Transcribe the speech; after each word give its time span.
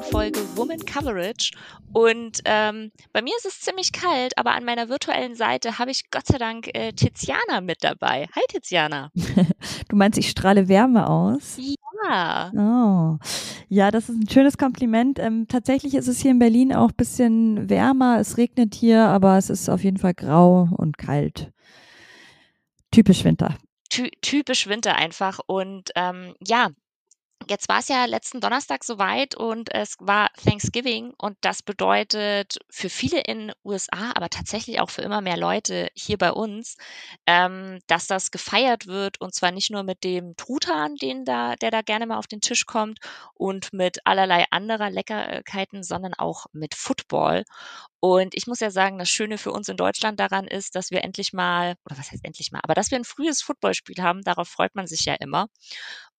weiteren 0.00 0.02
Folge 0.02 0.40
Woman 0.56 0.84
Coverage. 0.84 1.52
Und 1.92 2.40
ähm, 2.44 2.92
bei 3.12 3.22
mir 3.22 3.34
ist 3.36 3.46
es 3.46 3.60
ziemlich 3.60 3.92
kalt, 3.92 4.36
aber 4.38 4.52
an 4.52 4.64
meiner 4.64 4.88
virtuellen 4.88 5.34
Seite 5.34 5.78
habe 5.78 5.90
ich 5.90 6.10
Gott 6.10 6.26
sei 6.26 6.38
Dank 6.38 6.68
äh, 6.74 6.92
Tiziana 6.92 7.60
mit 7.60 7.82
dabei. 7.82 8.28
Hi 8.34 8.42
Tiziana. 8.48 9.10
du 9.88 9.96
meinst, 9.96 10.18
ich 10.18 10.30
strahle 10.30 10.68
Wärme 10.68 11.08
aus? 11.08 11.58
Ja. 12.08 12.50
Oh. 12.56 13.18
Ja, 13.68 13.90
das 13.90 14.08
ist 14.08 14.16
ein 14.16 14.28
schönes 14.28 14.58
Kompliment. 14.58 15.18
Ähm, 15.18 15.46
tatsächlich 15.48 15.94
ist 15.94 16.08
es 16.08 16.20
hier 16.20 16.30
in 16.30 16.38
Berlin 16.38 16.74
auch 16.74 16.90
ein 16.90 16.96
bisschen 16.96 17.68
wärmer. 17.68 18.18
Es 18.20 18.36
regnet 18.36 18.74
hier, 18.74 19.06
aber 19.06 19.36
es 19.38 19.50
ist 19.50 19.68
auf 19.68 19.84
jeden 19.84 19.98
Fall 19.98 20.14
grau 20.14 20.68
und 20.76 20.98
kalt. 20.98 21.52
Typisch 22.90 23.24
Winter. 23.24 23.56
Ty 23.90 24.10
typisch 24.22 24.66
Winter 24.66 24.96
einfach. 24.96 25.40
Und 25.46 25.90
ähm, 25.94 26.34
ja, 26.46 26.70
Jetzt 27.48 27.68
war 27.68 27.80
es 27.80 27.88
ja 27.88 28.04
letzten 28.04 28.40
Donnerstag 28.40 28.84
soweit 28.84 29.34
und 29.34 29.74
es 29.74 29.96
war 29.98 30.28
Thanksgiving 30.44 31.14
und 31.18 31.36
das 31.40 31.62
bedeutet 31.62 32.58
für 32.68 32.88
viele 32.88 33.20
in 33.22 33.50
USA, 33.64 34.12
aber 34.14 34.28
tatsächlich 34.28 34.78
auch 34.78 34.90
für 34.90 35.02
immer 35.02 35.20
mehr 35.20 35.36
Leute 35.36 35.88
hier 35.94 36.16
bei 36.16 36.30
uns, 36.32 36.76
ähm, 37.26 37.80
dass 37.88 38.06
das 38.06 38.30
gefeiert 38.30 38.86
wird 38.86 39.20
und 39.20 39.34
zwar 39.34 39.50
nicht 39.50 39.70
nur 39.70 39.82
mit 39.82 40.04
dem 40.04 40.36
Truthahn, 40.36 40.94
den 40.96 41.24
da, 41.24 41.56
der 41.56 41.70
da 41.72 41.82
gerne 41.82 42.06
mal 42.06 42.18
auf 42.18 42.28
den 42.28 42.40
Tisch 42.40 42.66
kommt 42.66 42.98
und 43.34 43.72
mit 43.72 43.98
allerlei 44.04 44.44
anderer 44.50 44.90
Leckerkeiten, 44.90 45.82
sondern 45.82 46.14
auch 46.14 46.46
mit 46.52 46.74
Football. 46.74 47.44
Und 48.00 48.34
ich 48.34 48.46
muss 48.46 48.60
ja 48.60 48.70
sagen, 48.70 48.98
das 48.98 49.08
Schöne 49.10 49.38
für 49.38 49.50
uns 49.50 49.68
in 49.68 49.76
Deutschland 49.76 50.20
daran 50.20 50.46
ist, 50.46 50.76
dass 50.76 50.90
wir 50.90 51.02
endlich 51.02 51.32
mal, 51.32 51.74
oder 51.84 51.98
was 51.98 52.12
heißt 52.12 52.24
endlich 52.24 52.52
mal, 52.52 52.60
aber 52.62 52.74
dass 52.74 52.90
wir 52.90 52.98
ein 52.98 53.04
frühes 53.04 53.42
Footballspiel 53.42 54.02
haben, 54.02 54.22
darauf 54.22 54.48
freut 54.48 54.74
man 54.74 54.86
sich 54.86 55.04
ja 55.04 55.14
immer. 55.14 55.48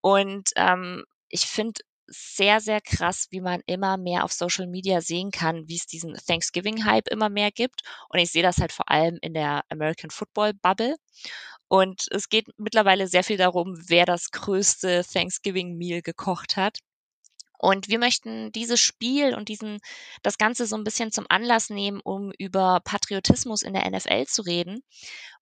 Und 0.01 0.49
ähm, 0.55 1.05
ich 1.31 1.45
finde 1.47 1.81
sehr, 2.07 2.59
sehr 2.59 2.81
krass, 2.81 3.27
wie 3.29 3.41
man 3.41 3.61
immer 3.65 3.97
mehr 3.97 4.25
auf 4.25 4.33
Social 4.33 4.67
Media 4.67 5.01
sehen 5.01 5.31
kann, 5.31 5.67
wie 5.67 5.77
es 5.77 5.85
diesen 5.87 6.13
Thanksgiving-Hype 6.13 7.07
immer 7.09 7.29
mehr 7.29 7.51
gibt. 7.51 7.81
Und 8.09 8.19
ich 8.19 8.31
sehe 8.31 8.43
das 8.43 8.57
halt 8.57 8.73
vor 8.73 8.89
allem 8.89 9.17
in 9.21 9.33
der 9.33 9.63
American 9.69 10.09
Football 10.09 10.53
Bubble. 10.53 10.95
Und 11.67 12.07
es 12.11 12.27
geht 12.27 12.47
mittlerweile 12.57 13.07
sehr 13.07 13.23
viel 13.23 13.37
darum, 13.37 13.75
wer 13.87 14.05
das 14.05 14.31
größte 14.31 15.05
Thanksgiving-Meal 15.09 16.01
gekocht 16.01 16.57
hat. 16.57 16.79
Und 17.57 17.89
wir 17.89 17.99
möchten 17.99 18.51
dieses 18.51 18.79
Spiel 18.79 19.35
und 19.35 19.47
diesen, 19.47 19.79
das 20.23 20.37
Ganze 20.37 20.65
so 20.65 20.75
ein 20.75 20.83
bisschen 20.83 21.11
zum 21.11 21.27
Anlass 21.29 21.69
nehmen, 21.69 22.01
um 22.03 22.31
über 22.39 22.81
Patriotismus 22.83 23.61
in 23.61 23.73
der 23.73 23.89
NFL 23.89 24.25
zu 24.25 24.41
reden. 24.41 24.83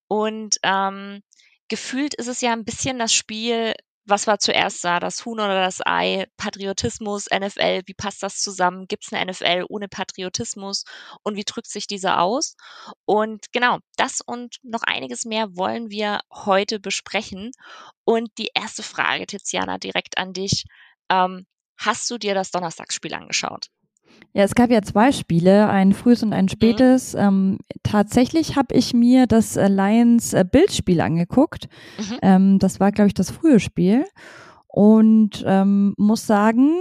Und 0.07 0.57
ähm, 0.63 1.23
gefühlt 1.69 2.13
ist 2.15 2.27
es 2.27 2.41
ja 2.41 2.51
ein 2.51 2.65
bisschen 2.65 2.99
das 2.99 3.13
Spiel, 3.13 3.73
was 4.09 4.27
war 4.27 4.39
zuerst 4.39 4.83
da, 4.83 4.99
das 4.99 5.25
Huhn 5.25 5.39
oder 5.39 5.61
das 5.61 5.79
Ei, 5.85 6.25
Patriotismus, 6.37 7.27
NFL, 7.31 7.81
wie 7.85 7.93
passt 7.93 8.23
das 8.23 8.41
zusammen? 8.41 8.87
Gibt 8.87 9.05
es 9.05 9.13
eine 9.13 9.31
NFL 9.31 9.65
ohne 9.69 9.87
Patriotismus 9.87 10.83
und 11.23 11.35
wie 11.35 11.43
drückt 11.43 11.69
sich 11.69 11.87
diese 11.87 12.17
aus? 12.17 12.55
Und 13.05 13.51
genau, 13.51 13.79
das 13.97 14.21
und 14.25 14.57
noch 14.63 14.83
einiges 14.83 15.25
mehr 15.25 15.55
wollen 15.55 15.89
wir 15.89 16.19
heute 16.33 16.79
besprechen. 16.79 17.51
Und 18.03 18.29
die 18.37 18.49
erste 18.53 18.83
Frage, 18.83 19.25
Tiziana, 19.27 19.77
direkt 19.77 20.17
an 20.17 20.33
dich. 20.33 20.65
Ähm, 21.09 21.45
hast 21.77 22.09
du 22.11 22.17
dir 22.17 22.33
das 22.33 22.51
Donnerstagsspiel 22.51 23.13
angeschaut? 23.13 23.67
Ja, 24.33 24.43
es 24.43 24.55
gab 24.55 24.69
ja 24.69 24.81
zwei 24.81 25.11
Spiele, 25.11 25.69
ein 25.69 25.93
frühes 25.93 26.23
und 26.23 26.33
ein 26.33 26.45
mhm. 26.45 26.49
spätes. 26.49 27.13
Mhm. 27.13 27.19
Ähm, 27.19 27.57
tatsächlich 27.83 28.55
habe 28.55 28.75
ich 28.75 28.93
mir 28.93 29.27
das 29.27 29.55
äh, 29.55 29.67
Lions 29.67 30.33
äh, 30.33 30.45
Bildspiel 30.49 31.01
angeguckt. 31.01 31.67
Mhm. 31.97 32.17
Ähm, 32.21 32.59
das 32.59 32.79
war, 32.79 32.91
glaube 32.91 33.07
ich, 33.07 33.13
das 33.13 33.31
frühe 33.31 33.59
Spiel. 33.59 34.05
Und 34.67 35.43
ähm, 35.47 35.95
muss 35.97 36.27
sagen, 36.27 36.71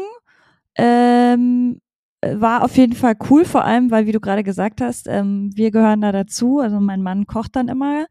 ähm, 0.76 1.80
war 2.20 2.64
auf 2.64 2.76
jeden 2.76 2.94
Fall 2.94 3.16
cool, 3.30 3.44
vor 3.44 3.64
allem, 3.64 3.90
weil, 3.90 4.06
wie 4.06 4.12
du 4.12 4.20
gerade 4.20 4.42
gesagt 4.42 4.80
hast, 4.80 5.06
ähm, 5.08 5.50
wir 5.54 5.70
gehören 5.70 6.00
da 6.00 6.10
dazu. 6.10 6.58
Also 6.58 6.80
mein 6.80 7.02
Mann 7.02 7.26
kocht 7.26 7.54
dann 7.54 7.68
immer 7.68 8.06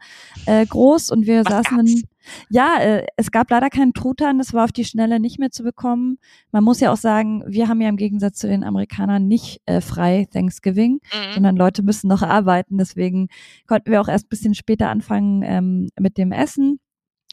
äh, 0.45 0.65
groß 0.65 1.11
und 1.11 1.27
wir 1.27 1.43
Was 1.45 1.51
saßen 1.51 1.77
gab's? 1.77 1.91
in, 1.91 2.03
ja, 2.49 2.77
äh, 2.79 3.05
es 3.15 3.31
gab 3.31 3.49
leider 3.49 3.69
keinen 3.69 3.93
Truthahn, 3.93 4.37
das 4.37 4.53
war 4.53 4.65
auf 4.65 4.71
die 4.71 4.85
Schnelle 4.85 5.19
nicht 5.19 5.39
mehr 5.39 5.51
zu 5.51 5.63
bekommen. 5.63 6.17
Man 6.51 6.63
muss 6.63 6.79
ja 6.79 6.91
auch 6.91 6.97
sagen, 6.97 7.43
wir 7.47 7.67
haben 7.67 7.81
ja 7.81 7.89
im 7.89 7.97
Gegensatz 7.97 8.39
zu 8.39 8.47
den 8.47 8.63
Amerikanern 8.63 9.27
nicht 9.27 9.61
äh, 9.65 9.81
frei 9.81 10.27
Thanksgiving, 10.31 10.93
mhm. 10.93 11.33
sondern 11.33 11.55
Leute 11.55 11.83
müssen 11.83 12.07
noch 12.07 12.21
arbeiten. 12.21 12.77
Deswegen 12.77 13.27
konnten 13.67 13.91
wir 13.91 14.01
auch 14.01 14.07
erst 14.07 14.29
bisschen 14.29 14.55
später 14.55 14.89
anfangen 14.89 15.41
ähm, 15.43 15.89
mit 15.99 16.17
dem 16.17 16.31
Essen. 16.31 16.79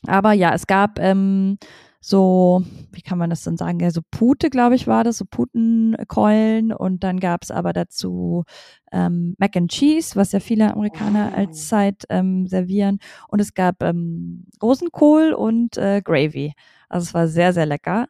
Aber 0.07 0.33
ja, 0.33 0.53
es 0.55 0.67
gab 0.67 0.99
ähm, 0.99 1.59
so, 2.07 2.63
wie 2.93 3.01
kann 3.01 3.17
man 3.17 3.31
das 3.31 3.45
denn 3.45 3.57
sagen, 3.57 3.81
ja, 3.81 3.91
so 3.91 4.03
Pute, 4.11 4.51
glaube 4.51 4.75
ich, 4.75 4.87
war 4.87 5.05
das, 5.05 5.17
so 5.17 5.25
Putenkeulen 5.25 6.71
und 6.71 7.03
dann 7.03 7.19
gab 7.19 7.45
es 7.45 7.51
aber 7.51 7.73
dazu 7.73 8.45
ähm, 8.93 9.35
Mac 9.39 9.57
and 9.57 9.71
Cheese, 9.71 10.15
was 10.15 10.33
ja 10.33 10.41
viele 10.41 10.75
Amerikaner 10.75 11.33
oh. 11.33 11.39
als 11.39 11.67
Zeit 11.67 12.05
ähm, 12.11 12.47
servieren 12.47 12.99
und 13.29 13.41
es 13.41 13.55
gab 13.55 13.83
ähm, 13.83 14.45
Rosenkohl 14.63 15.33
und 15.33 15.79
äh, 15.79 16.03
Gravy. 16.05 16.53
Also 16.91 17.05
es 17.05 17.15
war 17.15 17.27
sehr, 17.27 17.55
sehr 17.55 17.65
lecker. 17.65 18.09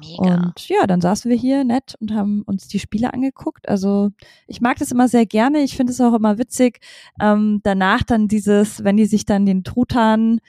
Mega. 0.00 0.34
Und 0.34 0.68
ja, 0.68 0.84
dann 0.88 1.00
saßen 1.00 1.30
wir 1.30 1.38
hier 1.38 1.62
nett 1.62 1.94
und 2.00 2.12
haben 2.12 2.42
uns 2.42 2.66
die 2.66 2.80
Spiele 2.80 3.14
angeguckt. 3.14 3.68
Also 3.68 4.10
ich 4.48 4.60
mag 4.60 4.76
das 4.78 4.90
immer 4.90 5.06
sehr 5.06 5.24
gerne. 5.24 5.60
Ich 5.60 5.76
finde 5.76 5.92
es 5.92 6.00
auch 6.00 6.14
immer 6.14 6.36
witzig. 6.36 6.80
Ähm, 7.20 7.60
danach 7.62 8.02
dann 8.02 8.26
dieses, 8.26 8.82
wenn 8.82 8.96
die 8.96 9.06
sich 9.06 9.24
dann 9.24 9.46
den 9.46 9.62
Truthahn 9.62 10.40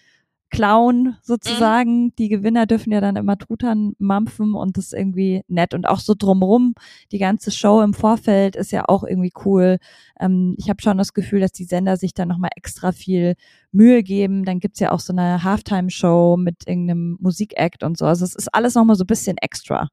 klauen 0.50 1.18
sozusagen. 1.22 2.06
Mhm. 2.06 2.16
Die 2.18 2.30
Gewinner 2.30 2.66
dürfen 2.66 2.92
ja 2.92 3.02
dann 3.02 3.16
immer 3.16 3.38
Truthahn 3.38 3.94
mampfen 4.00 4.54
und 4.56 4.78
das 4.78 4.86
ist 4.86 4.94
irgendwie 4.94 5.44
nett. 5.48 5.74
Und 5.74 5.88
auch 5.88 6.00
so 6.00 6.14
drumrum, 6.18 6.74
die 7.12 7.18
ganze 7.18 7.52
Show 7.52 7.82
im 7.82 7.94
Vorfeld 7.94 8.56
ist 8.56 8.72
ja 8.72 8.86
auch 8.88 9.04
irgendwie 9.04 9.34
cool. 9.46 9.78
Ähm, 10.20 10.56
ich 10.58 10.70
habe 10.70 10.82
schon 10.82 10.98
das 10.98 11.14
Gefühl, 11.14 11.42
dass 11.42 11.52
die 11.52 11.66
Sender 11.66 11.98
sich 11.98 12.14
da 12.14 12.26
nochmal 12.26 12.52
extra 12.56 12.92
viel 12.92 13.36
Mühe 13.72 14.04
geben. 14.04 14.46
Dann 14.46 14.60
gibt's 14.60 14.80
ja 14.80 14.92
auch 14.92 15.02
so 15.02 15.14
eine 15.14 15.44
Halftime-Show 15.44 16.38
mit 16.38 16.68
irgendeinem 16.68 17.18
Musikact 17.20 17.84
und 17.84 17.98
so. 17.98 18.06
Also 18.06 18.24
es 18.24 18.36
ist 18.36 18.54
alles 18.54 18.76
nochmal 18.76 18.96
so 18.96 19.04
ein 19.04 19.08
bisschen 19.08 19.38
extra. 19.38 19.90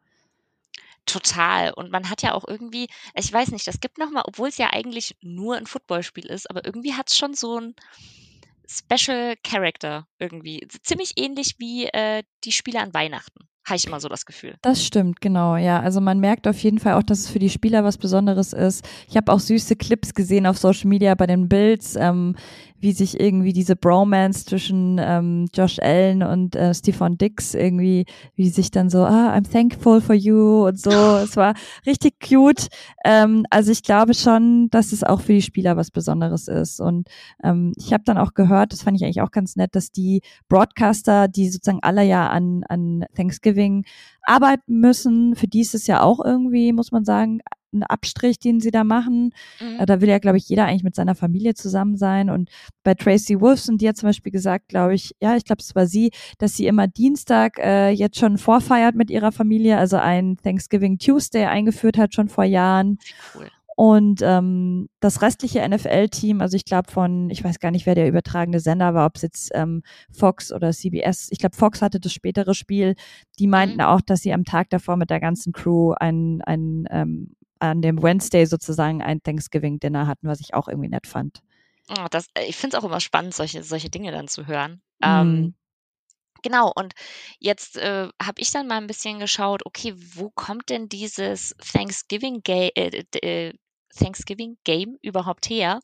Total. 1.06 1.72
Und 1.75 1.91
man 1.91 2.09
hat 2.09 2.22
ja 2.22 2.32
auch 2.32 2.44
irgendwie, 2.48 2.87
ich 3.14 3.31
weiß 3.31 3.50
nicht, 3.50 3.66
das 3.66 3.81
gibt 3.81 3.98
nochmal, 3.98 4.22
obwohl 4.26 4.48
es 4.48 4.56
ja 4.56 4.70
eigentlich 4.72 5.16
nur 5.20 5.56
ein 5.56 5.66
Footballspiel 5.66 6.26
ist, 6.26 6.48
aber 6.48 6.64
irgendwie 6.64 6.94
hat's 6.94 7.16
schon 7.16 7.34
so 7.34 7.59
ein 7.60 7.75
Special 8.69 9.34
Character 9.42 10.06
irgendwie. 10.19 10.66
Ziemlich 10.82 11.12
ähnlich 11.16 11.56
wie 11.58 11.86
äh, 11.86 12.22
die 12.44 12.52
Spiele 12.52 12.80
an 12.80 12.94
Weihnachten 12.94 13.48
habe 13.66 13.76
ich 13.76 13.86
immer 13.86 14.00
so 14.00 14.08
das 14.08 14.26
Gefühl. 14.26 14.56
Das 14.62 14.84
stimmt, 14.84 15.20
genau, 15.20 15.56
ja. 15.56 15.80
Also 15.80 16.00
man 16.00 16.20
merkt 16.20 16.47
auf 16.47 16.58
jeden 16.58 16.78
Fall 16.78 16.94
auch, 16.94 17.02
dass 17.02 17.20
es 17.20 17.30
für 17.30 17.38
die 17.38 17.48
Spieler 17.48 17.82
was 17.82 17.97
Besonderes 17.97 18.52
ist. 18.52 18.86
Ich 19.08 19.16
habe 19.16 19.32
auch 19.32 19.41
süße 19.41 19.76
Clips 19.76 20.12
gesehen 20.14 20.47
auf 20.47 20.58
Social 20.58 20.88
Media 20.88 21.14
bei 21.14 21.26
den 21.26 21.48
Builds, 21.48 21.97
ähm, 21.97 22.36
wie 22.84 22.93
sich 22.93 23.19
irgendwie 23.19 23.55
diese 23.55 23.77
Bromance 23.77 24.45
zwischen 24.45 25.00
ähm, 25.03 25.47
Josh 25.55 25.78
Allen 25.78 26.22
und 26.22 26.55
äh, 26.55 26.75
Stefan 26.75 27.17
Dix 27.17 27.55
irgendwie, 27.55 28.05
wie 28.37 28.50
sich 28.50 28.71
dann 28.71 28.91
so, 28.91 28.99
ah, 29.05 29.34
I'm 29.34 29.50
thankful 29.50 30.03
for 30.03 30.15
you 30.15 30.67
und 30.67 30.78
so. 30.78 30.91
es 31.25 31.34
war 31.34 31.55
richtig 31.87 32.21
cute. 32.21 32.69
Ähm, 33.03 33.47
also 33.49 33.73
ich 33.73 33.83
glaube 33.83 34.12
schon, 34.12 34.69
dass 34.69 34.93
es 34.93 35.03
auch 35.03 35.23
für 35.23 35.33
die 35.33 35.41
Spieler 35.41 35.78
was 35.78 35.91
Besonderes 35.91 36.47
ist. 36.47 36.78
Und 36.78 37.09
ähm, 37.43 37.73
ich 37.78 37.94
habe 37.94 38.05
dann 38.05 38.19
auch 38.19 38.34
gehört, 38.34 38.75
das 38.75 38.83
fand 38.83 38.99
ich 38.99 39.05
eigentlich 39.05 39.23
auch 39.23 39.31
ganz 39.31 39.56
nett, 39.56 39.75
dass 39.75 39.91
die 39.91 40.21
Broadcaster, 40.50 41.27
die 41.27 41.49
sozusagen 41.49 41.83
alle 41.83 42.05
ja 42.05 42.28
an, 42.28 42.65
an 42.69 43.06
Thanksgiving 43.17 43.87
arbeiten 44.25 44.78
müssen, 44.81 45.37
für 45.37 45.49
die 45.49 45.61
ist 45.61 45.75
es 45.75 45.87
ja 45.87 46.03
auch 46.03 46.23
irgendwie, 46.23 46.75
muss 46.75 46.93
man 46.93 47.06
sagen, 47.06 47.41
ein 47.75 47.82
Abstrich, 47.82 48.38
den 48.38 48.61
sie 48.61 48.71
da 48.71 48.85
machen. 48.85 49.32
Mhm. 49.61 49.81
Äh, 49.81 49.87
da 49.87 50.00
will 50.00 50.09
ja, 50.09 50.19
glaube 50.19 50.38
ich, 50.38 50.49
jeder 50.49 50.67
eigentlich 50.67 50.85
mit 50.85 50.94
seiner 50.94 51.15
Familie 51.15 51.55
zusammen 51.55 51.97
sein. 51.97 52.31
Und 52.31 52.50
bei 52.82 52.94
Tracy 52.94 53.41
Wolfson, 53.41 53.79
die 53.79 53.88
hat 53.88 53.97
zum 53.97 54.09
Beispiel 54.09 54.32
gesagt, 54.32 54.69
glaube 54.69 54.94
ich, 54.94 55.15
ja, 55.21 55.37
ich 55.37 55.44
glaube, 55.44 55.61
es 55.61 55.75
war 55.75 55.87
sie, 55.87 56.11
dass 56.38 56.55
sie 56.55 56.67
immer 56.67 56.87
Dienstag 56.87 57.59
äh, 57.59 57.91
jetzt 57.91 58.19
schon 58.19 58.38
vorfeiert 58.38 58.94
mit 58.94 59.11
ihrer 59.11 59.32
Familie, 59.32 59.79
also 59.79 59.97
ein 59.97 60.37
Thanksgiving 60.43 60.99
Tuesday 60.99 61.44
eingeführt 61.44 61.99
hat, 61.99 62.15
schon 62.15 62.29
vor 62.29 62.44
Jahren. 62.44 62.99
Cool. 63.35 63.50
Und 63.77 64.23
ähm, 64.23 64.88
das 65.00 65.20
restliche 65.20 65.69
NFL-Team, 65.69 66.41
also 66.41 66.56
ich 66.56 66.65
glaube 66.65 66.91
von, 66.93 67.29
ich 67.31 67.43
weiß 67.43 67.59
gar 67.59 67.73
nicht, 67.73 67.87
wer 67.87 67.97
der 67.97 68.09
übertragende 68.09 68.61
Sender 68.61 68.94
war, 68.94 69.06
ob 69.06 69.17
es 69.17 69.23
jetzt 69.23 69.50
ähm, 69.53 69.82
Fox 70.12 70.53
oder 70.53 70.70
CBS, 70.70 71.29
ich 71.31 71.38
glaube 71.38 71.56
Fox 71.56 71.82
hatte 71.82 71.99
das 71.99 72.12
spätere 72.12 72.55
Spiel, 72.55 72.94
die 73.38 73.49
meinten 73.49 73.77
mhm. 73.77 73.87
auch, 73.87 74.00
dass 74.00 74.20
sie 74.20 74.32
am 74.32 74.44
Tag 74.44 74.70
davor 74.70 74.97
mit 74.97 75.11
der 75.11 75.19
ganzen 75.19 75.53
Crew 75.53 75.93
ein, 75.99 76.41
ein 76.43 76.87
ähm, 76.91 77.35
an 77.59 77.83
dem 77.83 78.03
Wednesday 78.03 78.47
sozusagen 78.47 79.03
ein 79.03 79.23
Thanksgiving-Dinner 79.23 80.06
hatten, 80.06 80.29
was 80.29 80.41
ich 80.41 80.55
auch 80.55 80.69
irgendwie 80.69 80.89
nett 80.89 81.06
fand. 81.06 81.43
Oh, 81.89 82.06
das, 82.11 82.29
äh, 82.35 82.45
ich 82.45 82.56
finde 82.56 82.77
es 82.77 82.83
auch 82.83 82.87
immer 82.87 83.01
spannend, 83.01 83.35
solche, 83.35 83.62
solche 83.62 83.91
Dinge 83.91 84.11
dann 84.12 84.29
zu 84.29 84.47
hören. 84.47 84.83
Mhm. 85.01 85.06
Ähm, 85.06 85.55
genau, 86.43 86.73
und 86.75 86.95
jetzt 87.39 87.77
äh, 87.77 88.09
habe 88.23 88.41
ich 88.41 88.51
dann 88.51 88.67
mal 88.67 88.79
ein 88.79 88.87
bisschen 88.87 89.19
geschaut, 89.19 89.67
okay, 89.67 89.95
wo 89.97 90.31
kommt 90.31 90.71
denn 90.71 90.89
dieses 90.89 91.55
Thanksgiving 91.73 92.43
äh, 92.49 92.69
äh, 93.23 93.53
Thanksgiving 93.94 94.56
Game 94.64 94.99
überhaupt 95.02 95.49
her? 95.49 95.81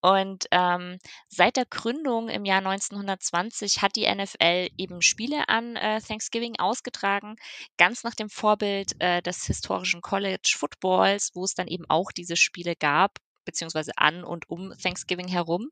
Und 0.00 0.46
ähm, 0.50 0.98
seit 1.28 1.56
der 1.56 1.66
Gründung 1.66 2.28
im 2.28 2.44
Jahr 2.44 2.58
1920 2.58 3.82
hat 3.82 3.96
die 3.96 4.12
NFL 4.12 4.68
eben 4.76 5.02
Spiele 5.02 5.48
an 5.48 5.76
äh, 5.76 6.00
Thanksgiving 6.00 6.58
ausgetragen, 6.58 7.36
ganz 7.78 8.04
nach 8.04 8.14
dem 8.14 8.28
Vorbild 8.28 8.92
äh, 9.00 9.22
des 9.22 9.44
historischen 9.46 10.00
College 10.00 10.54
Footballs, 10.56 11.30
wo 11.34 11.44
es 11.44 11.54
dann 11.54 11.68
eben 11.68 11.84
auch 11.88 12.10
diese 12.12 12.36
Spiele 12.36 12.74
gab 12.76 13.18
beziehungsweise 13.44 13.92
an 13.96 14.24
und 14.24 14.48
um 14.50 14.72
Thanksgiving 14.82 15.28
herum. 15.28 15.70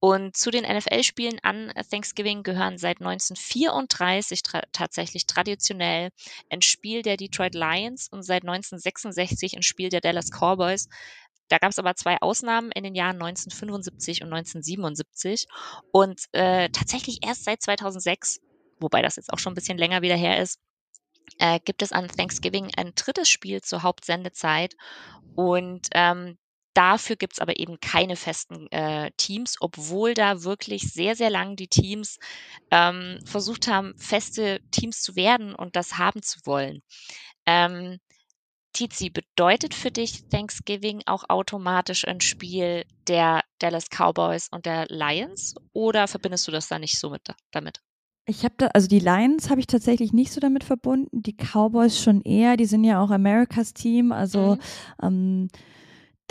Und 0.00 0.36
zu 0.36 0.50
den 0.50 0.64
NFL-Spielen 0.64 1.38
an 1.42 1.72
Thanksgiving 1.90 2.42
gehören 2.42 2.78
seit 2.78 3.00
1934 3.00 4.42
tra 4.42 4.62
tatsächlich 4.72 5.26
traditionell 5.26 6.10
ein 6.50 6.62
Spiel 6.62 7.02
der 7.02 7.16
Detroit 7.16 7.54
Lions 7.54 8.08
und 8.10 8.22
seit 8.22 8.42
1966 8.42 9.56
ein 9.56 9.62
Spiel 9.62 9.88
der 9.88 10.00
Dallas 10.00 10.30
Cowboys. 10.30 10.88
Da 11.48 11.58
gab 11.58 11.70
es 11.70 11.78
aber 11.78 11.94
zwei 11.94 12.16
Ausnahmen 12.22 12.72
in 12.72 12.82
den 12.82 12.94
Jahren 12.94 13.16
1975 13.16 14.22
und 14.22 14.32
1977. 14.32 15.46
Und 15.92 16.22
äh, 16.32 16.70
tatsächlich 16.70 17.18
erst 17.22 17.44
seit 17.44 17.60
2006, 17.60 18.40
wobei 18.80 19.02
das 19.02 19.16
jetzt 19.16 19.30
auch 19.32 19.38
schon 19.38 19.52
ein 19.52 19.56
bisschen 19.56 19.76
länger 19.76 20.00
wieder 20.00 20.16
her 20.16 20.40
ist, 20.40 20.58
äh, 21.38 21.60
gibt 21.60 21.82
es 21.82 21.92
an 21.92 22.08
Thanksgiving 22.08 22.70
ein 22.76 22.92
drittes 22.94 23.28
Spiel 23.28 23.60
zur 23.60 23.82
Hauptsendezeit. 23.82 24.74
Und 25.34 25.88
ähm, 25.92 26.38
Dafür 26.74 27.16
gibt's 27.16 27.38
aber 27.38 27.58
eben 27.58 27.80
keine 27.80 28.16
festen 28.16 28.70
äh, 28.70 29.10
Teams, 29.16 29.56
obwohl 29.60 30.14
da 30.14 30.42
wirklich 30.42 30.92
sehr, 30.92 31.16
sehr 31.16 31.30
lang 31.30 31.56
die 31.56 31.68
Teams 31.68 32.18
ähm, 32.70 33.18
versucht 33.24 33.68
haben, 33.68 33.94
feste 33.98 34.60
Teams 34.70 35.02
zu 35.02 35.14
werden 35.16 35.54
und 35.54 35.76
das 35.76 35.98
haben 35.98 36.22
zu 36.22 36.38
wollen. 36.44 36.82
Ähm, 37.46 37.98
Tizi, 38.72 39.10
bedeutet 39.10 39.74
für 39.74 39.90
dich 39.90 40.28
Thanksgiving 40.30 41.02
auch 41.04 41.24
automatisch 41.28 42.06
ein 42.08 42.20
Spiel 42.20 42.84
der 43.06 43.42
Dallas 43.58 43.88
Cowboys 43.90 44.48
und 44.50 44.64
der 44.64 44.86
Lions 44.88 45.54
oder 45.72 46.08
verbindest 46.08 46.48
du 46.48 46.52
das 46.52 46.68
da 46.68 46.78
nicht 46.78 46.98
so 46.98 47.10
mit 47.10 47.22
damit? 47.50 47.82
Ich 48.24 48.44
habe 48.44 48.54
da, 48.56 48.68
also 48.68 48.88
die 48.88 49.00
Lions 49.00 49.50
habe 49.50 49.60
ich 49.60 49.66
tatsächlich 49.66 50.12
nicht 50.12 50.32
so 50.32 50.40
damit 50.40 50.64
verbunden, 50.64 51.22
die 51.22 51.36
Cowboys 51.36 52.00
schon 52.00 52.22
eher, 52.22 52.56
die 52.56 52.66
sind 52.66 52.84
ja 52.84 53.02
auch 53.02 53.10
Americas 53.10 53.74
Team, 53.74 54.12
also 54.12 54.56
mhm. 54.56 54.60
ähm, 55.02 55.48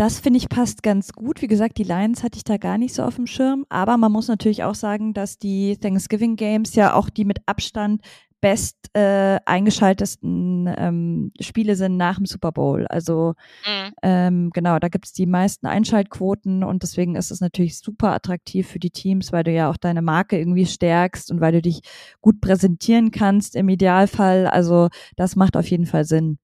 das 0.01 0.19
finde 0.19 0.38
ich 0.38 0.50
passt 0.50 0.81
ganz 0.81 1.13
gut. 1.13 1.44
Wie 1.44 1.48
gesagt, 1.48 1.77
die 1.77 1.83
Lions 1.83 2.24
hatte 2.24 2.38
ich 2.38 2.44
da 2.44 2.57
gar 2.57 2.80
nicht 2.80 2.95
so 2.95 3.03
auf 3.03 3.18
dem 3.18 3.27
Schirm. 3.27 3.68
Aber 3.69 3.98
man 3.98 4.12
muss 4.12 4.27
natürlich 4.30 4.63
auch 4.63 4.74
sagen, 4.74 5.13
dass 5.13 5.38
die 5.38 5.77
Thanksgiving 5.77 6.38
Games 6.38 6.74
ja 6.74 6.95
auch 6.95 7.12
die 7.12 7.24
mit 7.24 7.38
Abstand 7.45 8.01
best 8.42 8.77
äh, 8.94 9.38
eingeschaltesten 9.45 10.68
ähm, 10.75 11.31
Spiele 11.39 11.75
sind 11.75 11.98
nach 11.98 12.18
dem 12.18 12.25
Super 12.25 12.51
Bowl. 12.51 12.88
Also 12.88 13.36
mhm. 13.63 13.94
ähm, 14.01 14.50
genau, 14.51 14.80
da 14.80 14.88
gibt 14.88 15.06
es 15.06 15.13
die 15.13 15.27
meisten 15.27 15.68
Einschaltquoten 15.68 16.63
und 16.63 16.81
deswegen 16.81 17.15
ist 17.15 17.30
es 17.30 17.39
natürlich 17.39 17.77
super 17.77 18.12
attraktiv 18.12 18.68
für 18.68 18.80
die 18.80 18.89
Teams, 18.89 19.31
weil 19.31 19.44
du 19.44 19.51
ja 19.51 19.69
auch 19.69 19.77
deine 19.77 20.01
Marke 20.01 20.36
irgendwie 20.36 20.65
stärkst 20.65 21.30
und 21.30 21.42
weil 21.42 21.51
du 21.51 21.62
dich 21.62 21.81
gut 22.21 22.42
präsentieren 22.42 23.12
kannst 23.12 23.56
im 23.56 23.69
Idealfall. 23.69 24.47
Also 24.47 24.89
das 25.15 25.36
macht 25.36 25.56
auf 25.56 25.69
jeden 25.69 25.86
Fall 25.86 26.06
Sinn. 26.06 26.39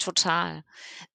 Total. 0.00 0.64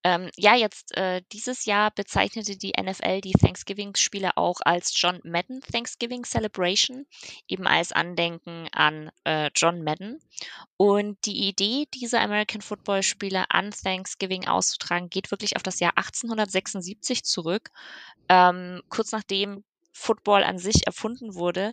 Ähm, 0.03 0.29
ja, 0.37 0.53
jetzt 0.53 0.95
äh, 0.95 1.23
dieses 1.33 1.65
Jahr 1.65 1.89
bezeichnete 1.89 2.55
die 2.55 2.73
NFL 2.79 3.21
die 3.21 3.31
Thanksgiving-Spiele 3.31 4.37
auch 4.37 4.57
als 4.63 4.93
John 4.95 5.19
Madden 5.23 5.59
Thanksgiving 5.61 6.23
Celebration, 6.23 7.07
eben 7.47 7.65
als 7.65 7.91
Andenken 7.91 8.69
an 8.71 9.09
äh, 9.23 9.49
John 9.55 9.83
Madden. 9.83 10.19
Und 10.77 11.17
die 11.25 11.47
Idee, 11.47 11.85
diese 11.95 12.19
American 12.19 12.61
Football-Spiele 12.61 13.45
an 13.49 13.71
Thanksgiving 13.71 14.47
auszutragen, 14.47 15.09
geht 15.09 15.31
wirklich 15.31 15.55
auf 15.55 15.63
das 15.63 15.79
Jahr 15.79 15.93
1876 15.95 17.23
zurück, 17.23 17.71
ähm, 18.29 18.83
kurz 18.89 19.11
nachdem 19.11 19.63
Football 19.95 20.43
an 20.43 20.59
sich 20.59 20.85
erfunden 20.85 21.35
wurde. 21.35 21.71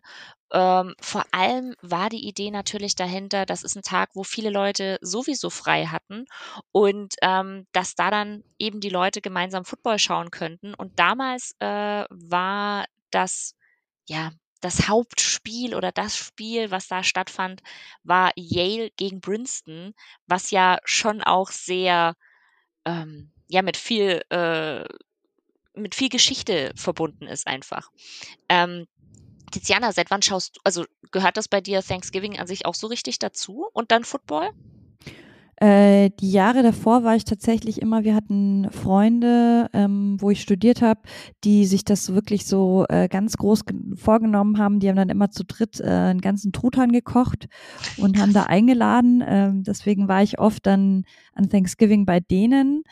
Ähm, 0.52 0.94
vor 1.00 1.24
allem 1.32 1.74
war 1.82 2.08
die 2.08 2.26
Idee 2.28 2.50
natürlich 2.50 2.94
dahinter, 2.94 3.46
das 3.46 3.62
ist 3.64 3.74
ein 3.76 3.82
Tag, 3.82 4.10
wo 4.14 4.22
viele 4.22 4.50
Leute 4.50 4.98
sowieso 5.00 5.50
frei 5.50 5.86
hatten 5.86 6.26
und 6.70 7.14
ähm, 7.22 7.66
dass 7.72 7.94
da 7.96 8.10
dann 8.10 8.44
eben 8.58 8.80
die 8.80 8.90
Leute 8.90 9.20
gemeinsam 9.20 9.64
Football 9.64 9.98
schauen 9.98 10.30
könnten. 10.30 10.74
Und 10.74 10.98
damals 10.98 11.56
äh, 11.58 12.04
war 12.10 12.86
das, 13.10 13.56
ja, 14.08 14.30
das 14.60 14.88
Hauptspiel 14.88 15.74
oder 15.74 15.90
das 15.90 16.16
Spiel, 16.16 16.70
was 16.70 16.86
da 16.86 17.02
stattfand, 17.02 17.62
war 18.04 18.30
Yale 18.36 18.90
gegen 18.96 19.20
Princeton, 19.20 19.94
was 20.26 20.50
ja 20.52 20.78
schon 20.84 21.22
auch 21.22 21.50
sehr, 21.50 22.14
ähm, 22.84 23.32
ja, 23.48 23.62
mit 23.62 23.76
viel 23.76 24.22
äh, 24.30 24.84
mit 25.74 25.94
viel 25.94 26.08
Geschichte 26.08 26.72
verbunden 26.76 27.26
ist 27.26 27.46
einfach. 27.46 27.90
Ähm, 28.48 28.86
Tiziana, 29.50 29.92
seit 29.92 30.10
wann 30.10 30.22
schaust 30.22 30.56
du, 30.56 30.60
also 30.64 30.84
gehört 31.10 31.36
das 31.36 31.48
bei 31.48 31.60
dir 31.60 31.82
Thanksgiving 31.82 32.38
an 32.38 32.46
sich 32.46 32.66
auch 32.66 32.74
so 32.74 32.86
richtig 32.86 33.18
dazu 33.18 33.66
und 33.72 33.90
dann 33.90 34.04
Football? 34.04 34.50
Äh, 35.62 36.10
die 36.18 36.32
Jahre 36.32 36.64
davor 36.64 37.04
war 37.04 37.14
ich 37.14 37.24
tatsächlich 37.24 37.80
immer, 37.80 38.02
wir 38.02 38.16
hatten 38.16 38.68
Freunde, 38.72 39.70
ähm, 39.72 40.16
wo 40.18 40.30
ich 40.30 40.40
studiert 40.40 40.82
habe, 40.82 41.02
die 41.44 41.66
sich 41.66 41.84
das 41.84 42.12
wirklich 42.12 42.46
so 42.46 42.84
äh, 42.88 43.06
ganz 43.06 43.36
groß 43.36 43.60
vorgenommen 43.94 44.58
haben. 44.58 44.80
Die 44.80 44.88
haben 44.88 44.96
dann 44.96 45.08
immer 45.08 45.30
zu 45.30 45.44
dritt 45.44 45.78
äh, 45.78 45.84
einen 45.84 46.20
ganzen 46.20 46.50
Truthahn 46.50 46.90
gekocht 46.90 47.48
und 47.96 48.18
haben 48.18 48.32
da 48.32 48.44
eingeladen. 48.44 49.22
Ähm, 49.24 49.62
deswegen 49.62 50.08
war 50.08 50.24
ich 50.24 50.40
oft 50.40 50.66
dann 50.66 51.04
an 51.34 51.48
Thanksgiving 51.48 52.06
bei 52.06 52.18
denen. 52.18 52.82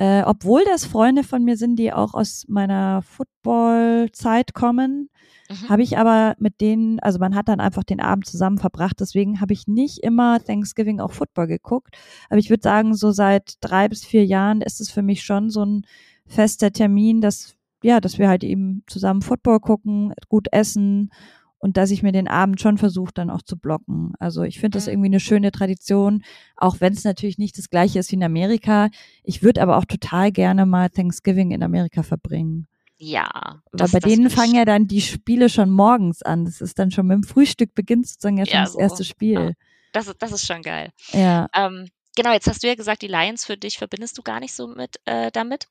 Äh, 0.00 0.22
obwohl 0.24 0.64
das 0.64 0.86
Freunde 0.86 1.22
von 1.22 1.44
mir 1.44 1.58
sind, 1.58 1.76
die 1.76 1.92
auch 1.92 2.14
aus 2.14 2.46
meiner 2.48 3.02
Football-Zeit 3.02 4.54
kommen, 4.54 5.10
mhm. 5.50 5.68
habe 5.68 5.82
ich 5.82 5.98
aber 5.98 6.36
mit 6.38 6.62
denen, 6.62 7.00
also 7.00 7.18
man 7.18 7.34
hat 7.34 7.48
dann 7.48 7.60
einfach 7.60 7.84
den 7.84 8.00
Abend 8.00 8.24
zusammen 8.24 8.56
verbracht, 8.56 8.98
deswegen 8.98 9.42
habe 9.42 9.52
ich 9.52 9.66
nicht 9.66 9.98
immer 9.98 10.42
Thanksgiving 10.42 11.00
auch 11.00 11.12
Football 11.12 11.48
geguckt. 11.48 11.98
Aber 12.30 12.38
ich 12.38 12.48
würde 12.48 12.62
sagen, 12.62 12.94
so 12.94 13.10
seit 13.10 13.56
drei 13.60 13.90
bis 13.90 14.02
vier 14.06 14.24
Jahren 14.24 14.62
ist 14.62 14.80
es 14.80 14.90
für 14.90 15.02
mich 15.02 15.22
schon 15.22 15.50
so 15.50 15.66
ein 15.66 15.84
fester 16.24 16.72
Termin, 16.72 17.20
dass 17.20 17.56
ja, 17.82 18.00
dass 18.00 18.18
wir 18.18 18.28
halt 18.28 18.44
eben 18.44 18.84
zusammen 18.86 19.20
Football 19.20 19.60
gucken, 19.60 20.14
gut 20.28 20.48
essen 20.50 21.10
und 21.60 21.76
dass 21.76 21.90
ich 21.90 22.02
mir 22.02 22.10
den 22.10 22.26
Abend 22.26 22.60
schon 22.60 22.78
versuche, 22.78 23.12
dann 23.14 23.30
auch 23.30 23.42
zu 23.42 23.56
blocken. 23.56 24.14
Also 24.18 24.42
ich 24.42 24.58
finde 24.58 24.78
das 24.78 24.88
irgendwie 24.88 25.08
eine 25.08 25.20
schöne 25.20 25.52
Tradition, 25.52 26.24
auch 26.56 26.80
wenn 26.80 26.94
es 26.94 27.04
natürlich 27.04 27.38
nicht 27.38 27.58
das 27.58 27.68
gleiche 27.68 27.98
ist 27.98 28.10
wie 28.10 28.16
in 28.16 28.24
Amerika. 28.24 28.88
Ich 29.22 29.42
würde 29.42 29.62
aber 29.62 29.76
auch 29.76 29.84
total 29.84 30.32
gerne 30.32 30.66
mal 30.66 30.88
Thanksgiving 30.88 31.50
in 31.52 31.62
Amerika 31.62 32.02
verbringen. 32.02 32.66
Ja. 32.96 33.62
Weil 33.72 33.88
bei 33.88 34.00
denen 34.00 34.30
fangen 34.30 34.54
ja 34.54 34.64
dann 34.64 34.86
die 34.86 35.02
Spiele 35.02 35.48
schon 35.48 35.70
morgens 35.70 36.22
an. 36.22 36.46
Das 36.46 36.60
ist 36.60 36.78
dann 36.78 36.90
schon 36.90 37.06
mit 37.06 37.16
dem 37.16 37.24
Frühstück 37.24 37.74
beginnt 37.74 38.08
sozusagen 38.08 38.38
ja 38.38 38.46
schon 38.46 38.54
ja, 38.54 38.64
das 38.64 38.72
so. 38.72 38.78
erste 38.78 39.04
Spiel. 39.04 39.40
Ja. 39.40 39.50
Das, 39.92 40.08
ist, 40.08 40.16
das 40.20 40.32
ist 40.32 40.46
schon 40.46 40.62
geil. 40.62 40.90
Ja. 41.12 41.48
Ähm, 41.54 41.88
genau, 42.16 42.32
jetzt 42.32 42.46
hast 42.46 42.62
du 42.62 42.68
ja 42.68 42.74
gesagt, 42.74 43.02
die 43.02 43.08
Lions 43.08 43.44
für 43.44 43.56
dich 43.56 43.76
verbindest 43.76 44.16
du 44.16 44.22
gar 44.22 44.40
nicht 44.40 44.54
so 44.54 44.66
mit 44.66 44.96
äh, 45.04 45.30
damit 45.30 45.68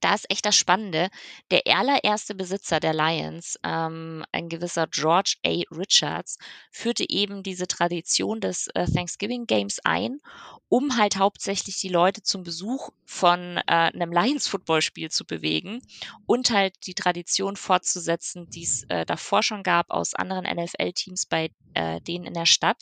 da 0.00 0.14
ist 0.14 0.30
echt 0.30 0.44
das 0.46 0.56
Spannende. 0.56 1.08
Der 1.50 1.62
allererste 1.66 2.34
Besitzer 2.34 2.80
der 2.80 2.94
Lions, 2.94 3.58
ähm, 3.64 4.24
ein 4.32 4.48
gewisser 4.48 4.86
George 4.86 5.36
A. 5.44 5.62
Richards, 5.70 6.38
führte 6.70 7.04
eben 7.08 7.42
diese 7.42 7.66
Tradition 7.66 8.40
des 8.40 8.68
äh, 8.74 8.86
Thanksgiving 8.86 9.46
Games 9.46 9.80
ein, 9.84 10.20
um 10.68 10.96
halt 10.96 11.16
hauptsächlich 11.16 11.78
die 11.80 11.88
Leute 11.88 12.22
zum 12.22 12.42
Besuch 12.42 12.90
von 13.04 13.56
äh, 13.56 13.62
einem 13.66 14.12
Lions-Footballspiel 14.12 15.10
zu 15.10 15.24
bewegen 15.24 15.80
und 16.26 16.50
halt 16.50 16.74
die 16.86 16.94
Tradition 16.94 17.56
fortzusetzen, 17.56 18.48
die 18.50 18.64
es 18.64 18.84
äh, 18.88 19.06
davor 19.06 19.42
schon 19.42 19.62
gab 19.62 19.90
aus 19.90 20.14
anderen 20.14 20.44
NFL-Teams 20.44 21.26
bei 21.26 21.50
äh, 21.74 22.00
denen 22.00 22.24
in 22.24 22.34
der 22.34 22.46
Stadt. 22.46 22.78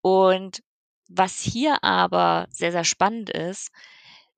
Und 0.00 0.62
was 1.08 1.40
hier 1.40 1.82
aber 1.84 2.46
sehr, 2.50 2.72
sehr 2.72 2.84
spannend 2.84 3.30
ist, 3.30 3.70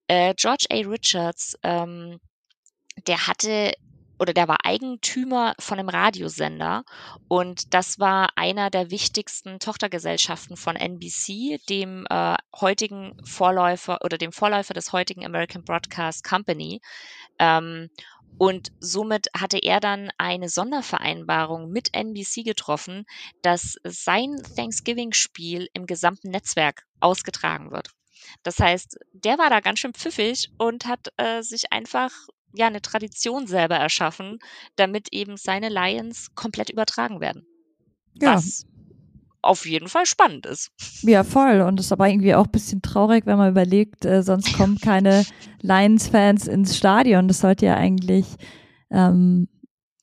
äh, 0.08 0.34
George 0.36 0.66
A. 0.70 0.76
Richards, 0.88 1.58
ähm, 1.62 2.20
der 3.06 3.26
hatte 3.26 3.72
oder 4.18 4.32
der 4.32 4.48
war 4.48 4.64
Eigentümer 4.64 5.54
von 5.58 5.78
einem 5.78 5.88
Radiosender 5.88 6.84
und 7.28 7.74
das 7.74 7.98
war 7.98 8.30
einer 8.36 8.70
der 8.70 8.90
wichtigsten 8.90 9.58
Tochtergesellschaften 9.58 10.56
von 10.56 10.76
NBC, 10.76 11.58
dem 11.68 12.06
äh, 12.08 12.36
heutigen 12.58 13.14
Vorläufer 13.24 13.98
oder 14.02 14.16
dem 14.16 14.32
Vorläufer 14.32 14.74
des 14.74 14.92
heutigen 14.92 15.24
American 15.24 15.64
Broadcast 15.64 16.24
Company. 16.24 16.80
Ähm, 17.38 17.90
und 18.38 18.68
somit 18.80 19.28
hatte 19.36 19.58
er 19.58 19.80
dann 19.80 20.10
eine 20.18 20.48
Sondervereinbarung 20.48 21.70
mit 21.70 21.94
NBC 21.94 22.44
getroffen, 22.44 23.06
dass 23.42 23.76
sein 23.82 24.36
Thanksgiving-Spiel 24.56 25.68
im 25.72 25.86
gesamten 25.86 26.30
Netzwerk 26.30 26.82
ausgetragen 27.00 27.70
wird. 27.70 27.90
Das 28.42 28.58
heißt, 28.58 28.98
der 29.12 29.38
war 29.38 29.50
da 29.50 29.60
ganz 29.60 29.78
schön 29.78 29.92
pfiffig 29.92 30.50
und 30.58 30.86
hat 30.86 31.08
äh, 31.16 31.42
sich 31.42 31.72
einfach 31.72 32.10
ja 32.54 32.66
eine 32.66 32.82
Tradition 32.82 33.46
selber 33.46 33.76
erschaffen, 33.76 34.38
damit 34.76 35.08
eben 35.12 35.36
seine 35.36 35.68
Lions 35.68 36.34
komplett 36.34 36.70
übertragen 36.70 37.20
werden. 37.20 37.46
Ja. 38.14 38.34
Was 38.34 38.66
auf 39.42 39.64
jeden 39.66 39.88
Fall 39.88 40.06
spannend 40.06 40.44
ist. 40.44 40.70
Ja, 41.02 41.24
voll. 41.24 41.60
Und 41.60 41.78
es 41.78 41.86
ist 41.86 41.92
aber 41.92 42.08
irgendwie 42.08 42.34
auch 42.34 42.46
ein 42.46 42.50
bisschen 42.50 42.82
traurig, 42.82 43.26
wenn 43.26 43.38
man 43.38 43.50
überlegt, 43.50 44.04
äh, 44.04 44.22
sonst 44.22 44.52
kommen 44.54 44.78
keine 44.82 45.24
Lions-Fans 45.62 46.48
ins 46.48 46.76
Stadion. 46.76 47.28
Das 47.28 47.40
sollte 47.40 47.66
ja 47.66 47.76
eigentlich 47.76 48.26
ähm, 48.90 49.48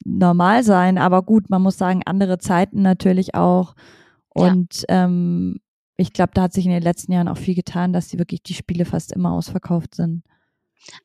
normal 0.06 0.64
sein. 0.64 0.98
Aber 0.98 1.24
gut, 1.24 1.50
man 1.50 1.62
muss 1.62 1.78
sagen, 1.78 2.02
andere 2.06 2.38
Zeiten 2.38 2.82
natürlich 2.82 3.36
auch. 3.36 3.76
Und 4.30 4.86
ja. 4.90 5.06
ähm, 5.06 5.60
ich 5.98 6.14
glaube, 6.14 6.32
da 6.34 6.44
hat 6.44 6.54
sich 6.54 6.66
in 6.66 6.72
den 6.72 6.82
letzten 6.82 7.12
Jahren 7.12 7.28
auch 7.28 7.38
viel 7.38 7.56
getan, 7.56 7.94
dass 7.94 8.08
die 8.08 8.20
wirklich 8.20 8.44
die 8.44 8.56
Spiele 8.56 8.86
fast 8.86 9.12
immer 9.12 9.32
ausverkauft 9.32 9.96
sind. 9.96 10.24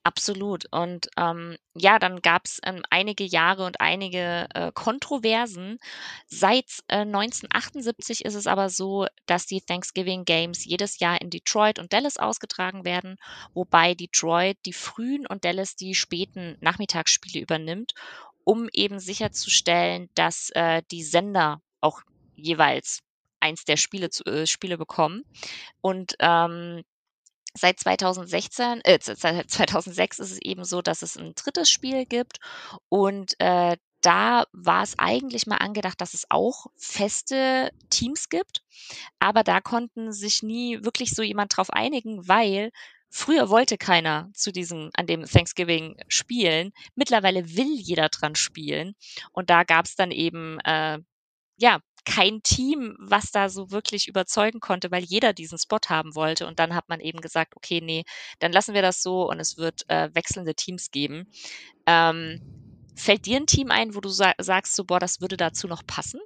Absolut. 0.02 0.64
Und 0.72 1.08
ähm, 1.16 1.56
ja, 1.74 1.98
dann 1.98 2.20
gab 2.20 2.46
es 2.46 2.60
ähm, 2.64 2.82
einige 2.90 3.24
Jahre 3.24 3.64
und 3.64 3.80
einige 3.80 4.48
äh, 4.54 4.72
Kontroversen. 4.72 5.78
Seit 6.26 6.66
äh, 6.88 6.98
1978 7.02 8.24
ist 8.24 8.34
es 8.34 8.46
aber 8.46 8.70
so, 8.70 9.06
dass 9.26 9.46
die 9.46 9.60
Thanksgiving 9.60 10.24
Games 10.24 10.64
jedes 10.64 10.98
Jahr 10.98 11.20
in 11.20 11.30
Detroit 11.30 11.78
und 11.78 11.92
Dallas 11.92 12.16
ausgetragen 12.16 12.84
werden, 12.84 13.16
wobei 13.54 13.94
Detroit 13.94 14.58
die 14.66 14.72
frühen 14.72 15.26
und 15.26 15.44
Dallas 15.44 15.76
die 15.76 15.94
späten 15.94 16.56
Nachmittagsspiele 16.60 17.40
übernimmt, 17.40 17.94
um 18.44 18.68
eben 18.72 18.98
sicherzustellen, 18.98 20.08
dass 20.14 20.50
äh, 20.54 20.82
die 20.90 21.04
Sender 21.04 21.60
auch 21.80 22.02
jeweils 22.34 23.02
eins 23.40 23.64
der 23.64 23.76
Spiele, 23.76 24.10
zu, 24.10 24.24
äh, 24.24 24.46
Spiele 24.46 24.78
bekommen. 24.78 25.24
Und 25.80 26.14
ähm, 26.20 26.82
seit 27.54 27.80
2016, 27.80 28.80
äh, 28.84 28.98
seit 29.02 29.16
2006 29.50 30.18
ist 30.18 30.30
es 30.32 30.42
eben 30.42 30.64
so, 30.64 30.82
dass 30.82 31.02
es 31.02 31.16
ein 31.16 31.34
drittes 31.34 31.70
Spiel 31.70 32.06
gibt 32.06 32.38
und 32.88 33.34
äh, 33.40 33.76
da 34.00 34.44
war 34.52 34.84
es 34.84 34.96
eigentlich 34.96 35.48
mal 35.48 35.56
angedacht, 35.56 36.00
dass 36.00 36.14
es 36.14 36.24
auch 36.28 36.66
feste 36.76 37.72
Teams 37.90 38.28
gibt, 38.28 38.62
aber 39.18 39.42
da 39.42 39.60
konnten 39.60 40.12
sich 40.12 40.44
nie 40.44 40.84
wirklich 40.84 41.10
so 41.10 41.22
jemand 41.22 41.56
drauf 41.56 41.70
einigen, 41.70 42.28
weil 42.28 42.70
Früher 43.10 43.48
wollte 43.48 43.78
keiner 43.78 44.30
zu 44.34 44.52
diesem, 44.52 44.90
an 44.94 45.06
dem 45.06 45.24
Thanksgiving 45.24 45.96
spielen. 46.08 46.72
Mittlerweile 46.94 47.56
will 47.56 47.74
jeder 47.74 48.10
dran 48.10 48.34
spielen. 48.34 48.94
Und 49.32 49.48
da 49.48 49.64
gab 49.64 49.86
es 49.86 49.96
dann 49.96 50.10
eben, 50.10 50.60
äh, 50.60 50.98
ja, 51.56 51.80
kein 52.08 52.42
Team, 52.42 52.96
was 52.98 53.30
da 53.32 53.50
so 53.50 53.70
wirklich 53.70 54.08
überzeugen 54.08 54.60
konnte, 54.60 54.90
weil 54.90 55.04
jeder 55.04 55.34
diesen 55.34 55.58
Spot 55.58 55.78
haben 55.88 56.14
wollte. 56.14 56.46
Und 56.46 56.58
dann 56.58 56.74
hat 56.74 56.88
man 56.88 57.00
eben 57.00 57.20
gesagt, 57.20 57.54
okay, 57.54 57.80
nee, 57.82 58.04
dann 58.38 58.50
lassen 58.50 58.74
wir 58.74 58.82
das 58.82 59.02
so 59.02 59.28
und 59.28 59.38
es 59.40 59.58
wird 59.58 59.82
äh, 59.88 60.08
wechselnde 60.14 60.54
Teams 60.54 60.90
geben. 60.90 61.28
Ähm, 61.86 62.40
fällt 62.96 63.26
dir 63.26 63.36
ein 63.36 63.46
Team 63.46 63.70
ein, 63.70 63.94
wo 63.94 64.00
du 64.00 64.08
sa 64.08 64.32
sagst, 64.38 64.74
so, 64.74 64.84
boah, 64.84 64.98
das 64.98 65.20
würde 65.20 65.36
dazu 65.36 65.68
noch 65.68 65.86
passen? 65.86 66.20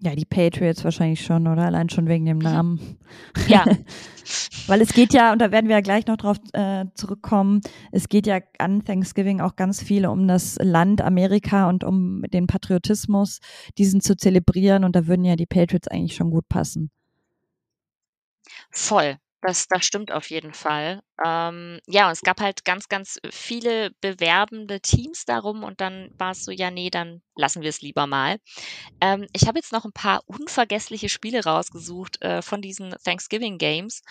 Ja, 0.00 0.14
die 0.14 0.24
Patriots 0.24 0.84
wahrscheinlich 0.84 1.24
schon, 1.24 1.48
oder? 1.48 1.64
Allein 1.64 1.88
schon 1.88 2.06
wegen 2.06 2.24
dem. 2.24 2.38
Namen. 2.38 2.98
Ja. 3.48 3.64
Weil 4.68 4.80
es 4.80 4.92
geht 4.92 5.12
ja, 5.12 5.32
und 5.32 5.40
da 5.40 5.50
werden 5.50 5.68
wir 5.68 5.76
ja 5.76 5.80
gleich 5.80 6.06
noch 6.06 6.18
drauf 6.18 6.36
äh, 6.52 6.84
zurückkommen, 6.94 7.62
es 7.90 8.08
geht 8.08 8.26
ja 8.26 8.40
an 8.58 8.84
Thanksgiving 8.84 9.40
auch 9.40 9.56
ganz 9.56 9.82
viel 9.82 10.06
um 10.06 10.28
das 10.28 10.56
Land 10.60 11.00
Amerika 11.00 11.68
und 11.68 11.82
um 11.82 12.22
den 12.32 12.46
Patriotismus, 12.46 13.40
diesen 13.76 14.00
zu 14.00 14.16
zelebrieren. 14.16 14.84
Und 14.84 14.94
da 14.94 15.06
würden 15.06 15.24
ja 15.24 15.34
die 15.34 15.46
Patriots 15.46 15.88
eigentlich 15.88 16.14
schon 16.14 16.30
gut 16.30 16.48
passen. 16.48 16.90
Voll. 18.70 19.18
Das 19.42 19.68
das 19.68 19.84
stimmt 19.86 20.10
auf 20.10 20.30
jeden 20.30 20.52
Fall. 20.52 21.00
Ähm, 21.24 21.78
ja, 21.86 22.06
und 22.06 22.12
es 22.12 22.22
gab 22.22 22.40
halt 22.40 22.64
ganz, 22.64 22.88
ganz 22.88 23.18
viele 23.30 23.90
bewerbende 24.00 24.80
Teams 24.80 25.24
darum 25.26 25.62
und 25.62 25.80
dann 25.80 26.10
war 26.18 26.32
es 26.32 26.44
so: 26.44 26.50
„Ja, 26.50 26.70
nee, 26.72 26.90
dann 26.90 27.22
lassen 27.36 27.62
wir 27.62 27.68
es 27.68 27.80
lieber 27.80 28.06
mal.“ 28.08 28.38
Ähm, 29.00 29.26
ich 29.32 29.46
habe 29.46 29.58
jetzt 29.58 29.72
noch 29.72 29.84
ein 29.84 29.92
paar 29.92 30.22
unvergessliche 30.26 31.08
Spiele 31.08 31.44
rausgesucht, 31.44 32.20
äh, 32.22 32.42
von 32.42 32.62
diesen 32.62 32.90
Thanksgiving 33.04 33.58
Games. 33.58 34.02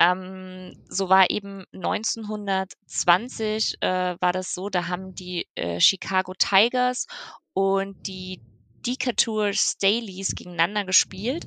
Ähm, 0.00 0.74
so 0.88 1.08
war 1.08 1.28
eben 1.30 1.64
1920, 1.72 3.74
äh, 3.80 4.16
war 4.20 4.32
das 4.32 4.54
so, 4.54 4.68
da 4.70 4.86
haben 4.88 5.12
die, 5.14 5.48
äh, 5.56 5.80
Chicago 5.80 6.34
Tigers 6.38 7.06
und 7.54 7.96
die 8.06 8.40
Decatur 8.86 9.52
Staleys 9.54 10.34
gegeneinander 10.36 10.84
gespielt 10.84 11.46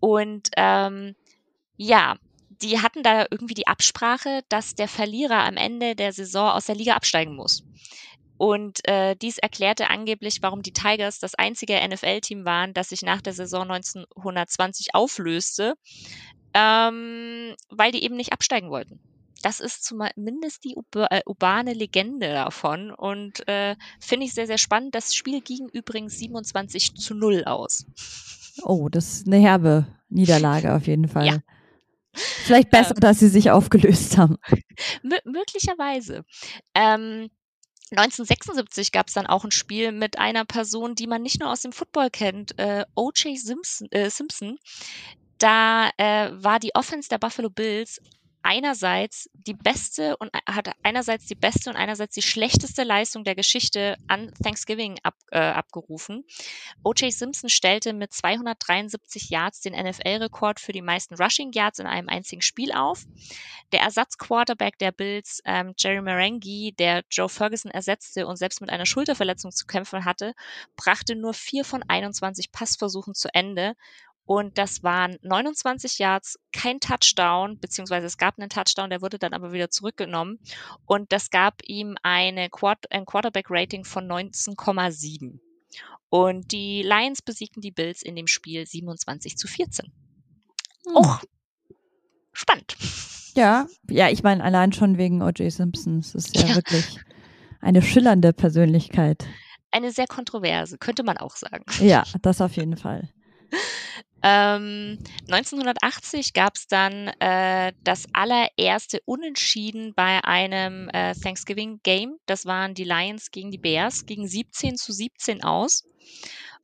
und, 0.00 0.48
ähm, 0.56 1.14
ja 1.78 2.16
die 2.62 2.80
hatten 2.80 3.02
da 3.02 3.26
irgendwie 3.30 3.54
die 3.54 3.66
Absprache, 3.66 4.42
dass 4.48 4.74
der 4.74 4.88
Verlierer 4.88 5.44
am 5.44 5.56
Ende 5.56 5.94
der 5.94 6.12
Saison 6.12 6.50
aus 6.50 6.66
der 6.66 6.74
Liga 6.74 6.94
absteigen 6.94 7.34
muss. 7.34 7.64
Und 8.36 8.86
äh, 8.88 9.14
dies 9.16 9.38
erklärte 9.38 9.88
angeblich, 9.90 10.38
warum 10.42 10.62
die 10.62 10.72
Tigers 10.72 11.20
das 11.20 11.34
einzige 11.34 11.80
NFL-Team 11.88 12.44
waren, 12.44 12.74
das 12.74 12.88
sich 12.88 13.02
nach 13.02 13.22
der 13.22 13.32
Saison 13.32 13.70
1920 13.70 14.94
auflöste, 14.94 15.74
ähm, 16.52 17.54
weil 17.70 17.92
die 17.92 18.02
eben 18.02 18.16
nicht 18.16 18.32
absteigen 18.32 18.70
wollten. 18.70 18.98
Das 19.42 19.60
ist 19.60 19.84
zumindest 19.84 20.64
die 20.64 20.74
äh, 20.94 21.20
urbane 21.26 21.74
Legende 21.74 22.28
davon 22.32 22.90
und 22.90 23.46
äh, 23.46 23.76
finde 24.00 24.26
ich 24.26 24.34
sehr, 24.34 24.46
sehr 24.46 24.58
spannend. 24.58 24.94
Das 24.94 25.14
Spiel 25.14 25.42
ging 25.42 25.68
übrigens 25.70 26.18
27 26.18 26.94
zu 26.94 27.14
0 27.14 27.44
aus. 27.44 27.86
Oh, 28.62 28.88
das 28.88 29.12
ist 29.12 29.26
eine 29.26 29.36
herbe 29.36 29.86
Niederlage 30.08 30.74
auf 30.74 30.86
jeden 30.86 31.08
Fall. 31.08 31.26
Ja. 31.26 31.38
Vielleicht 32.14 32.70
besser, 32.70 32.94
ähm, 32.96 33.00
dass 33.00 33.18
sie 33.18 33.28
sich 33.28 33.50
aufgelöst 33.50 34.16
haben. 34.16 34.36
möglicherweise. 35.24 36.24
Ähm, 36.74 37.30
1976 37.90 38.92
gab 38.92 39.08
es 39.08 39.14
dann 39.14 39.26
auch 39.26 39.44
ein 39.44 39.50
Spiel 39.50 39.92
mit 39.92 40.18
einer 40.18 40.44
Person, 40.44 40.94
die 40.94 41.06
man 41.06 41.22
nicht 41.22 41.40
nur 41.40 41.50
aus 41.50 41.60
dem 41.62 41.72
Football 41.72 42.10
kennt, 42.10 42.58
äh, 42.58 42.84
O.J. 42.94 43.38
Simpson, 43.38 43.88
äh, 43.90 44.10
Simpson. 44.10 44.58
Da 45.38 45.90
äh, 45.98 46.30
war 46.32 46.58
die 46.58 46.74
Offense 46.74 47.08
der 47.08 47.18
Buffalo 47.18 47.50
Bills 47.50 48.00
einerseits 48.44 49.30
die 49.32 49.54
beste 49.54 50.16
und 50.18 50.30
hat 50.46 50.70
einerseits 50.82 51.26
die 51.26 51.34
beste 51.34 51.70
und 51.70 51.76
einerseits 51.76 52.14
die 52.14 52.22
schlechteste 52.22 52.84
Leistung 52.84 53.24
der 53.24 53.34
Geschichte 53.34 53.96
an 54.06 54.32
Thanksgiving 54.42 54.98
ab, 55.02 55.14
äh, 55.30 55.38
abgerufen. 55.38 56.24
O.J. 56.84 57.10
Simpson 57.10 57.48
stellte 57.48 57.94
mit 57.94 58.12
273 58.12 59.30
Yards 59.30 59.62
den 59.62 59.72
NFL-Rekord 59.72 60.60
für 60.60 60.72
die 60.72 60.82
meisten 60.82 61.14
Rushing 61.14 61.52
Yards 61.52 61.78
in 61.78 61.86
einem 61.86 62.10
einzigen 62.10 62.42
Spiel 62.42 62.72
auf. 62.72 63.04
Der 63.72 63.80
Ersatzquarterback 63.80 64.78
der 64.78 64.92
Bills, 64.92 65.40
ähm, 65.46 65.72
Jerry 65.78 66.02
Marangi, 66.02 66.74
der 66.78 67.02
Joe 67.10 67.30
Ferguson 67.30 67.70
ersetzte 67.70 68.26
und 68.26 68.36
selbst 68.36 68.60
mit 68.60 68.68
einer 68.68 68.86
Schulterverletzung 68.86 69.52
zu 69.52 69.64
kämpfen 69.64 70.04
hatte, 70.04 70.34
brachte 70.76 71.16
nur 71.16 71.32
vier 71.32 71.64
von 71.64 71.82
21 71.82 72.52
Passversuchen 72.52 73.14
zu 73.14 73.34
Ende 73.34 73.74
und 74.26 74.56
das 74.56 74.82
waren 74.82 75.18
29 75.22 75.98
Yards, 75.98 76.38
kein 76.52 76.80
Touchdown, 76.80 77.58
beziehungsweise 77.58 78.06
es 78.06 78.16
gab 78.16 78.38
einen 78.38 78.48
Touchdown, 78.48 78.88
der 78.88 79.02
wurde 79.02 79.18
dann 79.18 79.34
aber 79.34 79.52
wieder 79.52 79.70
zurückgenommen. 79.70 80.38
Und 80.86 81.12
das 81.12 81.30
gab 81.30 81.62
ihm 81.66 81.96
eine 82.02 82.48
Quad 82.48 82.90
ein 82.90 83.04
Quarterback-Rating 83.04 83.84
von 83.84 84.06
19,7. 84.06 85.40
Und 86.08 86.52
die 86.52 86.82
Lions 86.82 87.20
besiegten 87.20 87.60
die 87.60 87.70
Bills 87.70 88.02
in 88.02 88.16
dem 88.16 88.26
Spiel 88.26 88.66
27 88.66 89.36
zu 89.36 89.46
14. 89.46 89.92
Hm. 90.86 90.96
Och, 90.96 91.22
spannend. 92.32 92.76
Ja, 93.36 93.66
ja, 93.90 94.08
ich 94.08 94.22
meine, 94.22 94.42
allein 94.42 94.72
schon 94.72 94.96
wegen 94.96 95.20
O.J. 95.20 95.52
Simpson. 95.52 95.98
Es 95.98 96.14
ist 96.14 96.36
ja, 96.36 96.46
ja 96.46 96.54
wirklich 96.54 97.00
eine 97.60 97.82
schillernde 97.82 98.32
Persönlichkeit. 98.32 99.26
Eine 99.70 99.90
sehr 99.90 100.06
kontroverse, 100.06 100.78
könnte 100.78 101.02
man 101.02 101.18
auch 101.18 101.36
sagen. 101.36 101.64
Ja, 101.80 102.04
das 102.22 102.40
auf 102.40 102.56
jeden 102.56 102.76
Fall. 102.76 103.10
Ähm, 104.26 104.98
1980 105.28 106.32
gab 106.32 106.56
es 106.56 106.66
dann 106.66 107.08
äh, 107.20 107.74
das 107.84 108.06
allererste 108.14 109.00
Unentschieden 109.04 109.92
bei 109.94 110.24
einem 110.24 110.88
äh, 110.88 111.14
Thanksgiving 111.14 111.80
Game. 111.82 112.16
Das 112.24 112.46
waren 112.46 112.72
die 112.72 112.84
Lions 112.84 113.30
gegen 113.30 113.50
die 113.50 113.58
Bears, 113.58 114.06
gegen 114.06 114.26
17 114.26 114.76
zu 114.76 114.94
17 114.94 115.44
aus. 115.44 115.84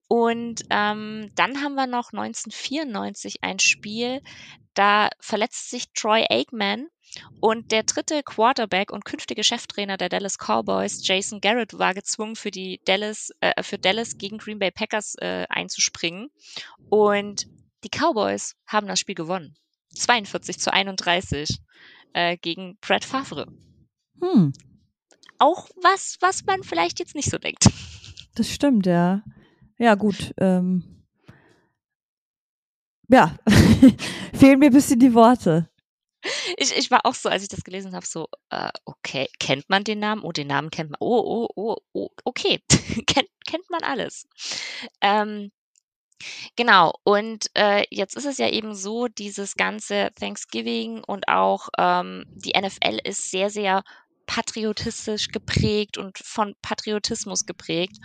Und 0.08 0.62
ähm, 0.70 1.30
dann 1.34 1.62
haben 1.62 1.74
wir 1.74 1.86
noch 1.86 2.12
1994 2.14 3.44
ein 3.44 3.58
Spiel, 3.58 4.22
da 4.72 5.10
verletzt 5.20 5.68
sich 5.68 5.92
Troy 5.92 6.24
Aikman 6.30 6.86
und 7.40 7.72
der 7.72 7.82
dritte 7.82 8.22
Quarterback 8.22 8.92
und 8.92 9.04
künftige 9.04 9.44
Cheftrainer 9.44 9.96
der 9.96 10.08
Dallas 10.08 10.38
Cowboys, 10.38 11.06
Jason 11.06 11.40
Garrett, 11.40 11.78
war 11.78 11.94
gezwungen, 11.94 12.36
für 12.36 12.50
die 12.50 12.80
Dallas, 12.84 13.30
äh, 13.40 13.62
für 13.62 13.78
Dallas 13.78 14.18
gegen 14.18 14.38
Green 14.38 14.58
Bay 14.58 14.70
Packers 14.70 15.14
äh, 15.18 15.46
einzuspringen. 15.48 16.28
Und 16.88 17.46
die 17.84 17.88
Cowboys 17.88 18.56
haben 18.66 18.86
das 18.86 19.00
Spiel 19.00 19.14
gewonnen. 19.14 19.54
42 19.94 20.58
zu 20.58 20.72
31 20.72 21.58
äh, 22.12 22.36
gegen 22.36 22.78
Brett 22.80 23.04
Favre. 23.04 23.46
Hm. 24.20 24.52
Auch 25.38 25.68
was, 25.82 26.18
was 26.20 26.44
man 26.44 26.62
vielleicht 26.62 26.98
jetzt 26.98 27.14
nicht 27.14 27.30
so 27.30 27.38
denkt. 27.38 27.64
Das 28.36 28.48
stimmt, 28.48 28.86
ja. 28.86 29.24
Ja, 29.76 29.96
gut. 29.96 30.32
Ähm, 30.38 31.04
ja, 33.08 33.36
fehlen 34.32 34.60
mir 34.60 34.66
ein 34.66 34.72
bisschen 34.72 35.00
die 35.00 35.12
Worte 35.12 35.69
ich, 36.56 36.76
ich 36.76 36.90
war 36.90 37.00
auch 37.04 37.14
so, 37.14 37.28
als 37.28 37.42
ich 37.42 37.48
das 37.48 37.64
gelesen 37.64 37.94
habe, 37.94 38.06
so, 38.06 38.28
äh, 38.50 38.70
okay, 38.84 39.28
kennt 39.38 39.68
man 39.68 39.84
den 39.84 40.00
Namen? 40.00 40.22
Oh, 40.22 40.32
den 40.32 40.48
Namen 40.48 40.70
kennt 40.70 40.90
man. 40.90 40.98
Oh, 41.00 41.20
oh, 41.20 41.48
oh, 41.56 41.76
oh 41.92 42.08
okay, 42.24 42.62
kennt, 43.06 43.28
kennt 43.46 43.70
man 43.70 43.82
alles. 43.82 44.26
Ähm, 45.00 45.50
Genau, 46.54 46.92
und 47.02 47.46
äh, 47.54 47.84
jetzt 47.90 48.14
ist 48.14 48.26
es 48.26 48.36
ja 48.36 48.50
eben 48.50 48.74
so, 48.74 49.08
dieses 49.08 49.54
ganze 49.54 50.10
Thanksgiving 50.14 51.02
und 51.02 51.28
auch 51.28 51.68
ähm, 51.78 52.24
die 52.28 52.52
NFL 52.58 52.98
ist 53.04 53.30
sehr, 53.30 53.48
sehr 53.48 53.82
patriotistisch 54.26 55.28
geprägt 55.28 55.98
und 55.98 56.18
von 56.18 56.54
Patriotismus 56.62 57.46
geprägt. 57.46 57.96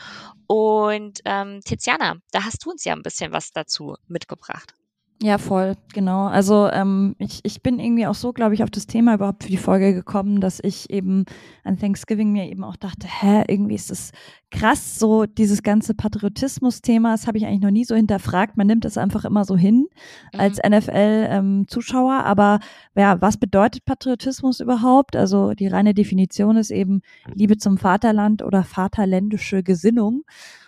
Und 0.48 1.22
ähm, 1.25 1.62
Tiziana, 1.63 2.15
da 2.31 2.43
hast 2.43 2.65
du 2.65 2.72
uns 2.72 2.84
ja 2.84 2.93
ein 2.93 3.03
bisschen 3.03 3.31
was 3.31 3.51
dazu 3.51 3.95
mitgebracht. 4.07 4.74
Ja, 5.22 5.38
voll, 5.38 5.75
genau. 5.93 6.25
Also 6.25 6.69
ähm, 6.69 7.15
ich, 7.19 7.39
ich 7.43 7.63
bin 7.63 7.79
irgendwie 7.79 8.05
auch 8.05 8.15
so, 8.15 8.34
glaube 8.34 8.53
ich, 8.53 8.63
auf 8.63 8.69
das 8.69 8.86
Thema 8.86 9.13
überhaupt 9.13 9.43
für 9.43 9.50
die 9.50 9.55
Folge 9.55 9.93
gekommen, 9.93 10.41
dass 10.41 10.60
ich 10.62 10.89
eben 10.89 11.24
an 11.63 11.77
Thanksgiving 11.77 12.34
mir 12.34 12.50
eben 12.50 12.65
auch 12.65 12.75
dachte, 12.75 13.07
hä, 13.07 13.45
irgendwie 13.48 13.75
ist 13.75 13.91
das 13.91 14.12
krass, 14.51 15.00
so 15.00 15.25
dieses 15.25 15.63
ganze 15.63 15.93
Patriotismus-Thema, 15.93 17.13
das 17.13 17.27
habe 17.27 17.38
ich 17.38 17.45
eigentlich 17.45 17.62
noch 17.62 17.72
nie 17.72 17.86
so 17.86 17.95
hinterfragt. 17.95 18.57
Man 18.57 18.67
nimmt 18.67 18.84
es 18.84 18.98
einfach 18.98 19.24
immer 19.24 19.45
so 19.45 19.55
hin 19.55 19.88
mhm. 20.34 20.39
als 20.39 20.57
NFL-Zuschauer. 20.57 22.19
Ähm, 22.19 22.25
Aber 22.25 22.60
ja, 22.95 23.22
was 23.22 23.38
bedeutet 23.38 23.86
Patriotismus 23.86 24.60
überhaupt? 24.60 25.15
Also 25.15 25.53
die 25.53 25.67
reine 25.67 25.93
Definition 25.93 26.57
ist 26.57 26.72
eben 26.72 27.01
Liebe 27.34 27.57
zum 27.57 27.77
Vaterland 27.77 28.43
oder 28.43 28.65
vaterländische 28.65 29.63
Gesinnung. 29.63 30.24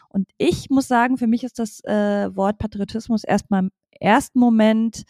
Und 0.10 0.30
ich 0.38 0.70
muss 0.70 0.88
sagen, 0.88 1.18
für 1.18 1.28
mich 1.28 1.44
ist 1.44 1.60
das 1.60 1.84
äh, 1.84 2.36
Wort 2.36 2.60
Patriotismus 2.60 3.26
erstmal 3.26 3.70
ersten 4.00 4.40
Moment 4.40 5.04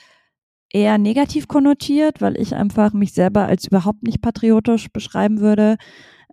eher 0.72 0.98
negativ 0.98 1.48
konnotiert, 1.48 2.22
weil 2.22 2.38
ich 2.38 2.56
einfach 2.56 2.94
mich 2.94 3.13
selber 3.13 3.46
als 3.46 3.67
überhaupt 3.67 4.03
nicht 4.03 4.22
patriotisch 4.22 4.89
beschreiben 4.89 5.39
würde, 5.39 5.77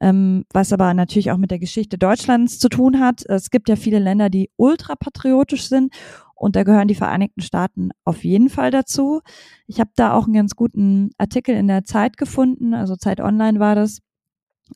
ähm, 0.00 0.44
was 0.52 0.73
aber 0.73 0.92
natürlich 0.94 1.30
auch 1.30 1.37
mit 1.37 1.50
der 1.50 1.58
Geschichte 1.61 1.99
Deutschlands 1.99 2.58
zu 2.58 2.68
tun 2.68 3.00
hat. 3.00 3.25
Es 3.26 3.50
gibt 3.50 3.68
ja 3.68 3.76
viele 3.76 4.00
Länder, 4.00 4.30
die 4.30 4.50
ultrapatriotisch 4.56 5.68
sind 5.68 5.94
und 6.34 6.56
da 6.56 6.64
gehören 6.64 6.88
die 6.88 6.96
Vereinigten 6.96 7.42
Staaten 7.42 7.90
auf 8.04 8.25
jeden 8.25 8.50
Fall 8.50 8.70
dazu. 8.70 9.20
Ich 9.66 9.80
habe 9.80 9.90
da 9.96 10.14
auch 10.14 10.25
einen 10.25 10.34
ganz 10.34 10.56
guten 10.56 11.11
Artikel 11.16 11.54
in 11.54 11.68
der 11.68 11.84
Zeit 11.84 12.16
gefunden, 12.16 12.75
also 12.75 12.96
Zeit 12.96 13.20
Online 13.20 13.61
war 13.61 13.76
das, 13.76 14.00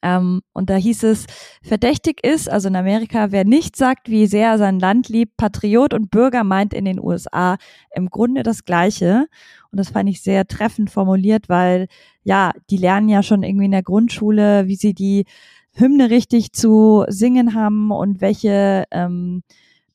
ähm, 0.02 0.42
und 0.52 0.71
da 0.71 0.76
hieß 0.76 1.04
es, 1.04 1.26
verdächtig 1.62 2.25
ist, 2.25 2.50
also 2.50 2.68
in 2.68 2.76
Amerika, 2.76 3.33
wer 3.33 3.45
nicht 3.45 3.76
sagt, 3.76 4.09
wie 4.09 4.26
sehr 4.26 4.50
er 4.50 4.59
sein 4.59 4.78
Land 4.78 5.09
liebt, 5.09 5.37
Patriot 5.37 5.95
und 5.95 6.11
Bürger 6.11 6.45
meint 6.45 6.75
in 6.75 6.85
den 6.85 7.00
USA 7.00 7.57
im 7.95 8.11
Grunde 8.11 8.42
das 8.42 8.64
Gleiche. 8.64 9.26
Und 9.71 9.78
das 9.78 9.90
fand 9.90 10.09
ich 10.09 10.23
sehr 10.23 10.47
treffend 10.47 10.90
formuliert, 10.90 11.49
weil 11.49 11.88
ja, 12.23 12.52
die 12.71 12.76
lernen 12.76 13.09
ja 13.09 13.23
schon 13.23 13.42
irgendwie 13.42 13.66
in 13.66 13.73
der 13.73 13.83
Grundschule, 13.83 14.66
wie 14.66 14.76
sie 14.76 14.95
die 14.95 15.25
Hymne 15.73 16.11
richtig 16.11 16.52
zu 16.52 17.04
singen 17.09 17.54
haben 17.54 17.90
und 17.90 18.21
welche 18.21 18.85
ähm, 18.90 19.42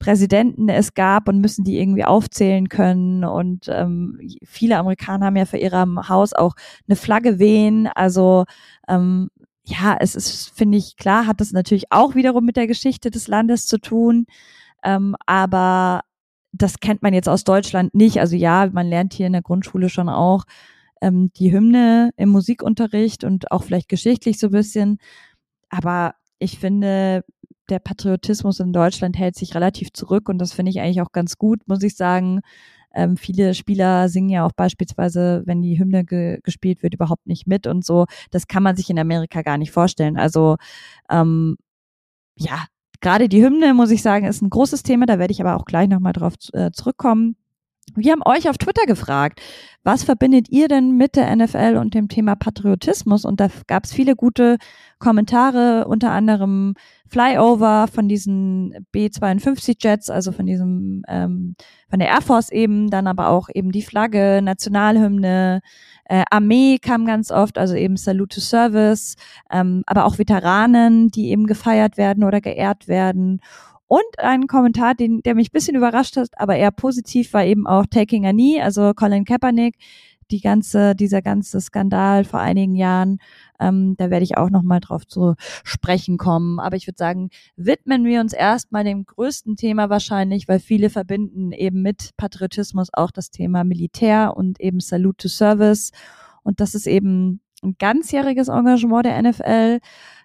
Präsidenten 0.04 0.68
es 0.68 0.96
gab 0.96 1.30
und 1.30 1.40
müssen 1.40 1.64
die 1.64 1.80
irgendwie 1.80 2.04
aufzählen 2.04 2.68
können. 2.68 3.24
Und 3.24 3.70
ähm, 3.70 4.20
viele 4.44 4.78
Amerikaner 4.78 5.28
haben 5.28 5.38
ja 5.38 5.46
für 5.46 5.58
ihrem 5.58 6.10
Haus 6.10 6.34
auch 6.34 6.56
eine 6.88 6.98
Flagge 6.98 7.40
wehen. 7.40 7.88
Also 7.88 8.44
ähm, 8.90 9.30
ja, 9.66 9.98
es 10.00 10.16
ist, 10.16 10.50
finde 10.50 10.78
ich, 10.78 10.98
klar, 10.98 11.26
hat 11.26 11.40
das 11.42 11.52
natürlich 11.52 11.92
auch 11.92 12.16
wiederum 12.16 12.46
mit 12.46 12.58
der 12.58 12.68
Geschichte 12.68 13.10
des 13.12 13.28
Landes 13.28 13.66
zu 13.66 13.80
tun. 13.80 14.26
Ähm, 14.84 15.16
aber 15.26 16.02
das 16.52 16.80
kennt 16.80 17.02
man 17.02 17.14
jetzt 17.14 17.30
aus 17.30 17.44
Deutschland 17.44 17.96
nicht. 17.96 18.20
Also 18.20 18.36
ja, 18.36 18.70
man 18.72 18.88
lernt 18.88 19.14
hier 19.14 19.28
in 19.28 19.34
der 19.34 19.42
Grundschule 19.42 19.90
schon 19.90 20.10
auch 20.10 20.44
ähm, 21.02 21.32
die 21.38 21.52
Hymne 21.52 22.12
im 22.18 22.30
Musikunterricht 22.30 23.24
und 23.24 23.52
auch 23.52 23.64
vielleicht 23.64 23.90
geschichtlich 23.90 24.40
so 24.40 24.48
ein 24.48 24.52
bisschen. 24.52 24.98
Aber 25.70 26.16
ich 26.40 26.60
finde, 26.60 27.24
der 27.70 27.80
Patriotismus 27.80 28.60
in 28.60 28.74
Deutschland 28.74 29.18
hält 29.18 29.36
sich 29.36 29.56
relativ 29.56 29.94
zurück 29.94 30.30
und 30.30 30.38
das 30.40 30.54
finde 30.54 30.72
ich 30.72 30.82
eigentlich 30.82 31.02
auch 31.02 31.12
ganz 31.12 31.38
gut, 31.38 31.62
muss 31.68 31.84
ich 31.84 31.96
sagen. 31.96 32.42
Ähm, 32.94 33.18
viele 33.18 33.54
Spieler 33.54 34.10
singen 34.10 34.30
ja 34.30 34.46
auch 34.46 34.52
beispielsweise, 34.54 35.44
wenn 35.46 35.62
die 35.62 35.80
Hymne 35.80 36.06
ge 36.06 36.40
gespielt 36.44 36.84
wird, 36.84 36.94
überhaupt 36.94 37.28
nicht 37.28 37.48
mit 37.48 37.68
und 37.68 37.86
so. 37.86 38.06
Das 38.32 38.48
kann 38.48 38.64
man 38.64 38.76
sich 38.76 38.90
in 38.90 39.00
Amerika 39.00 39.42
gar 39.42 39.58
nicht 39.58 39.72
vorstellen. 39.72 40.18
Also 40.18 40.58
ähm, 41.10 41.58
ja, 42.36 42.66
gerade 43.02 43.30
die 43.30 43.44
Hymne, 43.44 43.74
muss 43.74 43.92
ich 43.92 44.02
sagen, 44.02 44.26
ist 44.26 44.42
ein 44.42 44.50
großes 44.50 44.84
Thema. 44.84 45.06
Da 45.06 45.20
werde 45.20 45.32
ich 45.34 45.42
aber 45.42 45.56
auch 45.58 45.66
gleich 45.66 45.90
nochmal 45.90 46.14
drauf 46.14 46.36
äh, 46.54 46.72
zurückkommen. 46.72 47.36
Wir 47.96 48.14
haben 48.14 48.22
euch 48.26 48.50
auf 48.50 48.58
Twitter 48.58 48.86
gefragt, 48.86 49.42
was 49.84 50.04
verbindet 50.04 50.48
ihr 50.50 50.70
denn 50.70 50.96
mit 50.96 51.18
der 51.18 51.36
NFL 51.36 51.78
und 51.78 51.94
dem 51.94 52.08
Thema 52.08 52.36
Patriotismus? 52.36 53.26
Und 53.26 53.42
da 53.42 53.50
gab 53.68 53.84
es 53.84 53.94
viele 53.94 54.16
gute 54.16 54.58
Kommentare, 54.98 55.86
unter 55.88 56.12
anderem 56.12 56.76
Flyover 57.08 57.88
von 57.94 58.08
diesen 58.08 58.88
B-52 58.94 59.76
Jets, 59.80 60.10
also 60.10 60.32
von 60.32 60.46
diesem, 60.46 61.04
ähm, 61.10 61.56
von 61.90 62.00
der 62.00 62.08
Air 62.08 62.22
Force 62.22 62.50
eben, 62.50 62.90
dann 62.90 63.06
aber 63.06 63.28
auch 63.28 63.50
eben 63.54 63.74
die 63.74 63.82
Flagge, 63.82 64.40
Nationalhymne, 64.42 65.62
äh, 66.06 66.24
Armee 66.32 66.80
kam 66.80 67.06
ganz 67.06 67.32
oft, 67.32 67.58
also 67.58 67.76
eben 67.76 67.98
Salute 67.98 68.36
to 68.36 68.42
Service, 68.42 69.16
ähm, 69.52 69.84
aber 69.86 70.06
auch 70.06 70.18
Veteranen, 70.18 71.10
die 71.10 71.30
eben 71.30 71.46
gefeiert 71.46 71.98
werden 71.98 72.24
oder 72.24 72.40
geehrt 72.40 72.88
werden. 72.88 73.42
Und 73.94 74.02
ein 74.18 74.48
Kommentar, 74.48 74.96
den, 74.96 75.22
der 75.22 75.36
mich 75.36 75.52
bisschen 75.52 75.76
überrascht 75.76 76.18
hat, 76.18 76.30
aber 76.38 76.56
eher 76.56 76.72
positiv, 76.72 77.32
war 77.32 77.46
eben 77.46 77.68
auch 77.68 77.86
Taking 77.86 78.26
a 78.26 78.32
Knee, 78.32 78.60
also 78.60 78.92
Colin 78.96 79.24
Kaepernick, 79.24 79.76
die 80.32 80.42
ganze, 80.42 80.96
dieser 80.96 81.22
ganze 81.22 81.62
Skandal 81.62 82.24
vor 82.24 82.40
einigen 82.40 82.74
Jahren. 82.74 83.20
Ähm, 83.60 83.94
da 84.00 84.10
werde 84.10 84.24
ich 84.24 84.36
auch 84.36 84.50
noch 84.50 84.64
mal 84.64 84.80
drauf 84.80 85.06
zu 85.06 85.36
sprechen 85.64 86.18
kommen. 86.18 86.60
Aber 86.60 86.76
ich 86.76 86.88
würde 86.88 86.98
sagen, 86.98 87.30
widmen 87.56 88.04
wir 88.04 88.20
uns 88.20 88.34
erstmal 88.34 88.84
dem 88.84 89.06
größten 89.06 89.58
Thema 89.58 89.92
wahrscheinlich, 89.92 90.48
weil 90.48 90.60
viele 90.60 90.90
verbinden 90.90 91.52
eben 91.52 91.84
mit 91.84 92.18
Patriotismus 92.18 92.88
auch 92.94 93.12
das 93.12 93.30
Thema 93.30 93.64
Militär 93.64 94.36
und 94.36 94.60
eben 94.60 94.80
Salute 94.80 95.18
to 95.18 95.28
Service. 95.28 95.92
Und 96.42 96.62
das 96.62 96.74
ist 96.74 96.88
eben 96.88 97.42
ein 97.62 97.76
ganzjähriges 97.78 98.48
Engagement 98.48 99.06
der 99.06 99.22
NFL 99.22 99.82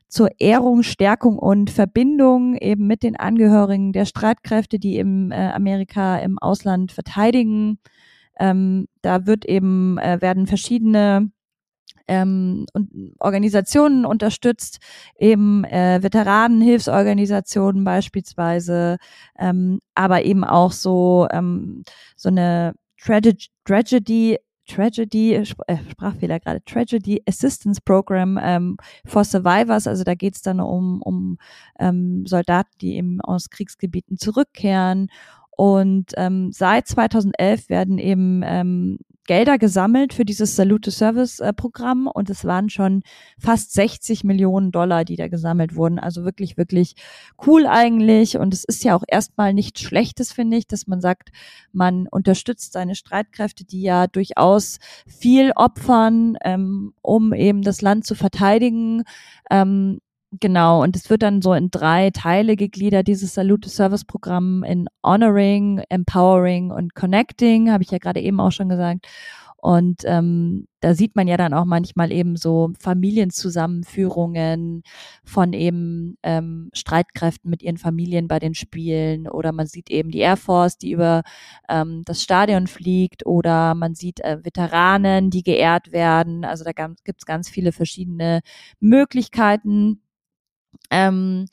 zur 0.08 0.30
Ehrung, 0.38 0.82
Stärkung 0.82 1.38
und 1.38 1.70
Verbindung 1.70 2.56
eben 2.56 2.86
mit 2.86 3.02
den 3.02 3.16
Angehörigen 3.16 3.92
der 3.92 4.06
Streitkräfte, 4.06 4.78
die 4.78 4.98
im 4.98 5.30
äh, 5.32 5.50
Amerika 5.50 6.18
im 6.18 6.38
Ausland 6.38 6.92
verteidigen. 6.92 7.78
Ähm, 8.38 8.86
da 9.02 9.26
wird 9.26 9.44
eben 9.44 9.98
äh, 9.98 10.20
werden 10.20 10.46
verschiedene 10.46 11.30
ähm, 12.08 12.66
und 12.72 13.14
Organisationen 13.20 14.06
unterstützt, 14.06 14.78
eben 15.18 15.64
äh, 15.64 16.02
Veteranenhilfsorganisationen 16.02 17.84
beispielsweise, 17.84 18.96
ähm, 19.38 19.80
aber 19.94 20.24
eben 20.24 20.42
auch 20.44 20.72
so 20.72 21.28
ähm, 21.30 21.82
so 22.16 22.30
eine 22.30 22.74
Tragedy 22.98 24.38
Tragedy, 24.68 25.35
äh, 25.35 25.44
Sprachfehler 25.44 26.38
gerade, 26.38 26.62
Tragedy 26.64 27.22
Assistance 27.26 27.81
Program 27.85 28.38
ähm, 28.40 28.76
for 29.04 29.24
Survivors. 29.24 29.87
Also 29.87 30.04
da 30.04 30.14
geht 30.14 30.37
es 30.37 30.42
dann 30.42 30.61
um, 30.61 31.02
um 31.02 31.38
ähm, 31.81 32.26
Soldaten, 32.26 32.70
die 32.81 32.96
eben 32.96 33.20
aus 33.20 33.50
Kriegsgebieten 33.50 34.18
zurückkehren. 34.18 35.09
Und 35.57 36.12
ähm, 36.16 36.52
seit 36.52 36.87
2011 36.87 37.68
werden 37.68 37.98
eben 37.98 38.42
ähm, 38.44 38.98
Gelder 39.28 39.58
gesammelt 39.58 40.14
für 40.14 40.24
dieses 40.24 40.56
Salute 40.56 40.90
Service 40.90 41.38
äh, 41.38 41.52
und 42.14 42.30
es 42.30 42.44
waren 42.46 42.70
schon 42.70 43.02
fast 43.38 43.74
60 43.74 44.24
Millionen 44.24 44.72
Dollar, 44.72 45.04
die 45.04 45.16
da 45.16 45.28
gesammelt 45.28 45.76
wurden. 45.76 45.98
Also 45.98 46.24
wirklich, 46.24 46.56
wirklich 46.56 46.94
cool 47.46 47.66
eigentlich. 47.66 48.38
Und 48.38 48.54
es 48.54 48.64
ist 48.64 48.84
ja 48.84 48.96
auch 48.96 49.04
erstmal 49.06 49.52
nichts 49.52 49.82
Schlechtes, 49.82 50.32
finde 50.32 50.56
ich, 50.56 50.66
dass 50.66 50.86
man 50.86 51.02
sagt, 51.02 51.28
man 51.72 52.08
unterstützt 52.10 52.72
seine 52.72 52.94
Streitkräfte, 52.94 53.64
die 53.64 53.82
ja 53.82 54.06
durchaus 54.06 54.78
viel 55.06 55.52
opfern, 55.54 56.38
ähm, 56.42 56.94
um 57.02 57.34
eben 57.34 57.60
das 57.60 57.82
Land 57.82 58.06
zu 58.06 58.14
verteidigen. 58.14 59.04
Ähm, 59.50 60.00
Genau, 60.32 60.82
und 60.82 60.94
es 60.94 61.08
wird 61.08 61.22
dann 61.22 61.40
so 61.40 61.54
in 61.54 61.70
drei 61.70 62.10
Teile 62.10 62.54
gegliedert, 62.56 63.08
dieses 63.08 63.32
Salute 63.32 63.70
Service 63.70 64.04
Programm 64.04 64.62
in 64.62 64.86
Honoring, 65.02 65.82
Empowering 65.88 66.70
und 66.70 66.94
Connecting, 66.94 67.70
habe 67.70 67.82
ich 67.82 67.90
ja 67.90 67.98
gerade 67.98 68.20
eben 68.20 68.38
auch 68.38 68.52
schon 68.52 68.68
gesagt. 68.68 69.06
Und 69.60 70.02
ähm, 70.04 70.68
da 70.80 70.94
sieht 70.94 71.16
man 71.16 71.26
ja 71.28 71.36
dann 71.36 71.52
auch 71.54 71.64
manchmal 71.64 72.12
eben 72.12 72.36
so 72.36 72.70
Familienzusammenführungen 72.78 74.82
von 75.24 75.52
eben 75.52 76.16
ähm, 76.22 76.70
Streitkräften 76.74 77.50
mit 77.50 77.62
ihren 77.62 77.78
Familien 77.78 78.28
bei 78.28 78.38
den 78.38 78.54
Spielen 78.54 79.28
oder 79.28 79.50
man 79.52 79.66
sieht 79.66 79.90
eben 79.90 80.10
die 80.10 80.20
Air 80.20 80.36
Force, 80.36 80.78
die 80.78 80.92
über 80.92 81.22
ähm, 81.68 82.02
das 82.04 82.22
Stadion 82.22 82.68
fliegt 82.68 83.26
oder 83.26 83.74
man 83.74 83.94
sieht 83.96 84.20
äh, 84.20 84.38
Veteranen, 84.44 85.30
die 85.30 85.42
geehrt 85.42 85.90
werden. 85.90 86.44
Also 86.44 86.62
da 86.64 86.70
gibt 86.72 87.20
es 87.20 87.26
ganz 87.26 87.48
viele 87.48 87.72
verschiedene 87.72 88.42
Möglichkeiten 88.78 90.02
ähm, 90.90 91.46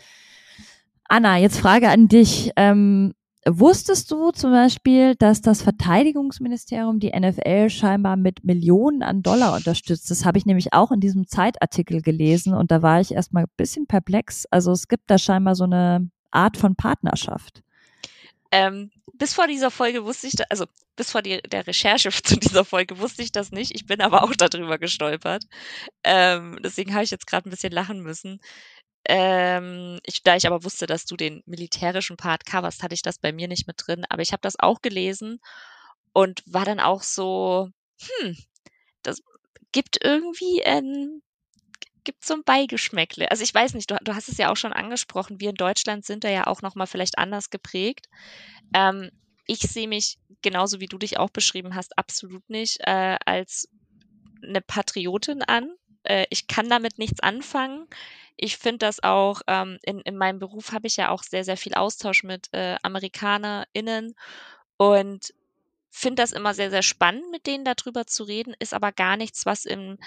Anna, 1.08 1.38
jetzt 1.38 1.60
Frage 1.60 1.90
an 1.90 2.08
dich. 2.08 2.52
Ähm, 2.56 3.14
wusstest 3.46 4.10
du 4.12 4.32
zum 4.32 4.52
Beispiel, 4.52 5.16
dass 5.16 5.42
das 5.42 5.62
Verteidigungsministerium 5.62 7.00
die 7.00 7.12
NFL 7.18 7.70
scheinbar 7.70 8.18
mit 8.18 8.44
Millionen 8.44 9.04
an 9.04 9.22
Dollar 9.22 9.56
unterstützt? 9.56 10.10
Das 10.10 10.26
habe 10.26 10.38
ich 10.38 10.46
nämlich 10.46 10.74
auch 10.74 10.92
in 10.92 11.00
diesem 11.00 11.28
Zeitartikel 11.28 12.02
gelesen 12.02 12.54
und 12.54 12.72
da 12.72 12.82
war 12.82 13.02
ich 13.02 13.14
erstmal 13.14 13.44
ein 13.44 13.52
bisschen 13.56 13.86
perplex. 13.86 14.46
Also 14.50 14.72
es 14.72 14.88
gibt 14.88 15.10
da 15.10 15.18
scheinbar 15.18 15.56
so 15.56 15.66
eine 15.66 16.10
Art 16.32 16.58
von 16.58 16.76
Partnerschaft. 16.76 17.62
Ähm, 18.52 18.92
bis 19.14 19.34
vor 19.34 19.48
dieser 19.48 19.72
Folge 19.72 20.06
wusste 20.06 20.28
ich, 20.28 20.34
da, 20.34 20.46
also 20.50 20.66
bis 20.96 21.12
vor 21.12 21.22
die, 21.22 21.42
der 21.42 21.68
Recherche 21.68 22.10
zu 22.24 22.38
dieser 22.38 22.66
Folge 22.66 23.00
wusste 23.00 23.22
ich 23.22 23.32
das 23.32 23.52
nicht. 23.52 23.74
Ich 23.76 23.86
bin 23.86 24.02
aber 24.02 24.24
auch 24.24 24.34
darüber 24.36 24.78
gestolpert. 24.78 25.46
Ähm, 26.04 26.58
deswegen 26.64 26.94
habe 26.94 27.04
ich 27.04 27.12
jetzt 27.12 27.28
gerade 27.28 27.50
ein 27.50 27.52
bisschen 27.52 27.74
lachen 27.74 28.02
müssen. 28.02 28.40
Ähm, 29.08 30.00
ich, 30.06 30.24
da 30.24 30.36
ich 30.36 30.48
aber 30.48 30.64
wusste, 30.64 30.88
dass 30.88 31.06
du 31.06 31.16
den 31.16 31.44
militärischen 31.46 32.18
Part 32.18 32.46
coverst, 32.46 32.84
hatte 32.84 32.96
ich 32.96 33.02
das 33.02 33.20
bei 33.20 33.32
mir 33.32 33.48
nicht 33.48 33.68
mit 33.68 33.78
drin. 33.86 34.06
Aber 34.10 34.22
ich 34.22 34.32
habe 34.32 34.42
das 34.42 34.60
auch 34.60 34.82
gelesen 34.82 35.40
und 36.14 36.44
war 36.48 36.66
dann 36.66 36.80
auch 36.80 37.04
so, 37.04 37.70
hm, 38.22 38.38
das 39.04 39.22
gibt 39.72 40.04
irgendwie 40.04 40.64
ein, 40.66 41.22
gibt 42.04 42.26
so 42.26 42.36
ein 42.36 42.44
Beigeschmäckle. 42.44 43.30
Also 43.32 43.44
ich 43.44 43.54
weiß 43.54 43.74
nicht, 43.74 43.92
du, 43.92 43.98
du 44.04 44.16
hast 44.16 44.30
es 44.30 44.38
ja 44.38 44.52
auch 44.52 44.58
schon 44.58 44.74
angesprochen, 44.74 45.40
wir 45.40 45.50
in 45.50 45.56
Deutschland 45.56 46.06
sind 46.06 46.24
da 46.24 46.30
ja 46.30 46.48
auch 46.48 46.62
nochmal 46.62 46.88
vielleicht 46.88 47.18
anders 47.18 47.50
geprägt. 47.50 48.08
Ähm, 48.74 49.12
ich 49.48 49.60
sehe 49.60 49.88
mich, 49.88 50.18
genauso 50.42 50.80
wie 50.80 50.88
du 50.88 50.98
dich 50.98 51.20
auch 51.20 51.30
beschrieben 51.30 51.76
hast, 51.76 51.98
absolut 51.98 52.50
nicht 52.50 52.80
äh, 52.82 53.18
als 53.26 53.68
eine 54.44 54.62
Patriotin 54.62 55.42
an. 55.44 55.70
Äh, 56.04 56.26
ich 56.30 56.48
kann 56.48 56.70
damit 56.70 56.98
nichts 56.98 57.20
anfangen. 57.20 57.88
Ich 58.38 58.58
finde 58.58 58.80
das 58.80 59.02
auch, 59.04 59.42
ähm, 59.48 59.80
in, 59.84 60.00
in 60.02 60.18
meinem 60.18 60.40
Beruf 60.40 60.72
habe 60.72 60.88
ich 60.88 60.98
ja 60.98 61.10
auch 61.10 61.24
sehr, 61.24 61.44
sehr 61.44 61.58
viel 61.58 61.74
Austausch 61.74 62.24
mit 62.24 62.48
äh, 62.54 62.76
AmerikanerInnen 62.84 64.16
und 64.78 65.34
finde 65.92 66.24
das 66.24 66.34
immer 66.34 66.54
sehr, 66.54 66.70
sehr 66.72 66.84
spannend, 66.84 67.32
mit 67.32 67.48
denen 67.48 67.66
darüber 67.66 68.08
zu 68.08 68.24
reden, 68.24 68.56
ist 68.60 68.74
aber 68.74 68.92
gar 68.92 69.18
nichts, 69.18 69.46
was 69.46 69.66
in 69.66 69.98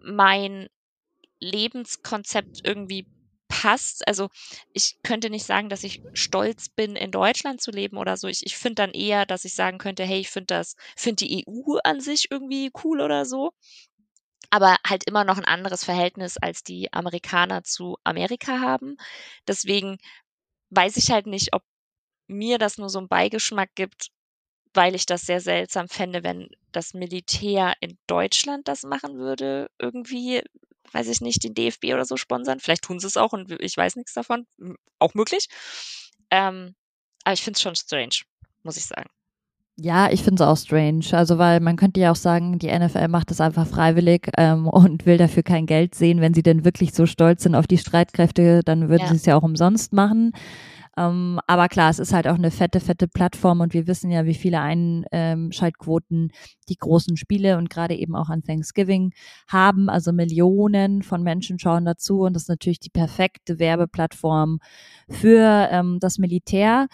mein 0.00 0.68
Lebenskonzept 1.40 2.60
irgendwie 2.64 3.08
passt. 3.48 4.06
Also 4.08 4.28
ich 4.72 4.96
könnte 5.04 5.30
nicht 5.30 5.46
sagen, 5.46 5.68
dass 5.68 5.84
ich 5.84 6.02
stolz 6.14 6.68
bin, 6.68 6.96
in 6.96 7.10
Deutschland 7.12 7.60
zu 7.62 7.70
leben 7.70 7.96
oder 7.98 8.16
so. 8.16 8.28
Ich, 8.28 8.44
ich 8.46 8.56
finde 8.58 8.76
dann 8.76 8.92
eher, 8.92 9.26
dass 9.26 9.44
ich 9.44 9.54
sagen 9.54 9.78
könnte, 9.78 10.04
hey, 10.04 10.20
ich 10.20 10.30
finde 10.30 10.48
das, 10.48 10.76
finde 10.96 11.26
die 11.26 11.40
EU 11.40 11.78
an 11.84 12.00
sich 12.00 12.30
irgendwie 12.30 12.70
cool 12.84 13.00
oder 13.00 13.24
so. 13.26 13.52
Aber 14.50 14.76
halt 14.86 15.04
immer 15.04 15.24
noch 15.24 15.38
ein 15.38 15.44
anderes 15.44 15.84
Verhältnis, 15.84 16.36
als 16.38 16.62
die 16.62 16.92
Amerikaner 16.92 17.64
zu 17.64 17.98
Amerika 18.04 18.60
haben. 18.60 18.96
Deswegen 19.46 19.98
weiß 20.70 20.96
ich 20.96 21.10
halt 21.10 21.26
nicht, 21.26 21.52
ob 21.54 21.62
mir 22.28 22.58
das 22.58 22.78
nur 22.78 22.90
so 22.90 22.98
einen 22.98 23.08
Beigeschmack 23.08 23.70
gibt, 23.74 24.08
weil 24.74 24.94
ich 24.94 25.06
das 25.06 25.22
sehr 25.22 25.40
seltsam 25.40 25.88
fände, 25.88 26.22
wenn 26.24 26.48
das 26.72 26.94
Militär 26.94 27.74
in 27.80 27.98
Deutschland 28.06 28.68
das 28.68 28.84
machen 28.84 29.18
würde, 29.18 29.70
irgendwie, 29.78 30.42
weiß 30.92 31.08
ich 31.08 31.20
nicht, 31.20 31.44
den 31.44 31.54
DFB 31.54 31.86
oder 31.94 32.04
so 32.04 32.16
sponsern. 32.16 32.60
Vielleicht 32.60 32.84
tun 32.84 33.00
sie 33.00 33.06
es 33.06 33.16
auch 33.16 33.32
und 33.32 33.50
ich 33.60 33.76
weiß 33.76 33.96
nichts 33.96 34.12
davon. 34.14 34.46
Auch 34.98 35.14
möglich. 35.14 35.48
Ähm, 36.30 36.74
aber 37.24 37.34
ich 37.34 37.42
finde 37.42 37.56
es 37.56 37.62
schon 37.62 37.76
strange, 37.76 38.16
muss 38.62 38.76
ich 38.76 38.86
sagen. 38.86 39.10
Ja, 39.80 40.10
ich 40.10 40.24
finde 40.24 40.42
es 40.42 40.48
auch 40.48 40.56
strange. 40.56 41.04
Also, 41.12 41.38
weil 41.38 41.60
man 41.60 41.76
könnte 41.76 42.00
ja 42.00 42.10
auch 42.10 42.16
sagen, 42.16 42.58
die 42.58 42.76
NFL 42.76 43.06
macht 43.06 43.30
das 43.30 43.40
einfach 43.40 43.66
freiwillig 43.66 44.28
ähm, 44.36 44.66
und 44.66 45.06
will 45.06 45.18
dafür 45.18 45.44
kein 45.44 45.66
Geld 45.66 45.94
sehen. 45.94 46.20
Wenn 46.20 46.34
sie 46.34 46.42
denn 46.42 46.64
wirklich 46.64 46.92
so 46.92 47.06
stolz 47.06 47.44
sind 47.44 47.54
auf 47.54 47.68
die 47.68 47.78
Streitkräfte, 47.78 48.62
dann 48.64 48.88
würden 48.88 49.02
ja. 49.02 49.08
sie 49.08 49.16
es 49.16 49.26
ja 49.26 49.36
auch 49.36 49.44
umsonst 49.44 49.92
machen. 49.92 50.32
Ähm, 50.96 51.38
aber 51.46 51.68
klar, 51.68 51.90
es 51.90 52.00
ist 52.00 52.12
halt 52.12 52.26
auch 52.26 52.34
eine 52.34 52.50
fette, 52.50 52.80
fette 52.80 53.06
Plattform 53.06 53.60
und 53.60 53.72
wir 53.72 53.86
wissen 53.86 54.10
ja, 54.10 54.24
wie 54.24 54.34
viele 54.34 54.60
Einschaltquoten 54.60 56.32
die 56.68 56.76
großen 56.76 57.16
Spiele 57.16 57.56
und 57.56 57.70
gerade 57.70 57.94
eben 57.94 58.16
auch 58.16 58.30
an 58.30 58.42
Thanksgiving 58.42 59.12
haben. 59.46 59.88
Also 59.88 60.12
Millionen 60.12 61.02
von 61.02 61.22
Menschen 61.22 61.60
schauen 61.60 61.84
dazu 61.84 62.22
und 62.22 62.32
das 62.34 62.44
ist 62.44 62.48
natürlich 62.48 62.80
die 62.80 62.90
perfekte 62.90 63.60
Werbeplattform 63.60 64.58
für 65.08 65.68
ähm, 65.70 65.98
das 66.00 66.18
Militär. 66.18 66.88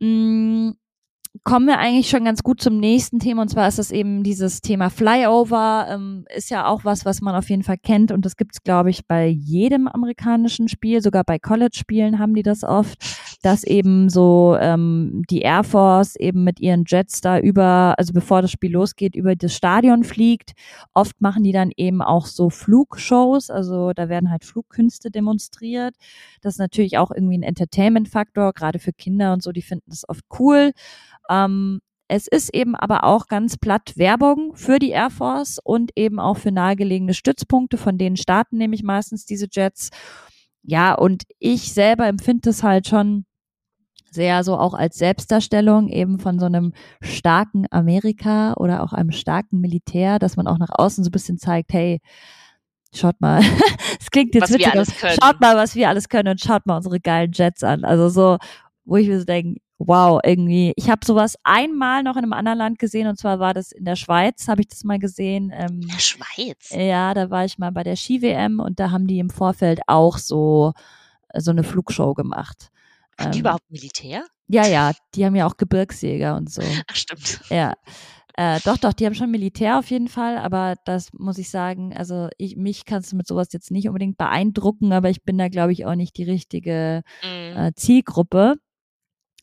Mm, 0.00 0.70
kommen 1.44 1.66
wir 1.66 1.78
eigentlich 1.78 2.08
schon 2.08 2.24
ganz 2.24 2.42
gut 2.42 2.60
zum 2.60 2.78
nächsten 2.78 3.18
Thema 3.18 3.42
und 3.42 3.48
zwar 3.48 3.66
ist 3.66 3.78
das 3.78 3.90
eben 3.90 4.22
dieses 4.22 4.60
Thema 4.60 4.90
Flyover. 4.90 5.86
Ähm, 5.90 6.26
ist 6.34 6.50
ja 6.50 6.66
auch 6.66 6.84
was, 6.84 7.04
was 7.04 7.20
man 7.20 7.34
auf 7.34 7.48
jeden 7.50 7.62
Fall 7.62 7.78
kennt 7.78 8.12
und 8.12 8.24
das 8.24 8.36
gibt 8.36 8.54
es, 8.54 8.62
glaube 8.62 8.90
ich, 8.90 9.06
bei 9.06 9.26
jedem 9.26 9.88
amerikanischen 9.88 10.68
Spiel, 10.68 11.02
sogar 11.02 11.24
bei 11.24 11.38
College-Spielen 11.38 12.18
haben 12.18 12.34
die 12.34 12.42
das 12.42 12.64
oft, 12.64 12.98
dass 13.42 13.64
eben 13.64 14.08
so 14.08 14.56
ähm, 14.60 15.22
die 15.28 15.40
Air 15.40 15.64
Force 15.64 16.16
eben 16.16 16.44
mit 16.44 16.60
ihren 16.60 16.84
Jets 16.86 17.20
da 17.20 17.38
über, 17.38 17.94
also 17.98 18.12
bevor 18.12 18.40
das 18.40 18.52
Spiel 18.52 18.72
losgeht, 18.72 19.16
über 19.16 19.34
das 19.34 19.54
Stadion 19.54 20.04
fliegt. 20.04 20.52
Oft 20.94 21.20
machen 21.20 21.42
die 21.42 21.52
dann 21.52 21.72
eben 21.76 22.02
auch 22.02 22.26
so 22.26 22.50
Flugshows, 22.50 23.50
also 23.50 23.92
da 23.92 24.08
werden 24.08 24.30
halt 24.30 24.44
Flugkünste 24.44 25.10
demonstriert. 25.10 25.96
Das 26.40 26.54
ist 26.54 26.58
natürlich 26.58 26.98
auch 26.98 27.10
irgendwie 27.10 27.38
ein 27.38 27.42
Entertainment-Faktor, 27.42 28.52
gerade 28.52 28.78
für 28.78 28.92
Kinder 28.92 29.32
und 29.32 29.42
so, 29.42 29.50
die 29.52 29.62
finden 29.62 29.90
das 29.90 30.08
oft 30.08 30.24
cool. 30.38 30.70
Ähm, 31.28 31.80
es 32.06 32.28
ist 32.28 32.54
eben 32.54 32.76
aber 32.76 33.04
auch 33.04 33.26
ganz 33.26 33.56
platt 33.56 33.94
Werbung 33.96 34.54
für 34.54 34.78
die 34.78 34.90
Air 34.90 35.10
Force 35.10 35.58
und 35.62 35.92
eben 35.96 36.20
auch 36.20 36.36
für 36.36 36.52
nahegelegene 36.52 37.14
Stützpunkte, 37.14 37.78
von 37.78 37.98
denen 37.98 38.16
starten 38.16 38.58
nämlich 38.58 38.82
meistens 38.82 39.24
diese 39.24 39.48
Jets. 39.50 39.90
Ja, 40.62 40.94
und 40.94 41.24
ich 41.38 41.72
selber 41.72 42.06
empfinde 42.06 42.50
es 42.50 42.62
halt 42.62 42.86
schon 42.86 43.24
sehr 44.14 44.44
so 44.44 44.56
auch 44.56 44.74
als 44.74 44.98
Selbstdarstellung 44.98 45.88
eben 45.88 46.18
von 46.18 46.38
so 46.38 46.46
einem 46.46 46.72
starken 47.00 47.66
Amerika 47.70 48.54
oder 48.54 48.82
auch 48.82 48.92
einem 48.92 49.12
starken 49.12 49.60
Militär, 49.60 50.18
dass 50.18 50.36
man 50.36 50.46
auch 50.46 50.58
nach 50.58 50.70
außen 50.72 51.04
so 51.04 51.08
ein 51.08 51.12
bisschen 51.12 51.38
zeigt, 51.38 51.72
hey, 51.72 52.00
schaut 52.94 53.20
mal, 53.20 53.40
es 54.00 54.10
klingt 54.10 54.34
jetzt 54.34 54.52
was 54.52 54.58
witzig, 54.58 55.18
schaut 55.20 55.40
mal, 55.40 55.56
was 55.56 55.74
wir 55.74 55.88
alles 55.88 56.08
können 56.08 56.28
und 56.28 56.40
schaut 56.40 56.66
mal 56.66 56.76
unsere 56.76 57.00
geilen 57.00 57.32
Jets 57.32 57.64
an. 57.64 57.84
Also 57.84 58.08
so, 58.08 58.38
wo 58.84 58.96
ich 58.96 59.08
mir 59.08 59.18
so 59.18 59.24
denke, 59.24 59.60
wow, 59.78 60.20
irgendwie. 60.24 60.72
Ich 60.76 60.90
habe 60.90 61.04
sowas 61.04 61.36
einmal 61.42 62.02
noch 62.02 62.16
in 62.16 62.22
einem 62.22 62.32
anderen 62.32 62.58
Land 62.58 62.78
gesehen 62.78 63.08
und 63.08 63.18
zwar 63.18 63.40
war 63.40 63.54
das 63.54 63.72
in 63.72 63.84
der 63.84 63.96
Schweiz, 63.96 64.48
habe 64.48 64.60
ich 64.60 64.68
das 64.68 64.84
mal 64.84 64.98
gesehen. 64.98 65.52
Ähm, 65.54 65.80
in 65.82 65.88
der 65.88 65.98
Schweiz? 65.98 66.70
Ja, 66.70 67.14
da 67.14 67.30
war 67.30 67.44
ich 67.44 67.58
mal 67.58 67.72
bei 67.72 67.82
der 67.82 67.96
Ski-WM 67.96 68.60
und 68.60 68.78
da 68.78 68.90
haben 68.90 69.06
die 69.06 69.18
im 69.18 69.30
Vorfeld 69.30 69.80
auch 69.86 70.18
so, 70.18 70.72
so 71.34 71.50
eine 71.50 71.64
Flugshow 71.64 72.14
gemacht. 72.14 72.70
Haben 73.18 73.26
ähm, 73.26 73.32
die 73.32 73.38
überhaupt 73.40 73.70
Militär? 73.70 74.26
Ja, 74.48 74.66
ja, 74.66 74.92
die 75.14 75.24
haben 75.24 75.36
ja 75.36 75.46
auch 75.46 75.56
Gebirgsjäger 75.56 76.36
und 76.36 76.50
so. 76.50 76.62
Ach, 76.86 76.94
stimmt. 76.94 77.40
Ja. 77.48 77.74
Äh, 78.34 78.60
doch, 78.64 78.78
doch, 78.78 78.94
die 78.94 79.04
haben 79.04 79.14
schon 79.14 79.30
Militär 79.30 79.78
auf 79.78 79.90
jeden 79.90 80.08
Fall, 80.08 80.38
aber 80.38 80.76
das 80.86 81.12
muss 81.12 81.36
ich 81.36 81.50
sagen, 81.50 81.94
also 81.94 82.28
ich, 82.38 82.56
mich 82.56 82.86
kannst 82.86 83.12
du 83.12 83.16
mit 83.16 83.26
sowas 83.26 83.48
jetzt 83.52 83.70
nicht 83.70 83.88
unbedingt 83.88 84.16
beeindrucken, 84.16 84.92
aber 84.92 85.10
ich 85.10 85.22
bin 85.22 85.36
da, 85.36 85.48
glaube 85.48 85.72
ich, 85.72 85.84
auch 85.84 85.94
nicht 85.94 86.16
die 86.16 86.24
richtige 86.24 87.02
mm. 87.22 87.58
äh, 87.58 87.72
Zielgruppe. 87.76 88.54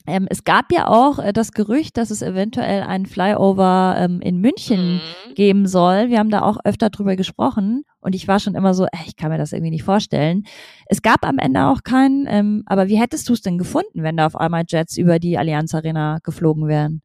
Ähm, 0.09 0.27
es 0.29 0.43
gab 0.43 0.71
ja 0.71 0.87
auch 0.87 1.19
äh, 1.19 1.31
das 1.33 1.51
Gerücht, 1.51 1.97
dass 1.97 2.09
es 2.09 2.21
eventuell 2.21 2.81
einen 2.81 3.05
Flyover 3.05 3.95
ähm, 3.97 4.21
in 4.21 4.41
München 4.41 4.95
mhm. 4.95 5.35
geben 5.35 5.67
soll. 5.67 6.09
Wir 6.09 6.19
haben 6.19 6.31
da 6.31 6.41
auch 6.41 6.57
öfter 6.63 6.89
drüber 6.89 7.15
gesprochen 7.15 7.85
und 8.01 8.15
ich 8.15 8.27
war 8.27 8.39
schon 8.39 8.55
immer 8.55 8.73
so, 8.73 8.85
äh, 8.85 9.05
ich 9.05 9.15
kann 9.15 9.29
mir 9.29 9.37
das 9.37 9.53
irgendwie 9.53 9.71
nicht 9.71 9.83
vorstellen. 9.83 10.45
Es 10.87 11.01
gab 11.01 11.25
am 11.25 11.37
Ende 11.37 11.67
auch 11.67 11.83
keinen, 11.83 12.25
ähm, 12.27 12.63
aber 12.65 12.87
wie 12.87 12.99
hättest 12.99 13.29
du 13.29 13.33
es 13.33 13.41
denn 13.41 13.57
gefunden, 13.57 14.03
wenn 14.03 14.17
da 14.17 14.25
auf 14.25 14.35
einmal 14.35 14.63
Jets 14.67 14.97
über 14.97 15.19
die 15.19 15.37
Allianz 15.37 15.73
Arena 15.75 16.19
geflogen 16.23 16.67
wären? 16.67 17.01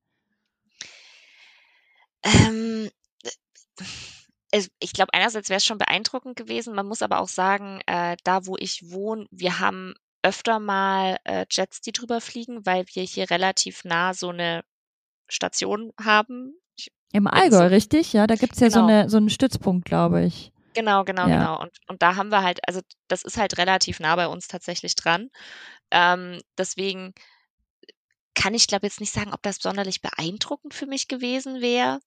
Ähm, 2.22 2.88
ich 4.78 4.92
glaube, 4.92 5.12
einerseits 5.12 5.48
wäre 5.48 5.58
es 5.58 5.64
schon 5.64 5.78
beeindruckend 5.78 6.36
gewesen. 6.36 6.74
Man 6.74 6.86
muss 6.86 7.02
aber 7.02 7.20
auch 7.20 7.28
sagen, 7.28 7.80
äh, 7.86 8.16
da 8.24 8.46
wo 8.46 8.56
ich 8.58 8.90
wohne, 8.90 9.26
wir 9.30 9.58
haben 9.58 9.94
öfter 10.24 10.58
mal 10.58 11.18
äh, 11.24 11.46
Jets, 11.50 11.80
die 11.82 11.92
drüber 11.92 12.20
fliegen, 12.20 12.64
weil 12.66 12.86
wir 12.94 13.02
hier 13.02 13.30
relativ 13.30 13.84
nah 13.84 14.14
so 14.14 14.30
eine 14.30 14.64
Station 15.28 15.92
haben. 16.02 16.54
Ich, 16.76 16.90
Im 17.12 17.26
Allgäu, 17.26 17.58
so, 17.58 17.66
richtig? 17.66 18.12
Ja, 18.12 18.26
da 18.26 18.34
gibt's 18.34 18.58
ja 18.60 18.68
genau. 18.68 18.80
so, 18.80 18.86
eine, 18.86 19.10
so 19.10 19.16
einen 19.18 19.30
Stützpunkt, 19.30 19.84
glaube 19.84 20.24
ich. 20.24 20.52
Genau, 20.74 21.04
genau, 21.04 21.28
ja. 21.28 21.38
genau. 21.38 21.60
Und, 21.60 21.78
und 21.88 22.02
da 22.02 22.16
haben 22.16 22.30
wir 22.30 22.42
halt, 22.42 22.66
also 22.66 22.80
das 23.06 23.22
ist 23.22 23.36
halt 23.36 23.58
relativ 23.58 24.00
nah 24.00 24.16
bei 24.16 24.26
uns 24.26 24.48
tatsächlich 24.48 24.94
dran. 24.96 25.30
Ähm, 25.90 26.40
deswegen 26.58 27.14
kann 28.34 28.54
ich 28.54 28.66
glaube 28.66 28.86
jetzt 28.86 29.00
nicht 29.00 29.12
sagen, 29.12 29.32
ob 29.32 29.42
das 29.42 29.58
sonderlich 29.60 30.00
beeindruckend 30.00 30.74
für 30.74 30.86
mich 30.86 31.06
gewesen 31.06 31.60
wäre. 31.60 32.00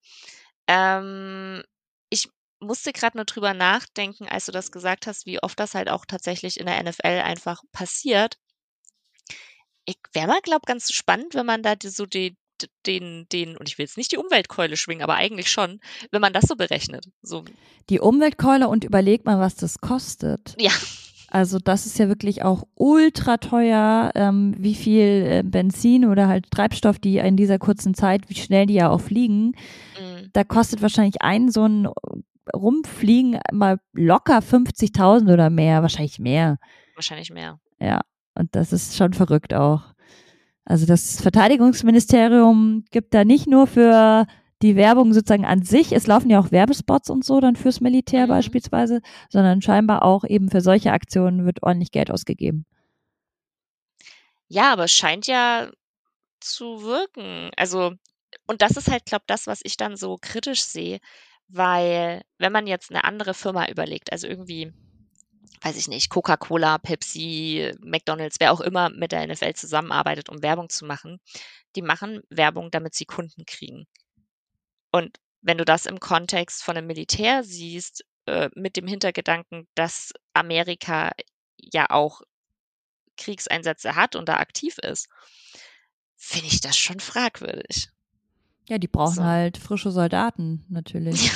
Ähm, 0.66 1.62
ich 1.62 1.77
musste 2.60 2.92
gerade 2.92 3.16
nur 3.16 3.24
drüber 3.24 3.54
nachdenken, 3.54 4.28
als 4.28 4.46
du 4.46 4.52
das 4.52 4.72
gesagt 4.72 5.06
hast, 5.06 5.26
wie 5.26 5.42
oft 5.42 5.58
das 5.58 5.74
halt 5.74 5.88
auch 5.88 6.04
tatsächlich 6.04 6.58
in 6.58 6.66
der 6.66 6.82
NFL 6.82 7.22
einfach 7.22 7.62
passiert. 7.72 8.38
Ich 9.84 9.98
wäre 10.12 10.26
mal, 10.26 10.40
glaube 10.42 10.66
ganz 10.66 10.92
spannend, 10.92 11.34
wenn 11.34 11.46
man 11.46 11.62
da 11.62 11.74
die, 11.74 11.88
so 11.88 12.04
die, 12.04 12.36
den, 12.86 13.26
den, 13.32 13.56
und 13.56 13.68
ich 13.68 13.78
will 13.78 13.84
jetzt 13.84 13.96
nicht 13.96 14.12
die 14.12 14.18
Umweltkeule 14.18 14.76
schwingen, 14.76 15.02
aber 15.02 15.14
eigentlich 15.14 15.50
schon, 15.50 15.80
wenn 16.10 16.20
man 16.20 16.32
das 16.32 16.44
so 16.44 16.56
berechnet. 16.56 17.06
So. 17.22 17.44
Die 17.88 18.00
Umweltkeule 18.00 18.68
und 18.68 18.84
überlegt 18.84 19.24
mal, 19.24 19.38
was 19.38 19.54
das 19.54 19.78
kostet. 19.78 20.54
Ja. 20.58 20.72
Also 21.30 21.58
das 21.58 21.84
ist 21.84 21.98
ja 21.98 22.08
wirklich 22.08 22.42
auch 22.42 22.64
ultra 22.74 23.36
teuer, 23.36 24.12
ähm, 24.14 24.54
wie 24.58 24.74
viel 24.74 25.26
äh, 25.26 25.42
Benzin 25.44 26.06
oder 26.06 26.26
halt 26.26 26.50
Treibstoff, 26.50 26.98
die 26.98 27.18
in 27.18 27.36
dieser 27.36 27.58
kurzen 27.58 27.94
Zeit, 27.94 28.30
wie 28.30 28.34
schnell 28.34 28.66
die 28.66 28.74
ja 28.74 28.88
auch 28.88 29.00
fliegen. 29.00 29.52
Mhm. 30.00 30.30
Da 30.32 30.44
kostet 30.44 30.80
wahrscheinlich 30.80 31.20
ein 31.20 31.50
so 31.50 31.66
ein 31.66 31.88
rumfliegen 32.54 33.38
mal 33.52 33.78
locker 33.92 34.38
50.000 34.38 35.32
oder 35.32 35.50
mehr, 35.50 35.82
wahrscheinlich 35.82 36.18
mehr. 36.18 36.58
Wahrscheinlich 36.94 37.30
mehr. 37.30 37.60
Ja, 37.80 38.00
und 38.34 38.54
das 38.54 38.72
ist 38.72 38.96
schon 38.96 39.12
verrückt 39.12 39.54
auch. 39.54 39.82
Also 40.64 40.86
das 40.86 41.20
Verteidigungsministerium 41.20 42.84
gibt 42.90 43.14
da 43.14 43.24
nicht 43.24 43.46
nur 43.46 43.66
für 43.66 44.26
die 44.60 44.76
Werbung 44.76 45.12
sozusagen 45.12 45.44
an 45.44 45.62
sich, 45.62 45.92
es 45.92 46.06
laufen 46.06 46.30
ja 46.30 46.40
auch 46.40 46.50
Werbespots 46.50 47.10
und 47.10 47.24
so 47.24 47.40
dann 47.40 47.56
fürs 47.56 47.80
Militär 47.80 48.26
mhm. 48.26 48.30
beispielsweise, 48.30 49.00
sondern 49.30 49.62
scheinbar 49.62 50.02
auch 50.02 50.24
eben 50.24 50.50
für 50.50 50.60
solche 50.60 50.92
Aktionen 50.92 51.46
wird 51.46 51.62
ordentlich 51.62 51.92
Geld 51.92 52.10
ausgegeben. 52.10 52.66
Ja, 54.48 54.72
aber 54.72 54.84
es 54.84 54.92
scheint 54.92 55.26
ja 55.26 55.70
zu 56.40 56.82
wirken. 56.82 57.50
Also, 57.56 57.92
und 58.46 58.62
das 58.62 58.72
ist 58.72 58.90
halt, 58.90 59.04
glaube 59.04 59.24
das, 59.26 59.46
was 59.46 59.60
ich 59.62 59.76
dann 59.76 59.96
so 59.96 60.18
kritisch 60.20 60.64
sehe, 60.64 60.98
weil 61.48 62.22
wenn 62.38 62.52
man 62.52 62.66
jetzt 62.66 62.90
eine 62.90 63.04
andere 63.04 63.34
Firma 63.34 63.68
überlegt, 63.68 64.12
also 64.12 64.26
irgendwie, 64.26 64.72
weiß 65.62 65.76
ich 65.76 65.88
nicht, 65.88 66.10
Coca-Cola, 66.10 66.78
Pepsi, 66.78 67.72
McDonald's, 67.80 68.36
wer 68.38 68.52
auch 68.52 68.60
immer 68.60 68.90
mit 68.90 69.12
der 69.12 69.26
NFL 69.26 69.54
zusammenarbeitet, 69.54 70.28
um 70.28 70.42
Werbung 70.42 70.68
zu 70.68 70.84
machen, 70.84 71.20
die 71.74 71.82
machen 71.82 72.22
Werbung, 72.30 72.70
damit 72.70 72.94
sie 72.94 73.06
Kunden 73.06 73.44
kriegen. 73.46 73.86
Und 74.92 75.18
wenn 75.40 75.58
du 75.58 75.64
das 75.64 75.86
im 75.86 76.00
Kontext 76.00 76.62
von 76.62 76.76
einem 76.76 76.86
Militär 76.86 77.44
siehst, 77.44 78.04
äh, 78.26 78.50
mit 78.54 78.76
dem 78.76 78.86
Hintergedanken, 78.86 79.66
dass 79.74 80.12
Amerika 80.34 81.12
ja 81.56 81.86
auch 81.90 82.20
Kriegseinsätze 83.16 83.96
hat 83.96 84.16
und 84.16 84.28
da 84.28 84.36
aktiv 84.36 84.78
ist, 84.78 85.08
finde 86.16 86.48
ich 86.48 86.60
das 86.60 86.76
schon 86.76 87.00
fragwürdig. 87.00 87.88
Ja, 88.68 88.78
die 88.78 88.88
brauchen 88.88 89.14
so. 89.14 89.24
halt 89.24 89.56
frische 89.56 89.90
Soldaten, 89.90 90.64
natürlich. 90.68 91.32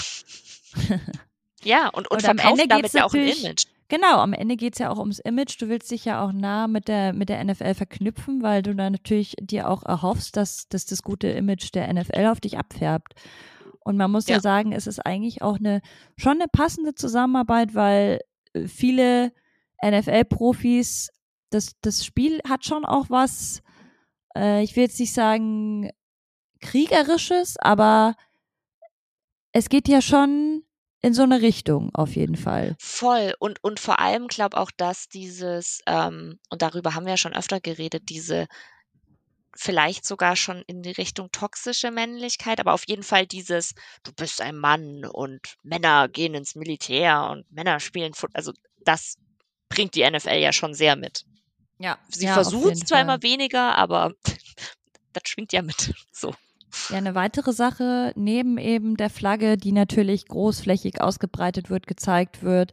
ja, 1.64 1.88
und, 1.92 2.10
und, 2.10 2.18
und 2.18 2.22
verkaufen 2.22 2.68
damit 2.68 2.92
ja 2.92 3.04
auch 3.04 3.14
ein 3.14 3.28
Image. 3.28 3.64
Genau, 3.88 4.20
am 4.20 4.32
Ende 4.32 4.56
geht 4.56 4.74
es 4.74 4.78
ja 4.78 4.90
auch 4.90 4.98
ums 4.98 5.18
Image. 5.18 5.60
Du 5.60 5.68
willst 5.68 5.90
dich 5.90 6.06
ja 6.06 6.24
auch 6.24 6.32
nah 6.32 6.66
mit 6.66 6.88
der, 6.88 7.12
mit 7.12 7.28
der 7.28 7.44
NFL 7.44 7.74
verknüpfen, 7.74 8.42
weil 8.42 8.62
du 8.62 8.74
dann 8.74 8.92
natürlich 8.92 9.34
dir 9.38 9.68
auch 9.68 9.82
erhoffst, 9.82 10.36
dass, 10.36 10.66
dass 10.68 10.86
das 10.86 11.02
gute 11.02 11.28
Image 11.28 11.74
der 11.74 11.92
NFL 11.92 12.26
auf 12.26 12.40
dich 12.40 12.56
abfärbt. 12.56 13.14
Und 13.80 13.96
man 13.96 14.10
muss 14.10 14.28
ja, 14.28 14.36
ja 14.36 14.40
sagen, 14.40 14.72
es 14.72 14.86
ist 14.86 15.00
eigentlich 15.00 15.42
auch 15.42 15.58
eine 15.58 15.82
schon 16.16 16.40
eine 16.40 16.48
passende 16.48 16.94
Zusammenarbeit, 16.94 17.74
weil 17.74 18.20
äh, 18.54 18.66
viele 18.66 19.32
NFL-Profis, 19.84 21.10
das, 21.50 21.78
das 21.82 22.04
Spiel 22.04 22.40
hat 22.48 22.64
schon 22.64 22.84
auch 22.84 23.10
was, 23.10 23.62
äh, 24.34 24.62
ich 24.62 24.74
will 24.74 24.84
jetzt 24.84 25.00
nicht 25.00 25.12
sagen 25.12 25.90
kriegerisches, 26.62 27.56
aber 27.58 28.16
es 29.52 29.68
geht 29.68 29.88
ja 29.88 30.00
schon 30.00 30.64
in 31.02 31.14
so 31.14 31.22
eine 31.22 31.42
Richtung 31.42 31.94
auf 31.94 32.14
jeden 32.14 32.36
Fall. 32.36 32.76
Voll. 32.78 33.34
Und, 33.38 33.62
und 33.62 33.80
vor 33.80 33.98
allem 33.98 34.28
glaube 34.28 34.56
auch, 34.56 34.70
dass 34.70 35.08
dieses, 35.08 35.80
ähm, 35.86 36.38
und 36.48 36.62
darüber 36.62 36.94
haben 36.94 37.04
wir 37.04 37.12
ja 37.12 37.16
schon 37.16 37.34
öfter 37.34 37.60
geredet, 37.60 38.08
diese 38.08 38.46
vielleicht 39.54 40.06
sogar 40.06 40.36
schon 40.36 40.62
in 40.66 40.82
die 40.82 40.92
Richtung 40.92 41.30
toxische 41.30 41.90
Männlichkeit, 41.90 42.60
aber 42.60 42.72
auf 42.72 42.86
jeden 42.86 43.02
Fall 43.02 43.26
dieses, 43.26 43.74
du 44.02 44.12
bist 44.12 44.40
ein 44.40 44.56
Mann 44.56 45.04
und 45.04 45.56
Männer 45.62 46.08
gehen 46.08 46.34
ins 46.34 46.54
Militär 46.54 47.28
und 47.30 47.50
Männer 47.50 47.80
spielen 47.80 48.14
Football. 48.14 48.38
Also 48.38 48.52
das 48.78 49.16
bringt 49.68 49.94
die 49.94 50.08
NFL 50.08 50.38
ja 50.38 50.52
schon 50.52 50.72
sehr 50.72 50.96
mit. 50.96 51.24
Ja. 51.78 51.98
Sie 52.08 52.26
ja, 52.26 52.34
versucht 52.34 52.86
zwar 52.86 52.98
Fall. 52.98 53.02
immer 53.02 53.22
weniger, 53.22 53.76
aber 53.76 54.14
das 55.12 55.24
schwingt 55.26 55.52
ja 55.52 55.62
mit. 55.62 55.92
So. 56.12 56.32
Ja, 56.88 56.96
eine 56.96 57.14
weitere 57.14 57.52
Sache 57.52 58.12
neben 58.16 58.58
eben 58.58 58.96
der 58.96 59.10
Flagge, 59.10 59.56
die 59.56 59.72
natürlich 59.72 60.26
großflächig 60.26 61.00
ausgebreitet 61.00 61.70
wird, 61.70 61.86
gezeigt 61.86 62.42
wird, 62.42 62.72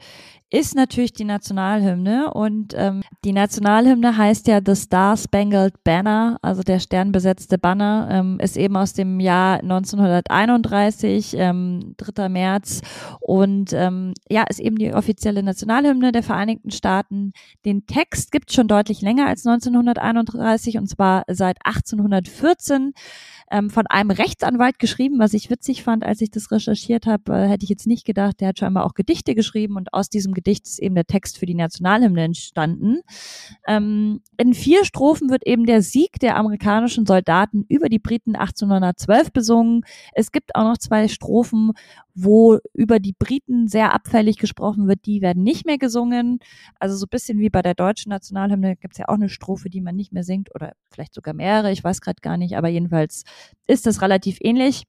ist 0.52 0.76
natürlich 0.76 1.14
die 1.14 1.26
Nationalhymne. 1.26 2.34
Und 2.34 2.74
ähm, 2.76 3.02
die 3.24 3.34
Nationalhymne 3.34 4.18
heißt 4.18 4.48
ja 4.48 4.60
The 4.66 4.76
Star 4.76 5.16
Spangled 5.16 5.84
Banner, 5.84 6.38
also 6.42 6.64
der 6.64 6.80
sternbesetzte 6.80 7.58
Banner, 7.58 8.08
ähm, 8.12 8.40
ist 8.40 8.58
eben 8.58 8.76
aus 8.76 8.94
dem 8.94 9.20
Jahr 9.20 9.60
1931, 9.62 11.36
ähm, 11.38 11.94
3. 11.98 12.30
März. 12.30 12.82
Und 13.20 13.74
ähm, 13.74 14.14
ja, 14.30 14.44
ist 14.50 14.60
eben 14.60 14.78
die 14.78 14.94
offizielle 14.94 15.44
Nationalhymne 15.44 16.12
der 16.12 16.24
Vereinigten 16.24 16.72
Staaten. 16.72 17.32
Den 17.66 17.86
Text 17.86 18.32
gibt 18.32 18.52
schon 18.52 18.68
deutlich 18.68 19.02
länger 19.02 19.28
als 19.28 19.46
1931 19.46 20.78
und 20.78 20.88
zwar 20.88 21.24
seit 21.28 21.58
1814 21.64 22.94
ähm, 23.52 23.70
von 23.70 23.88
einem 23.88 24.12
Rechtsanwalt 24.12 24.80
geschrieben, 24.80 25.20
was 25.20 25.34
ich 25.34 25.50
witzig 25.50 25.84
fand, 25.84 26.04
als 26.04 26.22
ich 26.22 26.32
das 26.32 26.52
recherchiert 26.52 27.06
habe, 27.06 27.34
äh, 27.34 27.48
hätte 27.48 27.64
ich 27.64 27.70
jetzt 27.70 27.88
nicht 27.88 28.06
gedacht, 28.06 28.40
der 28.40 28.50
hat 28.50 28.60
scheinbar 28.60 28.86
auch 28.86 28.94
Gedichte 28.94 29.36
geschrieben 29.36 29.76
und 29.76 29.94
aus 29.94 30.10
diesem 30.10 30.34
Gedicht 30.40 30.66
ist 30.66 30.80
eben 30.80 30.96
der 30.96 31.06
Text 31.06 31.38
für 31.38 31.46
die 31.46 31.56
Nationalhymne 31.56 32.24
entstanden. 32.24 33.02
Ähm, 33.68 34.22
in 34.38 34.54
vier 34.54 34.86
Strophen 34.86 35.30
wird 35.30 35.46
eben 35.46 35.66
der 35.66 35.82
Sieg 35.82 36.20
der 36.22 36.38
amerikanischen 36.38 37.06
Soldaten 37.06 37.66
über 37.68 37.90
die 37.90 38.00
Briten 38.00 38.36
1812 38.36 39.32
besungen. 39.32 39.82
Es 40.14 40.32
gibt 40.32 40.56
auch 40.56 40.64
noch 40.64 40.78
zwei 40.78 41.08
Strophen, 41.08 41.74
wo 42.16 42.58
über 42.74 43.00
die 43.00 43.14
Briten 43.14 43.68
sehr 43.68 43.94
abfällig 43.94 44.38
gesprochen 44.38 44.88
wird, 44.88 45.06
die 45.06 45.22
werden 45.22 45.44
nicht 45.44 45.66
mehr 45.66 45.78
gesungen. 45.78 46.40
Also 46.80 46.96
so 46.96 47.06
ein 47.06 47.10
bisschen 47.10 47.40
wie 47.40 47.50
bei 47.50 47.62
der 47.62 47.76
deutschen 47.76 48.10
Nationalhymne 48.10 48.76
gibt 48.76 48.94
es 48.94 49.00
ja 49.00 49.10
auch 49.10 49.16
eine 49.16 49.30
Strophe, 49.30 49.70
die 49.70 49.82
man 49.82 49.96
nicht 49.96 50.12
mehr 50.12 50.24
singt 50.24 50.54
oder 50.56 50.74
vielleicht 50.90 51.14
sogar 51.14 51.34
mehrere, 51.34 51.72
ich 51.72 51.84
weiß 51.84 52.02
gerade 52.02 52.22
gar 52.22 52.38
nicht, 52.38 52.58
aber 52.58 52.70
jedenfalls 52.70 53.24
ist 53.68 53.86
das 53.86 54.02
relativ 54.02 54.38
ähnlich. 54.42 54.86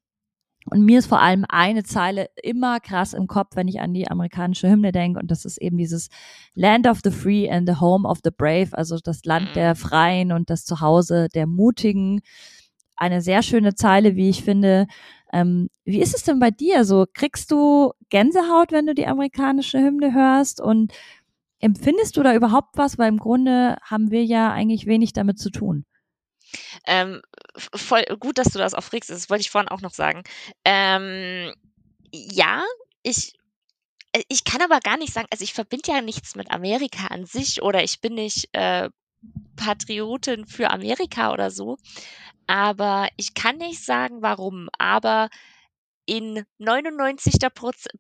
Und 0.71 0.85
mir 0.85 1.01
ist 1.01 1.09
vor 1.09 1.21
allem 1.21 1.45
eine 1.49 1.83
Zeile 1.83 2.29
immer 2.43 2.79
krass 2.79 3.13
im 3.13 3.27
Kopf, 3.27 3.57
wenn 3.57 3.67
ich 3.67 3.81
an 3.81 3.93
die 3.93 4.09
amerikanische 4.09 4.71
Hymne 4.71 4.93
denke. 4.93 5.19
Und 5.19 5.31
das 5.31 5.45
ist 5.45 5.59
eben 5.59 5.77
dieses 5.77 6.09
Land 6.55 6.87
of 6.87 7.01
the 7.03 7.11
Free 7.11 7.51
and 7.51 7.69
the 7.69 7.81
Home 7.81 8.09
of 8.09 8.21
the 8.23 8.31
Brave, 8.31 8.69
also 8.73 8.97
das 9.03 9.25
Land 9.25 9.57
der 9.57 9.71
mhm. 9.71 9.77
Freien 9.77 10.33
und 10.33 10.49
das 10.49 10.65
Zuhause 10.65 11.29
der 11.35 11.49
Mutigen. 11.49 12.21
Eine 12.97 13.21
sehr 13.21 13.43
schöne 13.43 13.75
Zeile, 13.75 14.15
wie 14.15 14.29
ich 14.29 14.45
finde. 14.45 14.87
Ähm, 15.33 15.69
wie 15.85 16.01
ist 16.01 16.15
es 16.15 16.23
denn 16.23 16.39
bei 16.39 16.53
dir? 16.53 16.85
So 16.85 17.05
kriegst 17.13 17.51
du 17.51 17.93
Gänsehaut, 18.09 18.71
wenn 18.71 18.87
du 18.87 18.95
die 18.95 19.07
amerikanische 19.07 19.79
Hymne 19.79 20.15
hörst? 20.15 20.61
Und 20.61 20.93
empfindest 21.59 22.17
du 22.17 22.23
da 22.23 22.33
überhaupt 22.35 22.77
was? 22.77 22.97
Weil 22.97 23.09
im 23.09 23.19
Grunde 23.19 23.77
haben 23.83 24.13
wir 24.13 24.25
ja 24.25 24.53
eigentlich 24.53 24.87
wenig 24.87 25.15
damit 25.15 25.41
zu 25.41 25.51
tun. 25.51 25.85
Ähm, 26.87 27.23
voll 27.57 28.05
gut, 28.19 28.39
dass 28.39 28.49
du 28.49 28.59
das 28.59 28.75
auch 28.75 28.85
fragst. 28.85 29.11
Das 29.11 29.31
wollte 29.31 29.43
ich 29.43 29.51
vorhin 29.51 29.69
auch 29.69 29.81
noch 29.81 29.95
sagen. 29.95 30.23
Ähm, 30.65 31.53
ja, 32.13 32.65
ich 33.03 33.35
äh, 34.13 34.23
ich 34.29 34.45
kann 34.45 34.63
aber 34.63 34.81
gar 34.81 34.97
nicht 34.97 35.13
sagen, 35.13 35.29
also 35.31 35.45
ich 35.45 35.55
verbinde 35.55 35.93
ja 35.93 36.01
nichts 36.01 36.35
mit 36.35 36.51
Amerika 36.51 37.09
an 37.09 37.27
sich 37.27 37.63
oder 37.63 37.83
ich 37.85 38.01
bin 38.01 38.15
nicht 38.15 38.49
äh, 38.53 38.91
Patriotin 39.57 40.47
für 40.47 40.71
Amerika 40.71 41.33
oder 41.33 41.51
so. 41.51 41.77
Aber 42.47 43.09
ich 43.17 43.35
kann 43.35 43.59
nicht 43.59 43.85
sagen, 43.85 44.23
warum. 44.23 44.69
Aber 44.79 45.29
in 46.07 46.45
99 46.59 47.35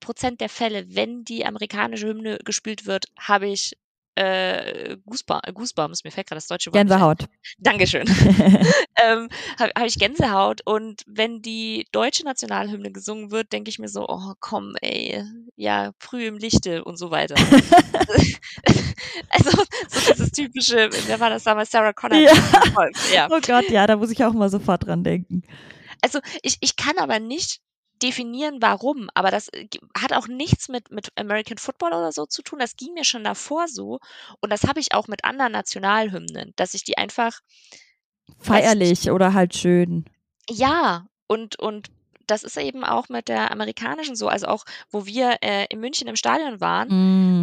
Prozent 0.00 0.40
der 0.40 0.48
Fälle, 0.48 0.94
wenn 0.94 1.24
die 1.24 1.46
amerikanische 1.46 2.08
Hymne 2.08 2.38
gespielt 2.44 2.86
wird, 2.86 3.06
habe 3.18 3.48
ich 3.48 3.76
äh, 4.14 4.96
Goosebumps, 5.06 5.52
Goosebumps, 5.54 6.04
mir 6.04 6.10
fällt 6.10 6.26
gerade 6.26 6.38
das 6.38 6.46
deutsche 6.46 6.70
Wort. 6.70 6.74
Gänsehaut. 6.74 7.24
Dankeschön. 7.58 8.06
ähm, 9.02 9.28
Habe 9.58 9.72
hab 9.76 9.86
ich 9.86 9.98
Gänsehaut 9.98 10.60
und 10.64 11.02
wenn 11.06 11.42
die 11.42 11.86
deutsche 11.92 12.24
Nationalhymne 12.24 12.90
gesungen 12.90 13.30
wird, 13.30 13.52
denke 13.52 13.70
ich 13.70 13.78
mir 13.78 13.88
so, 13.88 14.06
oh 14.08 14.34
komm, 14.40 14.74
ey, 14.80 15.24
ja, 15.56 15.92
früh 15.98 16.26
im 16.26 16.38
Lichte 16.38 16.84
und 16.84 16.96
so 16.96 17.10
weiter. 17.10 17.34
also 19.30 19.50
so 19.88 20.12
dieses 20.12 20.30
typische, 20.32 20.90
wer 21.06 21.20
war 21.20 21.30
das 21.30 21.44
damals, 21.44 21.70
Sarah 21.70 21.92
Connor? 21.92 22.18
Ja. 22.18 22.32
ja. 23.12 23.28
Oh 23.30 23.40
Gott, 23.40 23.68
ja, 23.70 23.86
da 23.86 23.96
muss 23.96 24.10
ich 24.10 24.24
auch 24.24 24.32
mal 24.32 24.50
sofort 24.50 24.86
dran 24.86 25.04
denken. 25.04 25.42
Also 26.02 26.20
ich, 26.42 26.56
ich 26.60 26.76
kann 26.76 26.98
aber 26.98 27.18
nicht 27.20 27.60
definieren, 28.02 28.58
warum. 28.60 29.08
Aber 29.14 29.30
das 29.30 29.48
äh, 29.48 29.68
hat 29.96 30.12
auch 30.12 30.28
nichts 30.28 30.68
mit, 30.68 30.90
mit 30.90 31.08
American 31.16 31.58
Football 31.58 31.92
oder 31.92 32.12
so 32.12 32.26
zu 32.26 32.42
tun. 32.42 32.58
Das 32.58 32.76
ging 32.76 32.94
mir 32.94 33.04
schon 33.04 33.24
davor 33.24 33.68
so. 33.68 34.00
Und 34.40 34.50
das 34.50 34.64
habe 34.64 34.80
ich 34.80 34.94
auch 34.94 35.08
mit 35.08 35.24
anderen 35.24 35.52
Nationalhymnen, 35.52 36.52
dass 36.56 36.74
ich 36.74 36.84
die 36.84 36.98
einfach. 36.98 37.40
Feierlich 38.38 39.04
ich, 39.04 39.10
oder 39.10 39.34
halt 39.34 39.54
schön. 39.54 40.04
Ja, 40.48 41.06
und, 41.26 41.58
und 41.58 41.88
das 42.26 42.42
ist 42.42 42.56
eben 42.56 42.84
auch 42.84 43.08
mit 43.08 43.28
der 43.28 43.50
amerikanischen 43.50 44.16
so. 44.16 44.28
Also 44.28 44.46
auch, 44.46 44.64
wo 44.90 45.06
wir 45.06 45.38
äh, 45.42 45.66
in 45.70 45.80
München 45.80 46.08
im 46.08 46.16
Stadion 46.16 46.60
waren, 46.60 46.88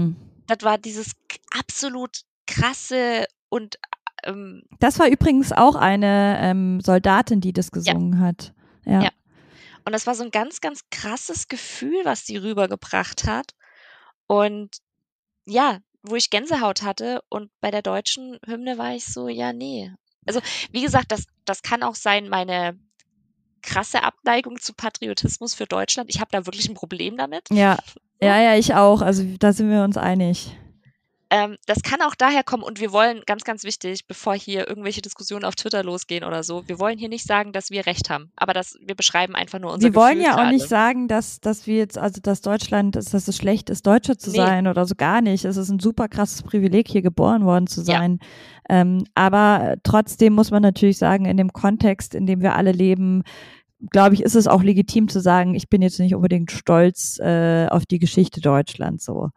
mm. 0.09 0.15
das 0.47 0.59
war 0.61 0.77
dieses 0.77 1.13
absolut 1.51 2.21
krasse 2.45 3.25
und 3.49 3.77
ähm, 4.23 4.63
das 4.79 4.99
war 4.99 5.07
übrigens 5.07 5.51
auch 5.51 5.75
eine 5.75 6.37
ähm, 6.41 6.79
Soldatin, 6.81 7.41
die 7.41 7.53
das 7.53 7.71
gesungen 7.71 8.13
ja. 8.13 8.19
hat. 8.19 8.53
Ja. 8.85 9.01
ja. 9.03 9.09
Und 9.87 9.93
das 9.93 10.05
war 10.05 10.15
so 10.15 10.23
ein 10.25 10.31
ganz, 10.31 10.59
ganz 10.59 10.81
krasses 10.91 11.47
Gefühl, 11.47 12.01
was 12.03 12.25
sie 12.25 12.35
rübergebracht 12.35 13.25
hat. 13.25 13.53
Und 14.27 14.79
ja, 15.45 15.79
wo 16.03 16.17
ich 16.17 16.29
Gänsehaut 16.29 16.81
hatte 16.81 17.21
und 17.29 17.51
bei 17.61 17.71
der 17.71 17.83
deutschen 17.83 18.37
Hymne 18.45 18.77
war 18.77 18.93
ich 18.95 19.05
so, 19.05 19.29
ja, 19.29 19.53
nee. 19.53 19.93
Also, 20.25 20.41
wie 20.73 20.81
gesagt, 20.81 21.13
das, 21.13 21.23
das 21.45 21.61
kann 21.61 21.83
auch 21.83 21.95
sein, 21.95 22.27
meine 22.27 22.77
krasse 23.61 24.03
Abneigung 24.03 24.59
zu 24.59 24.73
Patriotismus 24.73 25.53
für 25.53 25.67
Deutschland. 25.67 26.09
Ich 26.09 26.19
habe 26.19 26.31
da 26.33 26.45
wirklich 26.45 26.67
ein 26.67 26.75
Problem 26.75 27.15
damit. 27.15 27.47
Ja, 27.49 27.77
ja, 28.21 28.41
ja, 28.41 28.57
ich 28.57 28.73
auch. 28.73 29.01
Also 29.01 29.23
da 29.39 29.53
sind 29.53 29.69
wir 29.69 29.85
uns 29.85 29.95
einig. 29.95 30.51
Ähm, 31.29 31.57
das 31.65 31.81
kann 31.83 32.01
auch 32.01 32.15
daher 32.15 32.43
kommen 32.43 32.63
und 32.63 32.79
wir 32.79 32.91
wollen, 32.93 33.21
ganz, 33.25 33.43
ganz 33.43 33.63
wichtig, 33.63 34.07
bevor 34.07 34.33
hier 34.35 34.67
irgendwelche 34.67 35.01
Diskussionen 35.01 35.43
auf 35.43 35.55
Twitter 35.55 35.83
losgehen 35.83 36.23
oder 36.23 36.41
so, 36.43 36.67
wir 36.67 36.79
wollen 36.79 36.97
hier 36.97 37.09
nicht 37.09 37.25
sagen, 37.27 37.51
dass 37.51 37.69
wir 37.69 37.85
recht 37.85 38.09
haben, 38.09 38.31
aber 38.37 38.53
das, 38.53 38.77
wir 38.81 38.95
beschreiben 38.95 39.35
einfach 39.35 39.59
nur 39.59 39.73
unser 39.73 39.87
Wir 39.87 39.95
wollen 39.95 40.13
Gefühl 40.19 40.23
ja 40.25 40.33
auch 40.33 40.37
gerade. 40.37 40.53
nicht 40.53 40.67
sagen, 40.69 41.07
dass, 41.07 41.41
dass 41.41 41.67
wir 41.67 41.75
jetzt, 41.77 41.97
also 41.97 42.21
dass 42.21 42.41
Deutschland, 42.41 42.95
dass 42.95 43.13
es 43.13 43.35
schlecht 43.35 43.69
ist, 43.69 43.85
Deutsche 43.85 44.17
zu 44.17 44.31
Nee. 44.31 44.37
sein 44.37 44.67
oder 44.67 44.85
so 44.85 44.95
gar 44.95 45.21
nicht. 45.21 45.43
Es 45.45 45.57
ist 45.57 45.69
ein 45.69 45.79
super 45.79 46.07
krasses 46.07 46.43
Privileg, 46.43 46.87
hier 46.87 47.01
geboren 47.01 47.43
worden 47.45 47.67
zu 47.67 47.81
Ja. 47.81 47.97
sein. 47.99 48.19
Ähm, 48.69 49.03
aber 49.15 49.75
trotzdem 49.83 50.33
muss 50.33 50.51
man 50.51 50.61
natürlich 50.61 50.97
sagen, 50.97 51.25
in 51.25 51.37
dem 51.37 51.51
Kontext, 51.51 52.15
in 52.15 52.25
dem 52.25 52.41
wir 52.41 52.55
alle 52.55 52.71
leben, 52.71 53.23
glaube 53.91 54.15
ich, 54.15 54.23
ist 54.23 54.35
es 54.35 54.47
auch 54.47 54.63
legitim 54.63 55.07
zu 55.07 55.19
sagen, 55.19 55.55
ich 55.55 55.69
bin 55.69 55.81
jetzt 55.81 55.99
nicht 55.99 56.15
unbedingt 56.15 56.51
stolz 56.51 57.19
äh, 57.19 57.67
auf 57.67 57.85
die 57.85 57.99
Geschichte 57.99 58.41
Deutschlands 58.41 59.05
so. 59.05 59.29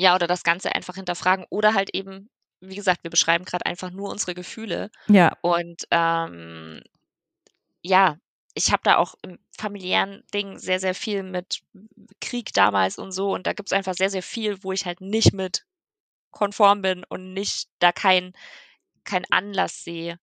Ja, 0.00 0.14
oder 0.14 0.28
das 0.28 0.44
Ganze 0.44 0.72
einfach 0.74 0.94
hinterfragen 0.94 1.44
oder 1.50 1.74
halt 1.74 1.92
eben, 1.92 2.30
wie 2.60 2.76
gesagt, 2.76 3.02
wir 3.02 3.10
beschreiben 3.10 3.44
gerade 3.44 3.66
einfach 3.66 3.90
nur 3.90 4.10
unsere 4.10 4.34
Gefühle 4.34 4.90
Ja, 5.08 5.36
und 5.40 5.84
ähm, 5.90 6.82
ja, 7.82 8.16
ich 8.54 8.70
habe 8.70 8.82
da 8.84 8.96
auch 8.98 9.16
im 9.22 9.38
familiären 9.56 10.22
Ding 10.32 10.58
sehr, 10.58 10.78
sehr 10.78 10.94
viel 10.94 11.24
mit 11.24 11.62
Krieg 12.20 12.52
damals 12.52 12.98
und 12.98 13.10
so 13.10 13.34
und 13.34 13.48
da 13.48 13.54
gibt's 13.54 13.72
einfach 13.72 13.94
sehr, 13.94 14.10
sehr 14.10 14.22
viel, 14.22 14.62
wo 14.62 14.70
ich 14.70 14.86
halt 14.86 15.00
nicht 15.00 15.32
mit 15.32 15.64
konform 16.30 16.82
bin 16.82 17.04
und 17.08 17.32
nicht 17.32 17.68
da 17.80 17.90
kein 17.90 18.32
kein 19.04 19.24
Anlass 19.30 19.82
sehe. 19.84 20.20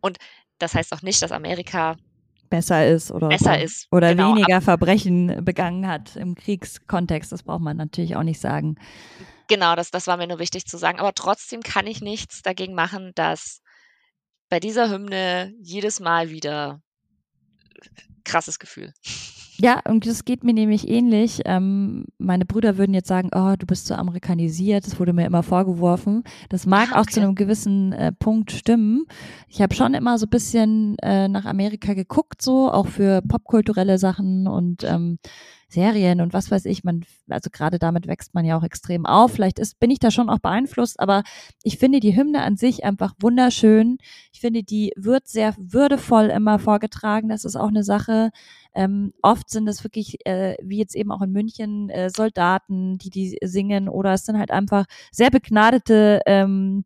Und 0.00 0.18
das 0.58 0.74
heißt 0.74 0.92
auch 0.92 1.02
nicht, 1.02 1.22
dass 1.22 1.32
Amerika 1.32 1.96
besser 2.52 2.86
ist 2.86 3.10
oder 3.10 3.30
besser 3.30 3.54
so. 3.54 3.64
ist. 3.64 3.88
oder 3.90 4.14
Genau, 4.14 4.36
weniger 4.36 4.60
Verbrechen 4.60 5.42
begangen 5.42 5.88
hat 5.88 6.16
im 6.16 6.34
Kriegskontext. 6.34 7.32
Das 7.32 7.42
braucht 7.42 7.62
man 7.62 7.78
natürlich 7.78 8.14
auch 8.14 8.22
nicht 8.22 8.40
sagen. 8.40 8.76
Genau, 9.48 9.74
das, 9.74 9.90
das 9.90 10.06
war 10.06 10.18
mir 10.18 10.26
nur 10.26 10.38
wichtig 10.38 10.66
zu 10.66 10.76
sagen. 10.76 11.00
Aber 11.00 11.14
trotzdem 11.14 11.62
kann 11.62 11.86
ich 11.86 12.02
nichts 12.02 12.42
dagegen 12.42 12.74
machen, 12.74 13.12
dass 13.14 13.62
bei 14.50 14.60
dieser 14.60 14.90
Hymne 14.90 15.54
jedes 15.62 15.98
Mal 15.98 16.28
wieder 16.28 16.82
krasses 18.22 18.58
Gefühl. 18.58 18.92
Ja, 19.58 19.80
und 19.86 20.06
das 20.06 20.24
geht 20.24 20.44
mir 20.44 20.54
nämlich 20.54 20.88
ähnlich. 20.88 21.42
Ähm, 21.44 22.06
meine 22.18 22.46
Brüder 22.46 22.78
würden 22.78 22.94
jetzt 22.94 23.08
sagen, 23.08 23.28
oh, 23.34 23.54
du 23.58 23.66
bist 23.66 23.86
so 23.86 23.94
amerikanisiert, 23.94 24.86
das 24.86 24.98
wurde 24.98 25.12
mir 25.12 25.26
immer 25.26 25.42
vorgeworfen. 25.42 26.24
Das 26.48 26.64
mag 26.66 26.88
Ah, 26.92 27.00
auch 27.00 27.06
zu 27.06 27.20
okay. 27.20 27.26
einem 27.26 27.34
gewissen 27.34 27.92
äh, 27.92 28.12
Punkt 28.12 28.50
stimmen. 28.50 29.04
Ich 29.48 29.60
habe 29.60 29.74
schon 29.74 29.94
immer 29.94 30.18
so 30.18 30.26
ein 30.26 30.30
bisschen 30.30 30.96
äh, 31.02 31.28
nach 31.28 31.44
Amerika 31.44 31.92
geguckt, 31.94 32.40
so 32.40 32.70
auch 32.72 32.86
für 32.86 33.20
popkulturelle 33.22 33.98
Sachen 33.98 34.46
und 34.48 34.84
ähm, 34.84 35.18
Serien 35.68 36.20
und 36.20 36.32
was 36.34 36.50
weiß 36.50 36.66
ich. 36.66 36.84
Man, 36.84 37.04
also 37.28 37.48
gerade 37.50 37.78
damit 37.78 38.06
wächst 38.06 38.34
man 38.34 38.44
ja 38.44 38.58
auch 38.58 38.62
extrem 38.62 39.06
auf. 39.06 39.32
Vielleicht 39.32 39.58
ist, 39.58 39.80
bin 39.80 39.90
ich 39.90 39.98
da 39.98 40.10
schon 40.10 40.28
auch 40.28 40.38
beeinflusst, 40.38 41.00
aber 41.00 41.22
ich 41.62 41.78
finde 41.78 42.00
die 42.00 42.14
Hymne 42.14 42.42
an 42.42 42.56
sich 42.56 42.84
einfach 42.84 43.14
wunderschön. 43.20 43.96
Finde, 44.42 44.64
die 44.64 44.92
wird 44.96 45.28
sehr 45.28 45.54
würdevoll 45.56 46.24
immer 46.26 46.58
vorgetragen. 46.58 47.28
Das 47.28 47.44
ist 47.44 47.54
auch 47.54 47.68
eine 47.68 47.84
Sache. 47.84 48.30
Ähm, 48.74 49.12
oft 49.22 49.48
sind 49.48 49.68
es 49.68 49.84
wirklich, 49.84 50.16
äh, 50.26 50.56
wie 50.60 50.78
jetzt 50.78 50.96
eben 50.96 51.12
auch 51.12 51.22
in 51.22 51.30
München, 51.30 51.88
äh, 51.90 52.10
Soldaten, 52.10 52.98
die 52.98 53.10
die 53.10 53.38
singen 53.40 53.88
oder 53.88 54.14
es 54.14 54.26
sind 54.26 54.38
halt 54.38 54.50
einfach 54.50 54.86
sehr 55.12 55.30
begnadete 55.30 56.22
ähm, 56.26 56.84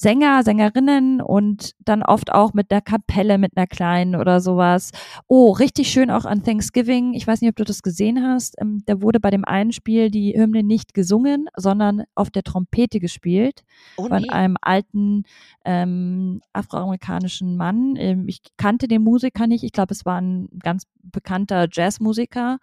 Sänger, 0.00 0.42
Sängerinnen 0.44 1.20
und 1.20 1.72
dann 1.84 2.02
oft 2.02 2.32
auch 2.32 2.54
mit 2.54 2.70
einer 2.70 2.80
Kapelle, 2.80 3.36
mit 3.36 3.54
einer 3.54 3.66
kleinen 3.66 4.16
oder 4.16 4.40
sowas. 4.40 4.92
Oh, 5.26 5.50
richtig 5.52 5.90
schön 5.90 6.10
auch 6.10 6.24
an 6.24 6.42
Thanksgiving. 6.42 7.12
Ich 7.12 7.26
weiß 7.26 7.42
nicht, 7.42 7.50
ob 7.50 7.56
du 7.56 7.64
das 7.64 7.82
gesehen 7.82 8.22
hast. 8.26 8.54
Ähm, 8.62 8.82
da 8.86 9.02
wurde 9.02 9.20
bei 9.20 9.28
dem 9.28 9.44
einen 9.44 9.72
Spiel 9.72 10.10
die 10.10 10.32
Hymne 10.34 10.62
nicht 10.62 10.94
gesungen, 10.94 11.48
sondern 11.54 12.04
auf 12.14 12.30
der 12.30 12.44
Trompete 12.44 12.98
gespielt 12.98 13.62
Oh 13.96 14.08
von 14.08 14.22
nee. 14.22 14.28
einem 14.30 14.56
alten 14.62 15.24
ähm, 15.66 16.40
afroamerikanischen 16.54 17.58
Mann. 17.58 17.94
Ähm, 17.96 18.26
ich 18.26 18.40
kannte 18.56 18.88
den 18.88 19.02
Musiker 19.02 19.46
nicht. 19.46 19.64
Ich 19.64 19.72
glaube, 19.72 19.92
es 19.92 20.06
war 20.06 20.18
ein 20.18 20.48
ganz 20.62 20.84
bekannter 21.02 21.68
Jazzmusiker. 21.70 22.58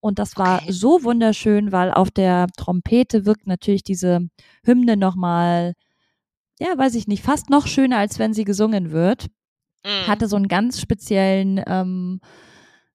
Und 0.00 0.18
das 0.20 0.36
war 0.36 0.62
Okay. 0.62 0.72
so 0.72 1.02
wunderschön, 1.02 1.72
weil 1.72 1.90
auf 1.90 2.10
der 2.12 2.46
Trompete 2.56 3.26
wirkt 3.26 3.46
natürlich 3.48 3.82
diese 3.82 4.28
Hymne 4.64 4.96
nochmal, 4.96 5.74
ja, 6.60 6.76
weiß 6.76 6.94
ich 6.94 7.06
nicht, 7.08 7.22
fast 7.22 7.50
noch 7.50 7.66
schöner, 7.66 7.98
als 7.98 8.18
wenn 8.18 8.32
sie 8.34 8.44
gesungen 8.44 8.90
wird 8.90 9.28
Mm. 9.86 10.08
hatte 10.08 10.26
so 10.26 10.36
einen 10.36 10.48
ganz 10.48 10.80
speziellen 10.80 11.62
ähm, 11.66 12.20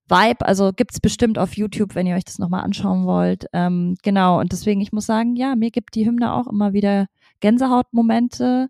Vibe. 0.08 0.44
Also 0.44 0.72
gibt's 0.76 1.00
bestimmt 1.00 1.38
auf 1.38 1.56
YouTube, 1.56 1.94
wenn 1.94 2.06
ihr 2.06 2.16
euch 2.16 2.24
das 2.24 2.38
nochmal 2.38 2.64
anschauen 2.64 3.06
wollt. 3.06 3.46
Ähm, 3.54 3.94
genau, 4.02 4.40
und 4.40 4.52
deswegen, 4.52 4.80
ich 4.82 4.92
muss 4.92 5.06
sagen, 5.06 5.34
ja, 5.36 5.56
mir 5.56 5.70
gibt 5.70 5.94
die 5.94 6.04
Hymne 6.06 6.34
auch 6.34 6.46
immer 6.48 6.74
wieder 6.74 7.06
Gänsehautmomente. 7.40 8.68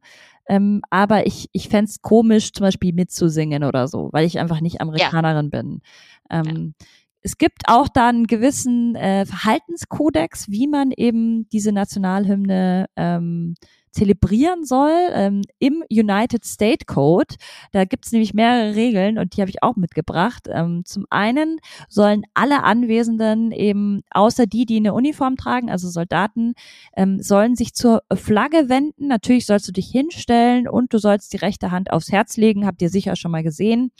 Ähm, 0.48 0.82
aber 0.90 1.26
ich, 1.26 1.48
ich 1.52 1.68
fänd's 1.68 2.00
komisch, 2.00 2.52
zum 2.52 2.64
Beispiel 2.64 2.92
mitzusingen 2.92 3.64
oder 3.64 3.88
so, 3.88 4.10
weil 4.12 4.24
ich 4.24 4.38
einfach 4.38 4.60
nicht 4.60 4.80
Amerikanerin 4.80 5.50
bin. 5.50 5.80
Ähm, 6.30 6.74
Es 7.22 7.38
gibt 7.38 7.62
auch 7.68 7.88
da 7.88 8.08
einen 8.08 8.26
gewissen 8.26 8.96
äh, 8.96 9.24
Verhaltenskodex, 9.26 10.48
wie 10.48 10.66
man 10.66 10.90
eben 10.90 11.48
diese 11.50 11.70
Nationalhymne 11.72 12.86
ähm, 12.96 13.54
zelebrieren 13.92 14.64
soll 14.64 14.92
ähm, 15.12 15.42
im 15.58 15.84
United 15.90 16.44
State 16.44 16.86
Code. 16.86 17.36
Da 17.70 17.84
gibt 17.84 18.06
es 18.06 18.12
nämlich 18.12 18.34
mehrere 18.34 18.74
Regeln 18.74 19.18
und 19.18 19.36
die 19.36 19.40
habe 19.40 19.50
ich 19.50 19.62
auch 19.62 19.76
mitgebracht. 19.76 20.48
Ähm, 20.50 20.82
zum 20.84 21.06
einen 21.10 21.58
sollen 21.88 22.22
alle 22.34 22.62
Anwesenden 22.64 23.52
eben, 23.52 24.02
außer 24.10 24.46
die, 24.46 24.64
die 24.66 24.76
eine 24.76 24.94
Uniform 24.94 25.36
tragen, 25.36 25.70
also 25.70 25.88
Soldaten, 25.88 26.54
ähm, 26.96 27.22
sollen 27.22 27.54
sich 27.54 27.74
zur 27.74 28.02
Flagge 28.12 28.68
wenden. 28.68 29.08
Natürlich 29.08 29.46
sollst 29.46 29.68
du 29.68 29.72
dich 29.72 29.88
hinstellen 29.88 30.68
und 30.68 30.92
du 30.92 30.98
sollst 30.98 31.32
die 31.32 31.38
rechte 31.38 31.70
Hand 31.70 31.92
aufs 31.92 32.10
Herz 32.10 32.36
legen. 32.36 32.66
Habt 32.66 32.82
ihr 32.82 32.90
sicher 32.90 33.14
schon 33.16 33.30
mal 33.30 33.42
gesehen, 33.42 33.92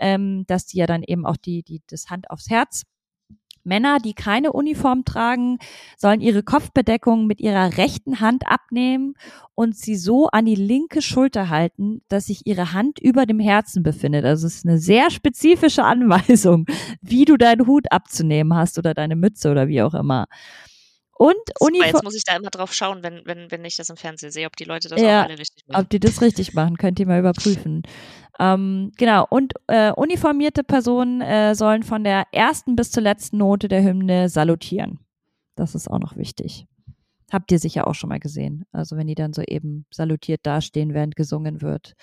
ähm, 0.00 0.44
dass 0.46 0.66
die 0.66 0.78
ja 0.78 0.86
dann 0.86 1.02
eben 1.02 1.26
auch 1.26 1.36
die, 1.36 1.62
die 1.62 1.82
das 1.88 2.08
Hand 2.08 2.30
aufs 2.30 2.50
Herz 2.50 2.82
Männer, 3.64 3.98
die 3.98 4.14
keine 4.14 4.52
Uniform 4.52 5.04
tragen, 5.04 5.58
sollen 5.96 6.20
ihre 6.20 6.42
Kopfbedeckung 6.42 7.26
mit 7.26 7.40
ihrer 7.40 7.76
rechten 7.76 8.20
Hand 8.20 8.46
abnehmen 8.46 9.14
und 9.54 9.76
sie 9.76 9.96
so 9.96 10.28
an 10.28 10.46
die 10.46 10.54
linke 10.54 11.02
Schulter 11.02 11.48
halten, 11.48 12.02
dass 12.08 12.26
sich 12.26 12.46
ihre 12.46 12.72
Hand 12.72 12.98
über 12.98 13.26
dem 13.26 13.40
Herzen 13.40 13.82
befindet. 13.82 14.24
Also 14.24 14.46
es 14.46 14.56
ist 14.56 14.66
eine 14.66 14.78
sehr 14.78 15.10
spezifische 15.10 15.84
Anweisung, 15.84 16.66
wie 17.00 17.24
du 17.24 17.36
deinen 17.36 17.66
Hut 17.66 17.90
abzunehmen 17.90 18.54
hast 18.54 18.78
oder 18.78 18.94
deine 18.94 19.16
Mütze 19.16 19.50
oder 19.50 19.68
wie 19.68 19.82
auch 19.82 19.94
immer. 19.94 20.26
Und 21.16 21.36
Uniform. 21.60 21.86
jetzt 21.86 22.02
muss 22.02 22.16
ich 22.16 22.24
da 22.24 22.36
immer 22.36 22.50
drauf 22.50 22.72
schauen, 22.72 23.02
wenn, 23.02 23.22
wenn, 23.24 23.50
wenn 23.50 23.64
ich 23.64 23.76
das 23.76 23.88
im 23.88 23.96
Fernsehen 23.96 24.32
sehe, 24.32 24.46
ob 24.46 24.56
die 24.56 24.64
Leute 24.64 24.88
das 24.88 25.00
Ja, 25.00 25.20
auch 25.20 25.24
alle 25.26 25.38
richtig 25.38 25.64
machen. 25.68 25.82
Ob 25.82 25.90
die 25.90 26.00
das 26.00 26.20
richtig 26.20 26.54
machen, 26.54 26.76
könnt 26.76 26.98
ihr 26.98 27.06
mal 27.06 27.20
überprüfen. 27.20 27.82
Ähm, 28.40 28.90
genau, 28.96 29.26
und 29.30 29.52
äh, 29.68 29.92
uniformierte 29.92 30.64
Personen 30.64 31.20
äh, 31.20 31.54
sollen 31.54 31.84
von 31.84 32.02
der 32.02 32.24
ersten 32.32 32.74
bis 32.74 32.90
zur 32.90 33.04
letzten 33.04 33.38
Note 33.38 33.68
der 33.68 33.84
Hymne 33.84 34.28
salutieren. 34.28 34.98
Das 35.54 35.76
ist 35.76 35.88
auch 35.88 36.00
noch 36.00 36.16
wichtig. 36.16 36.66
Habt 37.30 37.52
ihr 37.52 37.60
sicher 37.60 37.86
auch 37.86 37.94
schon 37.94 38.08
mal 38.08 38.18
gesehen. 38.18 38.64
Also 38.72 38.96
wenn 38.96 39.06
die 39.06 39.14
dann 39.14 39.32
so 39.32 39.42
eben 39.42 39.86
salutiert 39.90 40.40
dastehen, 40.44 40.94
während 40.94 41.14
gesungen 41.14 41.62
wird. 41.62 41.94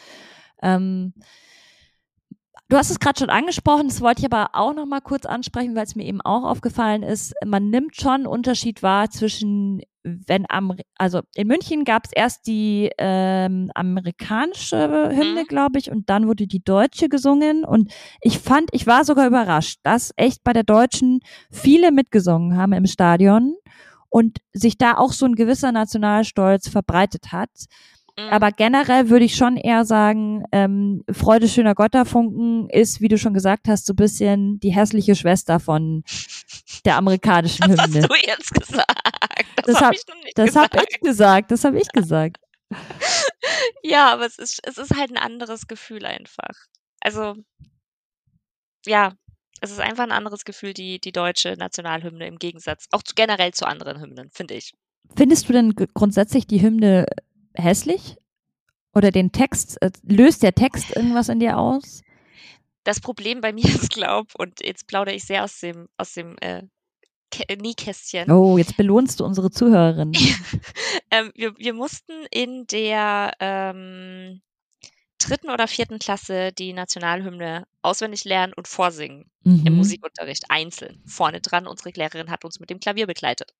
Ähm, 0.61 1.13
Du 2.71 2.77
hast 2.77 2.89
es 2.89 3.01
gerade 3.01 3.19
schon 3.19 3.29
angesprochen, 3.29 3.89
das 3.89 3.99
wollte 3.99 4.21
ich 4.21 4.31
aber 4.31 4.51
auch 4.53 4.73
noch 4.73 4.85
mal 4.85 5.01
kurz 5.01 5.25
ansprechen, 5.25 5.75
weil 5.75 5.83
es 5.83 5.97
mir 5.97 6.05
eben 6.05 6.21
auch 6.21 6.45
aufgefallen 6.45 7.03
ist. 7.03 7.33
Man 7.45 7.69
nimmt 7.69 7.97
schon 7.97 8.13
einen 8.13 8.27
Unterschied 8.27 8.81
wahr 8.81 9.09
zwischen, 9.09 9.81
wenn 10.03 10.45
am, 10.47 10.77
also 10.97 11.19
in 11.35 11.47
München 11.49 11.83
gab 11.83 12.05
es 12.05 12.13
erst 12.13 12.47
die 12.47 12.89
ähm, 12.97 13.71
amerikanische 13.75 15.09
Hymne, 15.09 15.43
Mhm. 15.43 15.47
glaube 15.49 15.79
ich, 15.79 15.91
und 15.91 16.09
dann 16.09 16.27
wurde 16.29 16.47
die 16.47 16.63
deutsche 16.63 17.09
gesungen. 17.09 17.65
Und 17.65 17.91
ich 18.21 18.39
fand, 18.39 18.69
ich 18.71 18.87
war 18.87 19.03
sogar 19.03 19.27
überrascht, 19.27 19.81
dass 19.83 20.13
echt 20.15 20.41
bei 20.45 20.53
der 20.53 20.63
deutschen 20.63 21.19
viele 21.51 21.91
mitgesungen 21.91 22.55
haben 22.55 22.71
im 22.71 22.85
Stadion 22.85 23.53
und 24.07 24.37
sich 24.53 24.77
da 24.77 24.95
auch 24.95 25.11
so 25.11 25.25
ein 25.25 25.35
gewisser 25.35 25.73
Nationalstolz 25.73 26.69
verbreitet 26.69 27.33
hat. 27.33 27.49
Mhm. 28.17 28.29
Aber 28.29 28.51
generell 28.51 29.09
würde 29.09 29.25
ich 29.25 29.35
schon 29.35 29.57
eher 29.57 29.85
sagen, 29.85 30.43
ähm, 30.51 31.03
Freude 31.11 31.47
schöner 31.47 31.75
Gotterfunken 31.75 32.69
ist, 32.69 33.01
wie 33.01 33.07
du 33.07 33.17
schon 33.17 33.33
gesagt 33.33 33.67
hast, 33.67 33.85
so 33.85 33.93
ein 33.93 33.97
bisschen 33.97 34.59
die 34.59 34.71
hässliche 34.71 35.15
Schwester 35.15 35.59
von 35.59 36.03
der 36.85 36.97
amerikanischen 36.97 37.61
das 37.69 37.79
hast 37.79 37.93
Hymne. 37.95 38.07
du 38.07 38.15
jetzt 38.15 38.51
gesagt. 38.53 39.45
Das, 39.55 39.65
Das 39.65 39.75
habe 39.75 39.85
hab- 39.85 39.93
ich 39.93 40.33
Das 40.35 40.45
gesagt. 40.45 40.75
habe 40.75 40.85
ich 40.89 40.99
gesagt, 40.99 41.51
das 41.51 41.63
habe 41.63 41.79
ich 41.79 41.87
gesagt. 41.89 42.37
Ja, 43.83 44.13
aber 44.13 44.25
es 44.25 44.37
ist, 44.37 44.59
es 44.65 44.77
ist 44.77 44.95
halt 44.95 45.11
ein 45.11 45.17
anderes 45.17 45.67
Gefühl 45.67 46.05
einfach. 46.05 46.55
Also, 47.01 47.35
ja, 48.85 49.13
es 49.61 49.71
ist 49.71 49.79
einfach 49.79 50.03
ein 50.03 50.11
anderes 50.11 50.45
Gefühl, 50.45 50.73
die, 50.73 50.99
die 50.99 51.11
deutsche 51.11 51.55
Nationalhymne 51.57 52.27
im 52.27 52.37
Gegensatz, 52.37 52.85
auch 52.91 53.03
zu, 53.03 53.13
generell 53.15 53.51
zu 53.53 53.65
anderen 53.65 53.99
Hymnen, 53.99 54.29
finde 54.31 54.53
ich. 54.55 54.73
Findest 55.15 55.49
du 55.49 55.53
denn 55.53 55.75
grundsätzlich 55.93 56.47
die 56.47 56.61
Hymne 56.61 57.05
hässlich? 57.55 58.17
Oder 58.93 59.11
den 59.11 59.31
Text, 59.31 59.81
äh, 59.81 59.91
löst 60.03 60.43
der 60.43 60.53
Text 60.53 60.95
irgendwas 60.95 61.29
in 61.29 61.39
dir 61.39 61.57
aus? 61.57 62.01
Das 62.83 62.99
Problem 62.99 63.41
bei 63.41 63.53
mir 63.53 63.65
ist, 63.65 63.91
glaub, 63.91 64.33
und 64.37 64.59
jetzt 64.61 64.87
plaudere 64.87 65.15
ich 65.15 65.23
sehr 65.23 65.43
aus 65.43 65.59
dem, 65.59 65.87
aus 65.97 66.13
dem 66.13 66.35
äh, 66.41 66.63
Nähkästchen. 67.55 68.29
Oh, 68.29 68.57
jetzt 68.57 68.75
belohnst 68.75 69.19
du 69.19 69.25
unsere 69.25 69.51
Zuhörerinnen. 69.51 70.13
ähm, 71.11 71.31
wir, 71.35 71.57
wir 71.57 71.73
mussten 71.73 72.25
in 72.29 72.67
der 72.67 73.31
ähm, 73.39 74.41
dritten 75.17 75.49
oder 75.49 75.67
vierten 75.67 75.99
Klasse 75.99 76.51
die 76.51 76.73
Nationalhymne 76.73 77.67
auswendig 77.81 78.25
lernen 78.25 78.53
und 78.53 78.67
vorsingen 78.67 79.31
mhm. 79.43 79.65
im 79.65 79.75
Musikunterricht 79.75 80.45
einzeln. 80.49 81.01
Vorne 81.05 81.41
dran, 81.41 81.67
unsere 81.67 81.91
Lehrerin 81.91 82.31
hat 82.31 82.43
uns 82.43 82.59
mit 82.59 82.69
dem 82.69 82.79
Klavier 82.79 83.07
begleitet. 83.07 83.53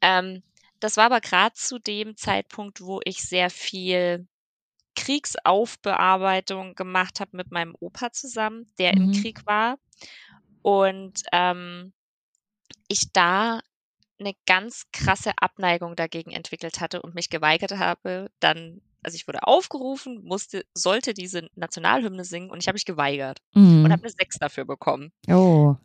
Ähm, 0.00 0.42
das 0.84 0.98
war 0.98 1.06
aber 1.06 1.22
gerade 1.22 1.54
zu 1.54 1.78
dem 1.78 2.14
Zeitpunkt, 2.14 2.82
wo 2.82 3.00
ich 3.06 3.22
sehr 3.22 3.48
viel 3.48 4.28
Kriegsaufbearbeitung 4.94 6.74
gemacht 6.74 7.20
habe 7.20 7.38
mit 7.38 7.50
meinem 7.50 7.74
Opa 7.80 8.12
zusammen, 8.12 8.70
der 8.78 8.94
mhm. 8.94 9.02
im 9.02 9.12
Krieg 9.12 9.46
war. 9.46 9.78
Und 10.60 11.22
ähm, 11.32 11.94
ich 12.86 13.10
da 13.14 13.60
eine 14.20 14.34
ganz 14.44 14.84
krasse 14.92 15.32
Abneigung 15.38 15.96
dagegen 15.96 16.32
entwickelt 16.32 16.82
hatte 16.82 17.00
und 17.00 17.14
mich 17.14 17.30
geweigert 17.30 17.78
habe, 17.78 18.30
dann, 18.38 18.82
also 19.02 19.16
ich 19.16 19.26
wurde 19.26 19.46
aufgerufen, 19.46 20.22
musste, 20.22 20.66
sollte 20.74 21.14
diese 21.14 21.48
Nationalhymne 21.54 22.26
singen 22.26 22.50
und 22.50 22.58
ich 22.62 22.68
habe 22.68 22.76
mich 22.76 22.84
geweigert 22.84 23.38
mhm. 23.54 23.86
und 23.86 23.90
habe 23.90 24.02
eine 24.02 24.12
Sechs 24.12 24.38
dafür 24.38 24.66
bekommen. 24.66 25.12
Oh. 25.28 25.76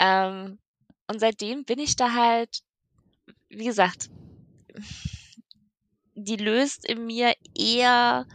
Ähm, 0.00 0.58
und 1.06 1.20
seitdem 1.20 1.64
bin 1.64 1.78
ich 1.78 1.94
da 1.94 2.12
halt, 2.12 2.64
wie 3.48 3.64
gesagt, 3.64 4.10
die 6.14 6.36
löst 6.36 6.88
in 6.88 7.06
mir 7.06 7.32
eher 7.56 8.26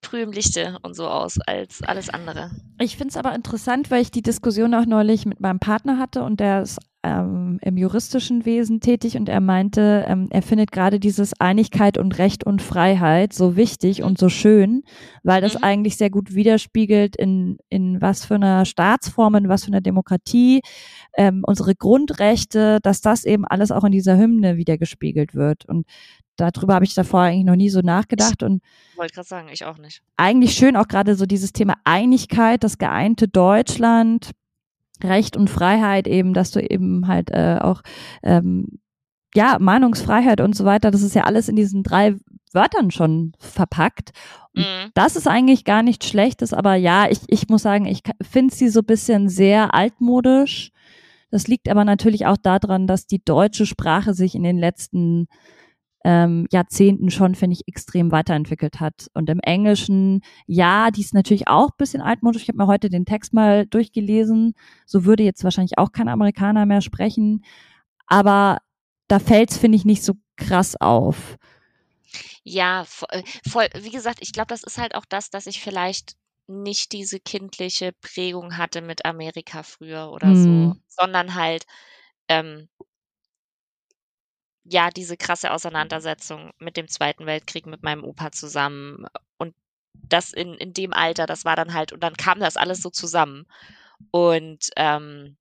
Prümlichte 0.00 0.78
und 0.82 0.94
so 0.94 1.06
aus 1.06 1.38
als 1.46 1.82
alles 1.82 2.08
andere. 2.08 2.50
Ich 2.80 2.96
finde 2.96 3.10
es 3.10 3.16
aber 3.16 3.34
interessant, 3.34 3.90
weil 3.90 4.00
ich 4.00 4.10
die 4.10 4.22
Diskussion 4.22 4.74
auch 4.74 4.86
neulich 4.86 5.26
mit 5.26 5.40
meinem 5.40 5.58
Partner 5.58 5.98
hatte 5.98 6.22
und 6.22 6.40
der 6.40 6.62
ist 6.62 6.78
ähm, 7.04 7.58
im 7.62 7.76
juristischen 7.76 8.44
Wesen 8.44 8.80
tätig 8.80 9.16
und 9.16 9.28
er 9.28 9.40
meinte, 9.40 10.04
ähm, 10.08 10.26
er 10.30 10.42
findet 10.42 10.72
gerade 10.72 10.98
dieses 10.98 11.32
Einigkeit 11.40 11.96
und 11.96 12.18
Recht 12.18 12.44
und 12.44 12.60
Freiheit 12.60 13.32
so 13.32 13.56
wichtig 13.56 14.02
und 14.02 14.18
so 14.18 14.28
schön, 14.28 14.82
weil 15.22 15.40
das 15.40 15.54
mhm. 15.54 15.64
eigentlich 15.64 15.96
sehr 15.96 16.10
gut 16.10 16.34
widerspiegelt, 16.34 17.14
in, 17.16 17.58
in 17.68 18.00
was 18.00 18.24
für 18.24 18.34
einer 18.34 18.64
Staatsform, 18.64 19.36
in 19.36 19.48
was 19.48 19.64
für 19.64 19.68
einer 19.68 19.80
Demokratie, 19.80 20.60
ähm, 21.16 21.42
unsere 21.46 21.76
Grundrechte, 21.76 22.78
dass 22.82 23.00
das 23.00 23.24
eben 23.24 23.44
alles 23.44 23.70
auch 23.70 23.84
in 23.84 23.92
dieser 23.92 24.18
Hymne 24.18 24.56
wiedergespiegelt 24.56 25.34
wird. 25.34 25.66
Und 25.66 25.86
darüber 26.36 26.74
habe 26.74 26.84
ich 26.84 26.94
davor 26.94 27.20
eigentlich 27.20 27.44
noch 27.44 27.56
nie 27.56 27.70
so 27.70 27.80
nachgedacht 27.80 28.42
und 28.42 28.62
wollte 28.96 29.14
gerade 29.14 29.28
sagen, 29.28 29.48
ich 29.52 29.64
auch 29.64 29.78
nicht. 29.78 30.02
Eigentlich 30.16 30.54
schön 30.54 30.76
auch 30.76 30.88
gerade 30.88 31.14
so 31.14 31.26
dieses 31.26 31.52
Thema 31.52 31.74
Einigkeit, 31.84 32.64
das 32.64 32.78
geeinte 32.78 33.28
Deutschland, 33.28 34.32
Recht 35.04 35.36
und 35.36 35.50
Freiheit 35.50 36.06
eben, 36.06 36.34
dass 36.34 36.50
du 36.50 36.60
eben 36.60 37.06
halt 37.06 37.30
äh, 37.30 37.58
auch 37.60 37.82
ähm, 38.22 38.78
ja 39.34 39.58
Meinungsfreiheit 39.60 40.40
und 40.40 40.56
so 40.56 40.64
weiter, 40.64 40.90
das 40.90 41.02
ist 41.02 41.14
ja 41.14 41.24
alles 41.24 41.48
in 41.48 41.56
diesen 41.56 41.82
drei 41.82 42.16
Wörtern 42.52 42.90
schon 42.90 43.32
verpackt. 43.38 44.10
Mhm. 44.54 44.90
Das 44.94 45.16
ist 45.16 45.28
eigentlich 45.28 45.64
gar 45.64 45.82
nichts 45.82 46.08
Schlechtes, 46.08 46.52
aber 46.52 46.74
ja, 46.74 47.08
ich, 47.10 47.20
ich 47.28 47.48
muss 47.48 47.62
sagen, 47.62 47.86
ich 47.86 48.02
finde 48.22 48.54
sie 48.54 48.68
so 48.68 48.82
bisschen 48.82 49.28
sehr 49.28 49.74
altmodisch. 49.74 50.70
Das 51.30 51.46
liegt 51.46 51.68
aber 51.68 51.84
natürlich 51.84 52.26
auch 52.26 52.38
daran, 52.38 52.86
dass 52.86 53.06
die 53.06 53.22
deutsche 53.22 53.66
Sprache 53.66 54.14
sich 54.14 54.34
in 54.34 54.42
den 54.42 54.58
letzten 54.58 55.28
ähm, 56.04 56.46
Jahrzehnten 56.50 57.10
schon, 57.10 57.34
finde 57.34 57.54
ich, 57.54 57.66
extrem 57.66 58.12
weiterentwickelt 58.12 58.80
hat. 58.80 59.08
Und 59.14 59.28
im 59.28 59.40
Englischen, 59.40 60.22
ja, 60.46 60.90
die 60.90 61.00
ist 61.00 61.14
natürlich 61.14 61.48
auch 61.48 61.70
bisschen 61.72 62.00
altmodisch. 62.00 62.42
Ich 62.42 62.48
habe 62.48 62.58
mir 62.58 62.66
heute 62.66 62.88
den 62.88 63.04
Text 63.04 63.32
mal 63.34 63.66
durchgelesen. 63.66 64.54
So 64.86 65.04
würde 65.04 65.22
jetzt 65.22 65.44
wahrscheinlich 65.44 65.78
auch 65.78 65.92
kein 65.92 66.08
Amerikaner 66.08 66.66
mehr 66.66 66.80
sprechen. 66.80 67.44
Aber 68.06 68.58
da 69.08 69.18
fällt 69.18 69.50
es, 69.50 69.58
finde 69.58 69.76
ich, 69.76 69.84
nicht 69.84 70.04
so 70.04 70.14
krass 70.36 70.76
auf. 70.80 71.36
Ja, 72.42 72.86
äh, 73.10 73.22
voll, 73.48 73.66
wie 73.80 73.90
gesagt, 73.90 74.18
ich 74.22 74.32
glaube, 74.32 74.48
das 74.48 74.62
ist 74.62 74.78
halt 74.78 74.94
auch 74.94 75.04
das, 75.04 75.30
dass 75.30 75.46
ich 75.46 75.60
vielleicht 75.60 76.16
nicht 76.46 76.92
diese 76.92 77.20
kindliche 77.20 77.92
Prägung 78.00 78.56
hatte 78.56 78.80
mit 78.80 79.04
Amerika 79.04 79.62
früher 79.62 80.10
oder 80.10 80.28
hm. 80.28 80.72
so, 80.72 80.80
sondern 80.88 81.34
halt 81.34 81.66
ähm, 82.28 82.68
ja, 84.70 84.90
diese 84.90 85.16
krasse 85.16 85.52
Auseinandersetzung 85.52 86.52
mit 86.58 86.76
dem 86.76 86.88
Zweiten 86.88 87.26
Weltkrieg 87.26 87.66
mit 87.66 87.82
meinem 87.82 88.04
Opa 88.04 88.32
zusammen. 88.32 89.06
Und 89.38 89.54
das 89.94 90.32
in, 90.32 90.54
in 90.54 90.72
dem 90.72 90.92
Alter, 90.92 91.26
das 91.26 91.44
war 91.44 91.56
dann 91.56 91.74
halt, 91.74 91.92
und 91.92 92.02
dann 92.02 92.16
kam 92.16 92.40
das 92.40 92.56
alles 92.56 92.82
so 92.82 92.90
zusammen. 92.90 93.46
Und 94.10 94.70
ähm, 94.76 95.36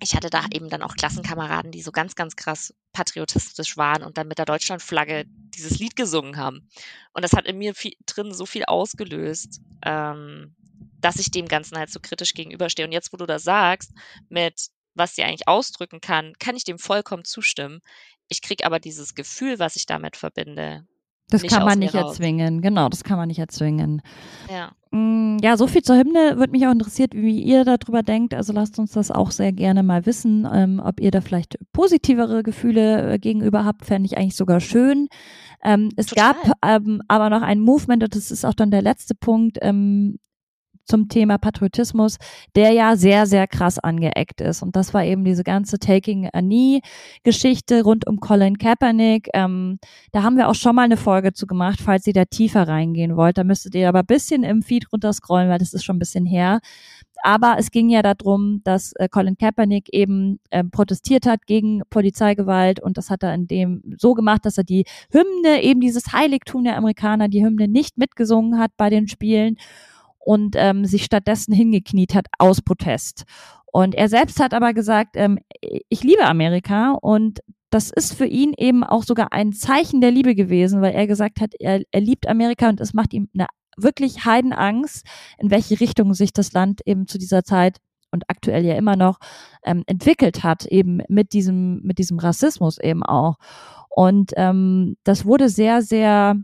ich 0.00 0.14
hatte 0.14 0.30
da 0.30 0.44
eben 0.52 0.68
dann 0.68 0.82
auch 0.82 0.94
Klassenkameraden, 0.94 1.70
die 1.70 1.82
so 1.82 1.92
ganz, 1.92 2.14
ganz 2.14 2.36
krass 2.36 2.74
patriotistisch 2.92 3.76
waren 3.76 4.02
und 4.02 4.18
dann 4.18 4.28
mit 4.28 4.38
der 4.38 4.46
Deutschlandflagge 4.46 5.24
dieses 5.26 5.78
Lied 5.78 5.96
gesungen 5.96 6.36
haben. 6.36 6.68
Und 7.12 7.22
das 7.24 7.32
hat 7.32 7.46
in 7.46 7.58
mir 7.58 7.74
viel, 7.74 7.94
drin 8.06 8.32
so 8.32 8.46
viel 8.46 8.64
ausgelöst, 8.64 9.60
ähm, 9.84 10.54
dass 11.00 11.16
ich 11.16 11.30
dem 11.30 11.48
Ganzen 11.48 11.78
halt 11.78 11.90
so 11.90 12.00
kritisch 12.00 12.34
gegenüberstehe. 12.34 12.84
Und 12.86 12.92
jetzt, 12.92 13.12
wo 13.12 13.16
du 13.16 13.26
das 13.26 13.44
sagst, 13.44 13.92
mit 14.28 14.70
was 14.94 15.14
sie 15.14 15.22
eigentlich 15.22 15.48
ausdrücken 15.48 16.00
kann, 16.00 16.32
kann 16.38 16.56
ich 16.56 16.64
dem 16.64 16.78
vollkommen 16.78 17.24
zustimmen. 17.24 17.80
Ich 18.28 18.42
kriege 18.42 18.64
aber 18.64 18.78
dieses 18.78 19.14
Gefühl, 19.14 19.58
was 19.58 19.76
ich 19.76 19.86
damit 19.86 20.16
verbinde. 20.16 20.86
Das 21.32 21.42
kann 21.42 21.64
man 21.64 21.78
nicht 21.78 21.94
erzwingen, 21.94 22.60
genau, 22.60 22.88
das 22.90 23.04
kann 23.04 23.16
man 23.16 23.28
nicht 23.28 23.38
erzwingen. 23.38 24.02
Ja. 24.50 24.72
Mm, 24.90 25.38
ja, 25.40 25.56
so 25.56 25.66
viel 25.66 25.82
zur 25.82 25.96
Hymne. 25.96 26.36
Würde 26.36 26.50
mich 26.50 26.66
auch 26.66 26.72
interessiert, 26.72 27.14
wie 27.14 27.42
ihr 27.42 27.64
darüber 27.64 28.02
denkt. 28.02 28.34
Also 28.34 28.52
lasst 28.52 28.78
uns 28.78 28.92
das 28.92 29.10
auch 29.10 29.30
sehr 29.30 29.52
gerne 29.52 29.82
mal 29.82 30.04
wissen, 30.04 30.46
ähm, 30.52 30.82
ob 30.84 31.00
ihr 31.00 31.10
da 31.10 31.22
vielleicht 31.22 31.56
positivere 31.72 32.42
Gefühle 32.42 33.14
äh, 33.14 33.18
gegenüber 33.18 33.64
habt. 33.64 33.86
Fände 33.86 34.06
ich 34.06 34.18
eigentlich 34.18 34.36
sogar 34.36 34.60
schön. 34.60 35.08
Ähm, 35.64 35.90
es 35.96 36.06
Total. 36.06 36.34
gab 36.34 36.52
ähm, 36.62 37.00
aber 37.08 37.30
noch 37.30 37.42
ein 37.42 37.60
Movement, 37.60 38.02
und 38.02 38.14
das 38.14 38.30
ist 38.30 38.44
auch 38.44 38.54
dann 38.54 38.70
der 38.70 38.82
letzte 38.82 39.14
Punkt, 39.14 39.58
ähm, 39.62 40.18
zum 40.84 41.08
Thema 41.08 41.38
Patriotismus, 41.38 42.18
der 42.54 42.72
ja 42.72 42.96
sehr, 42.96 43.26
sehr 43.26 43.46
krass 43.46 43.78
angeeckt 43.78 44.40
ist. 44.40 44.62
Und 44.62 44.76
das 44.76 44.94
war 44.94 45.04
eben 45.04 45.24
diese 45.24 45.44
ganze 45.44 45.78
Taking 45.78 46.28
a 46.32 46.40
Knee-Geschichte 46.40 47.82
rund 47.82 48.06
um 48.06 48.20
Colin 48.20 48.58
Kaepernick. 48.58 49.28
Ähm, 49.34 49.78
da 50.12 50.22
haben 50.22 50.36
wir 50.36 50.48
auch 50.48 50.54
schon 50.54 50.74
mal 50.74 50.82
eine 50.82 50.96
Folge 50.96 51.32
zu 51.32 51.46
gemacht, 51.46 51.80
falls 51.82 52.06
ihr 52.06 52.12
da 52.12 52.24
tiefer 52.24 52.66
reingehen 52.66 53.16
wollt. 53.16 53.38
Da 53.38 53.44
müsstet 53.44 53.74
ihr 53.74 53.88
aber 53.88 54.00
ein 54.00 54.06
bisschen 54.06 54.42
im 54.42 54.62
Feed 54.62 54.92
runterscrollen, 54.92 55.48
weil 55.48 55.58
das 55.58 55.72
ist 55.72 55.84
schon 55.84 55.96
ein 55.96 56.00
bisschen 56.00 56.26
her. 56.26 56.60
Aber 57.24 57.54
es 57.56 57.70
ging 57.70 57.88
ja 57.88 58.02
darum, 58.02 58.62
dass 58.64 58.92
äh, 58.94 59.08
Colin 59.08 59.38
Kaepernick 59.38 59.88
eben 59.92 60.40
ähm, 60.50 60.72
protestiert 60.72 61.24
hat 61.24 61.46
gegen 61.46 61.82
Polizeigewalt 61.88 62.80
und 62.80 62.98
das 62.98 63.10
hat 63.10 63.22
er 63.22 63.32
in 63.32 63.46
dem 63.46 63.82
so 63.96 64.14
gemacht, 64.14 64.44
dass 64.44 64.58
er 64.58 64.64
die 64.64 64.84
Hymne, 65.12 65.62
eben 65.62 65.80
dieses 65.80 66.12
Heiligtum 66.12 66.64
der 66.64 66.76
Amerikaner, 66.76 67.28
die 67.28 67.44
Hymne 67.44 67.68
nicht 67.68 67.96
mitgesungen 67.96 68.58
hat 68.58 68.72
bei 68.76 68.90
den 68.90 69.06
Spielen 69.06 69.56
und 70.24 70.54
ähm, 70.56 70.84
sich 70.84 71.04
stattdessen 71.04 71.52
hingekniet 71.52 72.14
hat 72.14 72.26
aus 72.38 72.62
Protest. 72.62 73.24
Und 73.72 73.94
er 73.94 74.08
selbst 74.08 74.38
hat 74.40 74.54
aber 74.54 74.74
gesagt, 74.74 75.16
ähm, 75.16 75.38
ich 75.88 76.04
liebe 76.04 76.24
Amerika 76.24 76.92
und 77.00 77.40
das 77.70 77.90
ist 77.90 78.12
für 78.12 78.26
ihn 78.26 78.52
eben 78.56 78.84
auch 78.84 79.02
sogar 79.02 79.32
ein 79.32 79.52
Zeichen 79.54 80.02
der 80.02 80.10
Liebe 80.10 80.34
gewesen, 80.34 80.82
weil 80.82 80.92
er 80.92 81.06
gesagt 81.06 81.40
hat, 81.40 81.54
er, 81.58 81.82
er 81.90 82.00
liebt 82.00 82.28
Amerika 82.28 82.68
und 82.68 82.80
es 82.80 82.92
macht 82.92 83.14
ihm 83.14 83.28
eine 83.34 83.46
wirklich 83.78 84.26
Heidenangst, 84.26 85.06
in 85.38 85.50
welche 85.50 85.80
Richtung 85.80 86.12
sich 86.12 86.34
das 86.34 86.52
Land 86.52 86.82
eben 86.84 87.06
zu 87.06 87.16
dieser 87.16 87.44
Zeit 87.44 87.78
und 88.10 88.24
aktuell 88.28 88.66
ja 88.66 88.74
immer 88.74 88.94
noch 88.94 89.18
ähm, 89.64 89.84
entwickelt 89.86 90.44
hat, 90.44 90.66
eben 90.66 91.00
mit 91.08 91.32
diesem, 91.32 91.80
mit 91.82 91.96
diesem 91.96 92.18
Rassismus 92.18 92.78
eben 92.78 93.02
auch. 93.02 93.36
Und 93.88 94.32
ähm, 94.36 94.96
das 95.04 95.24
wurde 95.24 95.48
sehr, 95.48 95.80
sehr 95.80 96.36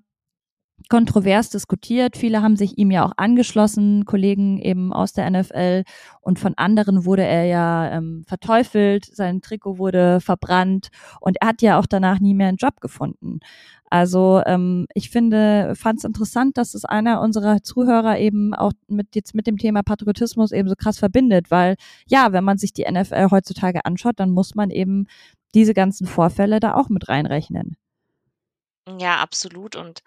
kontrovers 0.89 1.51
diskutiert. 1.51 2.16
Viele 2.16 2.43
haben 2.43 2.57
sich 2.57 2.79
ihm 2.79 2.91
ja 2.91 3.05
auch 3.05 3.12
angeschlossen, 3.16 4.05
Kollegen 4.07 4.59
eben 4.59 4.93
aus 4.93 5.12
der 5.12 5.31
NFL. 5.31 5.85
Und 6.20 6.39
von 6.39 6.55
anderen 6.57 7.05
wurde 7.05 7.24
er 7.24 7.45
ja 7.45 7.91
ähm, 7.91 8.24
verteufelt, 8.26 9.05
sein 9.05 9.43
Trikot 9.43 9.79
wurde 9.79 10.20
verbrannt 10.20 10.89
und 11.20 11.37
er 11.41 11.49
hat 11.49 11.62
ja 11.62 11.79
auch 11.79 11.87
danach 11.87 12.20
nie 12.20 12.35
mehr 12.35 12.49
einen 12.49 12.57
Job 12.57 12.81
gefunden. 12.81 13.41
Also 13.91 14.43
ähm, 14.45 14.87
ich 14.95 15.11
finde, 15.11 15.74
fand 15.74 15.99
es 15.99 16.05
interessant, 16.05 16.59
dass 16.59 16.74
es 16.74 16.85
einer 16.85 17.20
unserer 17.22 17.62
Zuhörer 17.62 18.18
eben 18.18 18.55
auch 18.55 18.72
mit 18.87 19.14
jetzt 19.14 19.35
mit 19.35 19.47
dem 19.47 19.57
Thema 19.57 19.83
Patriotismus 19.83 20.53
eben 20.53 20.68
so 20.68 20.74
krass 20.76 20.99
verbindet, 20.99 21.51
weil 21.51 21.76
ja, 22.07 22.33
wenn 22.33 22.45
man 22.45 22.59
sich 22.59 22.72
die 22.72 22.85
NFL 22.91 23.31
heutzutage 23.31 23.85
anschaut, 23.85 24.20
dann 24.20 24.31
muss 24.31 24.55
man 24.55 24.70
eben 24.70 25.07
diese 25.55 25.72
ganzen 25.72 26.07
Vorfälle 26.07 26.61
da 26.61 26.74
auch 26.74 26.91
mit 26.91 27.09
reinrechnen. 27.09 27.76
Ja, 28.99 29.16
absolut. 29.16 29.76
Und 29.76 30.03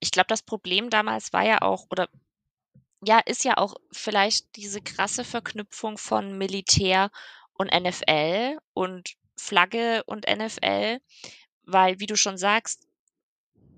ich 0.00 0.10
glaube, 0.10 0.28
das 0.28 0.42
Problem 0.42 0.90
damals 0.90 1.32
war 1.32 1.44
ja 1.44 1.62
auch, 1.62 1.86
oder 1.90 2.08
ja, 3.04 3.20
ist 3.20 3.44
ja 3.44 3.56
auch 3.56 3.74
vielleicht 3.92 4.56
diese 4.56 4.80
krasse 4.80 5.24
Verknüpfung 5.24 5.98
von 5.98 6.36
Militär 6.36 7.10
und 7.54 7.72
NFL 7.72 8.58
und 8.74 9.14
Flagge 9.36 10.02
und 10.06 10.26
NFL, 10.28 10.98
weil, 11.62 12.00
wie 12.00 12.06
du 12.06 12.16
schon 12.16 12.38
sagst, 12.38 12.86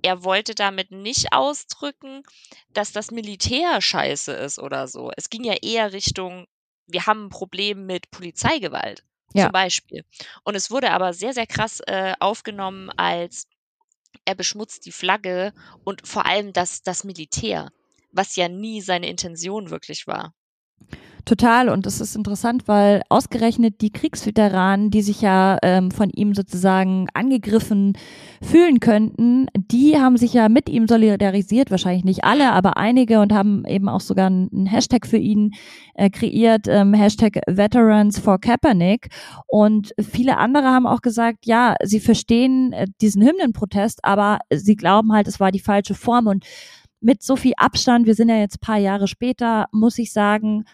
er 0.02 0.24
wollte 0.24 0.54
damit 0.54 0.90
nicht 0.90 1.32
ausdrücken, 1.32 2.22
dass 2.70 2.92
das 2.92 3.10
Militär 3.10 3.80
scheiße 3.82 4.32
ist 4.32 4.58
oder 4.58 4.88
so. 4.88 5.10
Es 5.16 5.28
ging 5.28 5.44
ja 5.44 5.54
eher 5.60 5.92
Richtung, 5.92 6.46
wir 6.86 7.06
haben 7.06 7.26
ein 7.26 7.30
Problem 7.30 7.84
mit 7.84 8.10
Polizeigewalt 8.10 9.04
ja. 9.34 9.44
zum 9.44 9.52
Beispiel. 9.52 10.04
Und 10.44 10.54
es 10.54 10.70
wurde 10.70 10.90
aber 10.90 11.12
sehr, 11.12 11.34
sehr 11.34 11.46
krass 11.46 11.80
äh, 11.80 12.14
aufgenommen 12.18 12.90
als 12.96 13.46
er 14.24 14.34
beschmutzt 14.34 14.86
die 14.86 14.92
Flagge 14.92 15.52
und 15.84 16.06
vor 16.06 16.26
allem 16.26 16.52
das, 16.52 16.82
das 16.82 17.04
Militär, 17.04 17.70
was 18.12 18.36
ja 18.36 18.48
nie 18.48 18.80
seine 18.80 19.08
Intention 19.08 19.70
wirklich 19.70 20.06
war. 20.06 20.34
Total. 21.24 21.68
Und 21.68 21.86
es 21.86 22.00
ist 22.00 22.16
interessant, 22.16 22.66
weil 22.66 23.02
ausgerechnet 23.08 23.80
die 23.80 23.90
Kriegsveteranen, 23.90 24.90
die 24.90 25.02
sich 25.02 25.20
ja 25.20 25.58
ähm, 25.62 25.90
von 25.90 26.10
ihm 26.10 26.34
sozusagen 26.34 27.08
angegriffen 27.14 27.96
fühlen 28.42 28.80
könnten, 28.80 29.46
die 29.54 29.98
haben 29.98 30.16
sich 30.16 30.32
ja 30.32 30.48
mit 30.48 30.68
ihm 30.68 30.88
solidarisiert. 30.88 31.70
Wahrscheinlich 31.70 32.04
nicht 32.04 32.24
alle, 32.24 32.52
aber 32.52 32.76
einige 32.76 33.20
und 33.20 33.32
haben 33.32 33.64
eben 33.66 33.88
auch 33.88 34.00
sogar 34.00 34.26
einen 34.26 34.66
Hashtag 34.66 35.06
für 35.06 35.18
ihn 35.18 35.52
äh, 35.94 36.10
kreiert, 36.10 36.66
ähm, 36.68 36.94
Hashtag 36.94 37.40
Veterans 37.46 38.18
for 38.18 38.40
Kaepernick. 38.40 39.08
Und 39.46 39.92
viele 40.00 40.38
andere 40.38 40.64
haben 40.64 40.86
auch 40.86 41.02
gesagt, 41.02 41.46
ja, 41.46 41.74
sie 41.84 42.00
verstehen 42.00 42.72
äh, 42.72 42.86
diesen 43.00 43.22
Hymnenprotest, 43.22 44.00
aber 44.04 44.38
sie 44.52 44.76
glauben 44.76 45.12
halt, 45.12 45.28
es 45.28 45.38
war 45.38 45.52
die 45.52 45.60
falsche 45.60 45.94
Form. 45.94 46.26
Und 46.26 46.44
mit 47.00 47.22
so 47.22 47.36
viel 47.36 47.52
Abstand, 47.56 48.06
wir 48.06 48.14
sind 48.14 48.28
ja 48.28 48.36
jetzt 48.36 48.60
paar 48.60 48.78
Jahre 48.78 49.08
später, 49.08 49.66
muss 49.72 49.98
ich 49.98 50.12
sagen, 50.12 50.64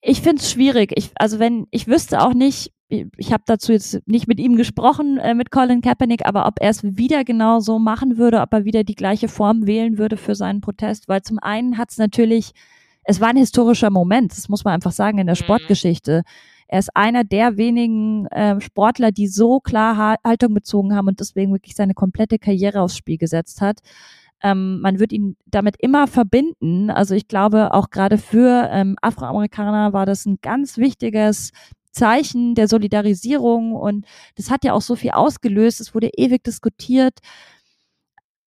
ich 0.00 0.22
finde 0.22 0.42
es 0.42 0.50
schwierig. 0.50 0.92
Ich, 0.96 1.10
also 1.16 1.38
wenn, 1.38 1.66
ich 1.70 1.86
wüsste 1.86 2.22
auch 2.22 2.34
nicht, 2.34 2.72
ich 2.88 3.32
habe 3.32 3.42
dazu 3.46 3.72
jetzt 3.72 4.00
nicht 4.06 4.28
mit 4.28 4.40
ihm 4.40 4.56
gesprochen, 4.56 5.18
äh, 5.18 5.34
mit 5.34 5.50
Colin 5.50 5.82
Kaepernick, 5.82 6.24
aber 6.24 6.46
ob 6.46 6.54
er 6.60 6.70
es 6.70 6.82
wieder 6.82 7.24
genau 7.24 7.60
so 7.60 7.78
machen 7.78 8.16
würde, 8.16 8.40
ob 8.40 8.52
er 8.52 8.64
wieder 8.64 8.84
die 8.84 8.94
gleiche 8.94 9.28
Form 9.28 9.66
wählen 9.66 9.98
würde 9.98 10.16
für 10.16 10.34
seinen 10.34 10.62
Protest, 10.62 11.08
weil 11.08 11.22
zum 11.22 11.38
einen 11.38 11.76
hat 11.76 11.90
es 11.90 11.98
natürlich, 11.98 12.52
es 13.04 13.20
war 13.20 13.28
ein 13.28 13.36
historischer 13.36 13.90
Moment, 13.90 14.32
das 14.32 14.48
muss 14.48 14.64
man 14.64 14.74
einfach 14.74 14.92
sagen 14.92 15.18
in 15.18 15.26
der 15.26 15.36
mhm. 15.36 15.44
Sportgeschichte. 15.44 16.22
Er 16.66 16.78
ist 16.78 16.94
einer 16.94 17.24
der 17.24 17.56
wenigen 17.56 18.26
äh, 18.26 18.60
Sportler, 18.60 19.10
die 19.10 19.26
so 19.26 19.60
klar 19.60 20.16
Haltung 20.24 20.52
bezogen 20.54 20.94
haben 20.94 21.08
und 21.08 21.20
deswegen 21.20 21.52
wirklich 21.52 21.74
seine 21.74 21.94
komplette 21.94 22.38
Karriere 22.38 22.82
aufs 22.82 22.96
Spiel 22.96 23.16
gesetzt 23.16 23.62
hat. 23.62 23.80
Ähm, 24.42 24.80
man 24.80 24.98
wird 25.00 25.12
ihn 25.12 25.36
damit 25.46 25.76
immer 25.78 26.06
verbinden. 26.06 26.90
Also 26.90 27.14
ich 27.14 27.28
glaube, 27.28 27.74
auch 27.74 27.90
gerade 27.90 28.18
für 28.18 28.68
ähm, 28.70 28.96
Afroamerikaner 29.02 29.92
war 29.92 30.06
das 30.06 30.26
ein 30.26 30.38
ganz 30.42 30.78
wichtiges 30.78 31.52
Zeichen 31.90 32.54
der 32.54 32.68
Solidarisierung 32.68 33.74
und 33.74 34.06
das 34.36 34.50
hat 34.50 34.64
ja 34.64 34.72
auch 34.72 34.82
so 34.82 34.94
viel 34.94 35.10
ausgelöst. 35.10 35.80
Es 35.80 35.94
wurde 35.94 36.10
ewig 36.16 36.44
diskutiert. 36.44 37.18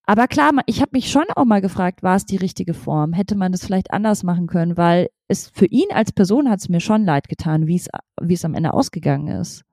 Aber 0.05 0.27
klar, 0.27 0.51
ich 0.65 0.81
habe 0.81 0.91
mich 0.93 1.11
schon 1.11 1.25
auch 1.35 1.45
mal 1.45 1.61
gefragt, 1.61 2.03
war 2.03 2.15
es 2.15 2.25
die 2.25 2.37
richtige 2.37 2.73
Form? 2.73 3.13
Hätte 3.13 3.35
man 3.35 3.51
das 3.51 3.65
vielleicht 3.65 3.91
anders 3.91 4.23
machen 4.23 4.47
können? 4.47 4.77
Weil 4.77 5.09
es 5.27 5.49
für 5.49 5.67
ihn 5.67 5.87
als 5.91 6.11
Person 6.11 6.49
hat 6.49 6.59
es 6.59 6.69
mir 6.69 6.81
schon 6.81 7.05
leid 7.05 7.29
getan, 7.29 7.67
wie 7.67 7.75
es 7.75 7.87
wie 8.21 8.33
es 8.33 8.45
am 8.45 8.53
Ende 8.53 8.73
ausgegangen 8.73 9.27
ist. 9.27 9.63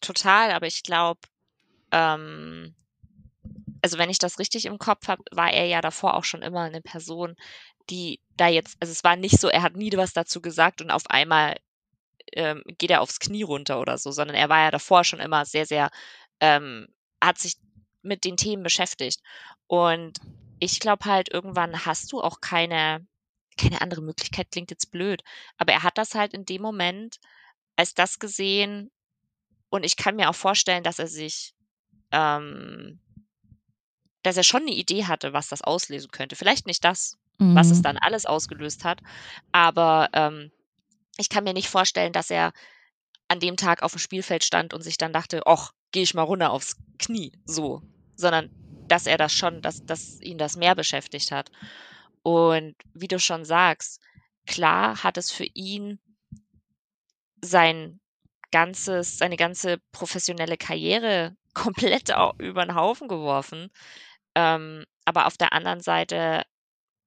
Total, 0.00 0.50
aber 0.50 0.66
ich 0.66 0.82
glaube, 0.82 1.20
ähm, 1.92 2.74
also 3.82 3.98
wenn 3.98 4.10
ich 4.10 4.18
das 4.18 4.38
richtig 4.38 4.64
im 4.66 4.78
Kopf 4.78 5.08
habe, 5.08 5.22
war 5.32 5.52
er 5.52 5.66
ja 5.66 5.80
davor 5.80 6.14
auch 6.14 6.24
schon 6.24 6.42
immer 6.42 6.62
eine 6.62 6.80
Person, 6.80 7.36
die 7.90 8.20
da 8.36 8.48
jetzt, 8.48 8.76
also 8.80 8.92
es 8.92 9.04
war 9.04 9.16
nicht 9.16 9.40
so, 9.40 9.48
er 9.48 9.62
hat 9.62 9.76
nie 9.76 9.92
was 9.96 10.12
dazu 10.12 10.40
gesagt 10.40 10.80
und 10.80 10.90
auf 10.90 11.08
einmal 11.10 11.56
ähm, 12.32 12.62
geht 12.78 12.90
er 12.90 13.00
aufs 13.02 13.18
Knie 13.18 13.42
runter 13.42 13.80
oder 13.80 13.98
so, 13.98 14.12
sondern 14.12 14.36
er 14.36 14.48
war 14.48 14.60
ja 14.60 14.70
davor 14.70 15.04
schon 15.04 15.20
immer 15.20 15.44
sehr, 15.44 15.66
sehr, 15.66 15.90
ähm, 16.40 16.88
hat 17.20 17.38
sich 17.38 17.56
mit 18.02 18.24
den 18.24 18.36
Themen 18.36 18.62
beschäftigt. 18.62 19.20
Und 19.66 20.18
ich 20.60 20.80
glaube 20.80 21.04
halt, 21.04 21.28
irgendwann 21.32 21.84
hast 21.84 22.12
du 22.12 22.20
auch 22.20 22.40
keine, 22.40 23.06
keine 23.58 23.80
andere 23.80 24.02
Möglichkeit, 24.02 24.50
klingt 24.52 24.70
jetzt 24.70 24.90
blöd, 24.92 25.22
aber 25.56 25.72
er 25.72 25.82
hat 25.82 25.98
das 25.98 26.14
halt 26.14 26.34
in 26.34 26.44
dem 26.44 26.62
Moment 26.62 27.18
als 27.76 27.94
das 27.94 28.18
gesehen 28.18 28.90
und 29.70 29.84
ich 29.84 29.96
kann 29.96 30.16
mir 30.16 30.30
auch 30.30 30.34
vorstellen, 30.34 30.84
dass 30.84 30.98
er 30.98 31.08
sich 31.08 31.54
ähm, 32.12 33.00
dass 34.22 34.36
er 34.36 34.44
schon 34.44 34.62
eine 34.62 34.74
Idee 34.74 35.04
hatte, 35.04 35.32
was 35.32 35.48
das 35.48 35.62
auslösen 35.62 36.10
könnte. 36.10 36.36
Vielleicht 36.36 36.66
nicht 36.66 36.84
das, 36.84 37.18
mhm. 37.38 37.54
was 37.54 37.70
es 37.70 37.78
mhm. 37.78 37.82
dann 37.82 37.98
alles 37.98 38.26
ausgelöst 38.26 38.84
hat, 38.84 39.00
aber 39.52 40.08
ähm, 40.12 40.50
ich 41.18 41.28
kann 41.28 41.44
mir 41.44 41.52
nicht 41.52 41.68
vorstellen, 41.68 42.12
dass 42.12 42.30
er 42.30 42.52
an 43.28 43.40
dem 43.40 43.56
Tag 43.56 43.82
auf 43.82 43.92
dem 43.92 43.98
Spielfeld 43.98 44.44
stand 44.44 44.74
und 44.74 44.82
sich 44.82 44.98
dann 44.98 45.12
dachte, 45.12 45.42
ach, 45.46 45.72
gehe 45.90 46.02
ich 46.02 46.14
mal 46.14 46.22
runter 46.22 46.50
aufs 46.50 46.76
Knie, 46.98 47.32
so, 47.44 47.82
sondern 48.16 48.50
dass 48.88 49.06
er 49.06 49.16
das 49.16 49.32
schon, 49.32 49.62
dass, 49.62 49.84
dass 49.84 50.20
ihn 50.20 50.38
das 50.38 50.56
mehr 50.56 50.74
beschäftigt 50.74 51.30
hat. 51.30 51.50
Und 52.22 52.74
wie 52.94 53.08
du 53.08 53.18
schon 53.18 53.44
sagst, 53.44 54.00
klar 54.46 55.02
hat 55.02 55.16
es 55.16 55.30
für 55.30 55.46
ihn 55.54 55.98
sein 57.40 58.00
ganzes, 58.50 59.18
seine 59.18 59.36
ganze 59.36 59.78
professionelle 59.92 60.56
Karriere 60.56 61.36
komplett 61.54 62.10
über 62.38 62.64
den 62.64 62.74
Haufen 62.74 63.08
geworfen. 63.08 63.70
Ähm, 64.34 64.84
aber 65.04 65.26
auf 65.26 65.36
der 65.36 65.52
anderen 65.52 65.80
Seite 65.80 66.42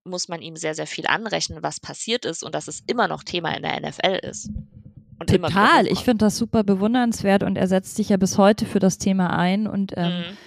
muss 0.04 0.28
man 0.28 0.42
ihm 0.42 0.56
sehr, 0.56 0.76
sehr 0.76 0.88
viel 0.88 1.08
anrechnen, 1.08 1.64
was 1.64 1.80
passiert 1.80 2.26
ist 2.26 2.44
und 2.44 2.54
dass 2.54 2.68
es 2.68 2.84
immer 2.88 3.08
noch 3.08 3.24
Thema 3.24 3.56
in 3.56 3.64
der 3.64 3.80
NFL 3.82 4.20
ist. 4.22 4.50
Und 5.18 5.30
Total, 5.30 5.88
ich 5.88 6.00
finde 6.00 6.26
das 6.26 6.38
super 6.38 6.64
bewundernswert 6.64 7.42
und 7.44 7.58
er 7.58 7.68
setzt 7.68 7.96
sich 7.96 8.10
ja 8.10 8.18
bis 8.18 8.38
heute 8.38 8.66
für 8.66 8.80
das 8.80 8.98
Thema 8.98 9.38
ein 9.38 9.68
und 9.68 9.94
ähm, 9.96 10.12
mhm. 10.12 10.38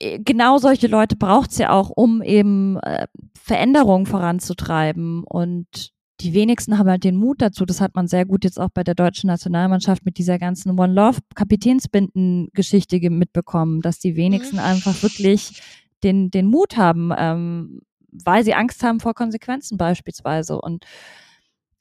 Äh, 0.00 0.18
genau 0.18 0.58
solche 0.58 0.88
Leute 0.88 1.14
braucht 1.14 1.52
es 1.52 1.58
ja 1.58 1.70
auch, 1.70 1.90
um 1.90 2.22
eben 2.22 2.78
äh, 2.80 3.06
Veränderungen 3.40 4.06
voranzutreiben 4.06 5.24
und 5.24 5.92
die 6.20 6.34
wenigsten 6.34 6.78
haben 6.78 6.88
halt 6.88 7.04
den 7.04 7.16
Mut 7.16 7.40
dazu. 7.40 7.64
Das 7.64 7.80
hat 7.80 7.94
man 7.94 8.06
sehr 8.06 8.26
gut 8.26 8.44
jetzt 8.44 8.60
auch 8.60 8.68
bei 8.72 8.84
der 8.84 8.94
deutschen 8.94 9.28
Nationalmannschaft 9.28 10.04
mit 10.04 10.18
dieser 10.18 10.38
ganzen 10.38 10.78
One 10.78 10.92
Love 10.92 11.18
Kapitänsbinden-Geschichte 11.34 12.98
mitbekommen, 13.10 13.80
dass 13.80 13.98
die 13.98 14.16
wenigsten 14.16 14.56
mhm. 14.56 14.62
einfach 14.62 15.02
wirklich 15.02 15.62
den, 16.02 16.30
den 16.30 16.46
Mut 16.46 16.76
haben, 16.76 17.12
ähm, 17.16 17.80
weil 18.10 18.44
sie 18.44 18.54
Angst 18.54 18.82
haben 18.82 19.00
vor 19.00 19.14
Konsequenzen 19.14 19.76
beispielsweise. 19.76 20.60
Und 20.60 20.84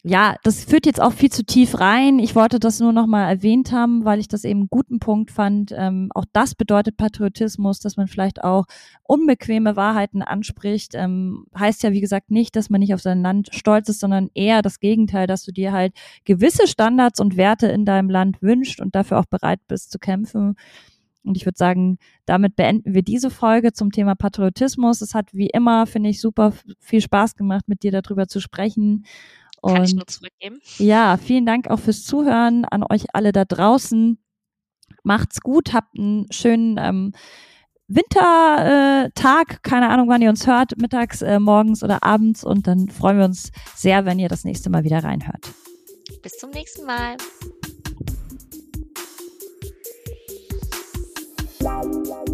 ja, 0.03 0.37
das 0.43 0.63
führt 0.63 0.85
jetzt 0.85 1.01
auch 1.01 1.11
viel 1.11 1.29
zu 1.29 1.43
tief 1.43 1.77
rein. 1.81 2.19
Ich 2.19 2.33
wollte 2.33 2.57
das 2.57 2.79
nur 2.79 2.93
noch 2.93 3.05
mal 3.05 3.27
erwähnt 3.27 3.73
haben, 3.73 4.05
weil 4.05 4.19
ich 4.19 4.29
das 4.29 4.45
eben 4.45 4.61
einen 4.61 4.69
guten 4.69 4.99
Punkt 4.99 5.29
fand. 5.29 5.73
Ähm, 5.75 6.09
auch 6.15 6.23
das 6.31 6.55
bedeutet 6.55 6.95
Patriotismus, 6.95 7.81
dass 7.81 7.97
man 7.97 8.07
vielleicht 8.07 8.41
auch 8.41 8.63
unbequeme 9.03 9.75
Wahrheiten 9.75 10.21
anspricht. 10.21 10.95
Ähm, 10.95 11.43
heißt 11.57 11.83
ja, 11.83 11.91
wie 11.91 11.99
gesagt, 11.99 12.31
nicht, 12.31 12.55
dass 12.55 12.69
man 12.69 12.79
nicht 12.79 12.93
auf 12.93 13.01
sein 13.01 13.21
Land 13.21 13.49
stolz 13.51 13.89
ist, 13.89 13.99
sondern 13.99 14.29
eher 14.33 14.61
das 14.61 14.79
Gegenteil, 14.79 15.27
dass 15.27 15.43
du 15.43 15.51
dir 15.51 15.73
halt 15.73 15.93
gewisse 16.23 16.65
Standards 16.67 17.19
und 17.19 17.35
Werte 17.35 17.67
in 17.67 17.83
deinem 17.83 18.09
Land 18.09 18.41
wünscht 18.41 18.79
und 18.79 18.95
dafür 18.95 19.19
auch 19.19 19.25
bereit 19.25 19.59
bist 19.67 19.91
zu 19.91 19.99
kämpfen. 19.99 20.55
Und 21.25 21.35
ich 21.35 21.45
würde 21.45 21.57
sagen, 21.57 21.97
damit 22.25 22.55
beenden 22.55 22.93
wir 22.93 23.01
diese 23.01 23.29
Folge 23.29 23.73
zum 23.73 23.91
Thema 23.91 24.15
Patriotismus. 24.15 25.01
Es 25.01 25.13
hat 25.13 25.33
wie 25.33 25.47
immer, 25.47 25.85
finde 25.85 26.09
ich, 26.09 26.21
super 26.21 26.53
viel 26.79 27.01
Spaß 27.01 27.35
gemacht, 27.35 27.67
mit 27.67 27.83
dir 27.83 27.91
darüber 27.91 28.27
zu 28.27 28.39
sprechen. 28.39 29.03
Und 29.61 29.73
Kann 29.73 29.83
ich 29.83 29.95
nur 29.95 30.07
zurückgeben. 30.07 30.61
Ja, 30.77 31.17
vielen 31.17 31.45
Dank 31.45 31.69
auch 31.69 31.79
fürs 31.79 32.03
Zuhören 32.03 32.65
an 32.65 32.83
euch 32.89 33.05
alle 33.13 33.31
da 33.31 33.45
draußen. 33.45 34.17
Macht's 35.03 35.41
gut, 35.41 35.73
habt 35.73 35.97
einen 35.97 36.31
schönen 36.31 36.77
ähm, 36.77 37.13
Wintertag, 37.87 39.63
keine 39.63 39.89
Ahnung, 39.89 40.09
wann 40.09 40.21
ihr 40.21 40.29
uns 40.29 40.45
hört, 40.45 40.77
mittags, 40.77 41.21
äh, 41.21 41.39
morgens 41.39 41.83
oder 41.83 42.03
abends. 42.03 42.43
Und 42.43 42.67
dann 42.67 42.89
freuen 42.89 43.17
wir 43.17 43.25
uns 43.25 43.51
sehr, 43.75 44.05
wenn 44.05 44.19
ihr 44.19 44.29
das 44.29 44.43
nächste 44.43 44.69
Mal 44.69 44.83
wieder 44.83 45.03
reinhört. 45.03 45.51
Bis 46.21 46.37
zum 46.37 46.51
nächsten 46.51 46.85
Mal. 46.85 47.17
Wow, 51.61 51.85
wow. 52.07 52.28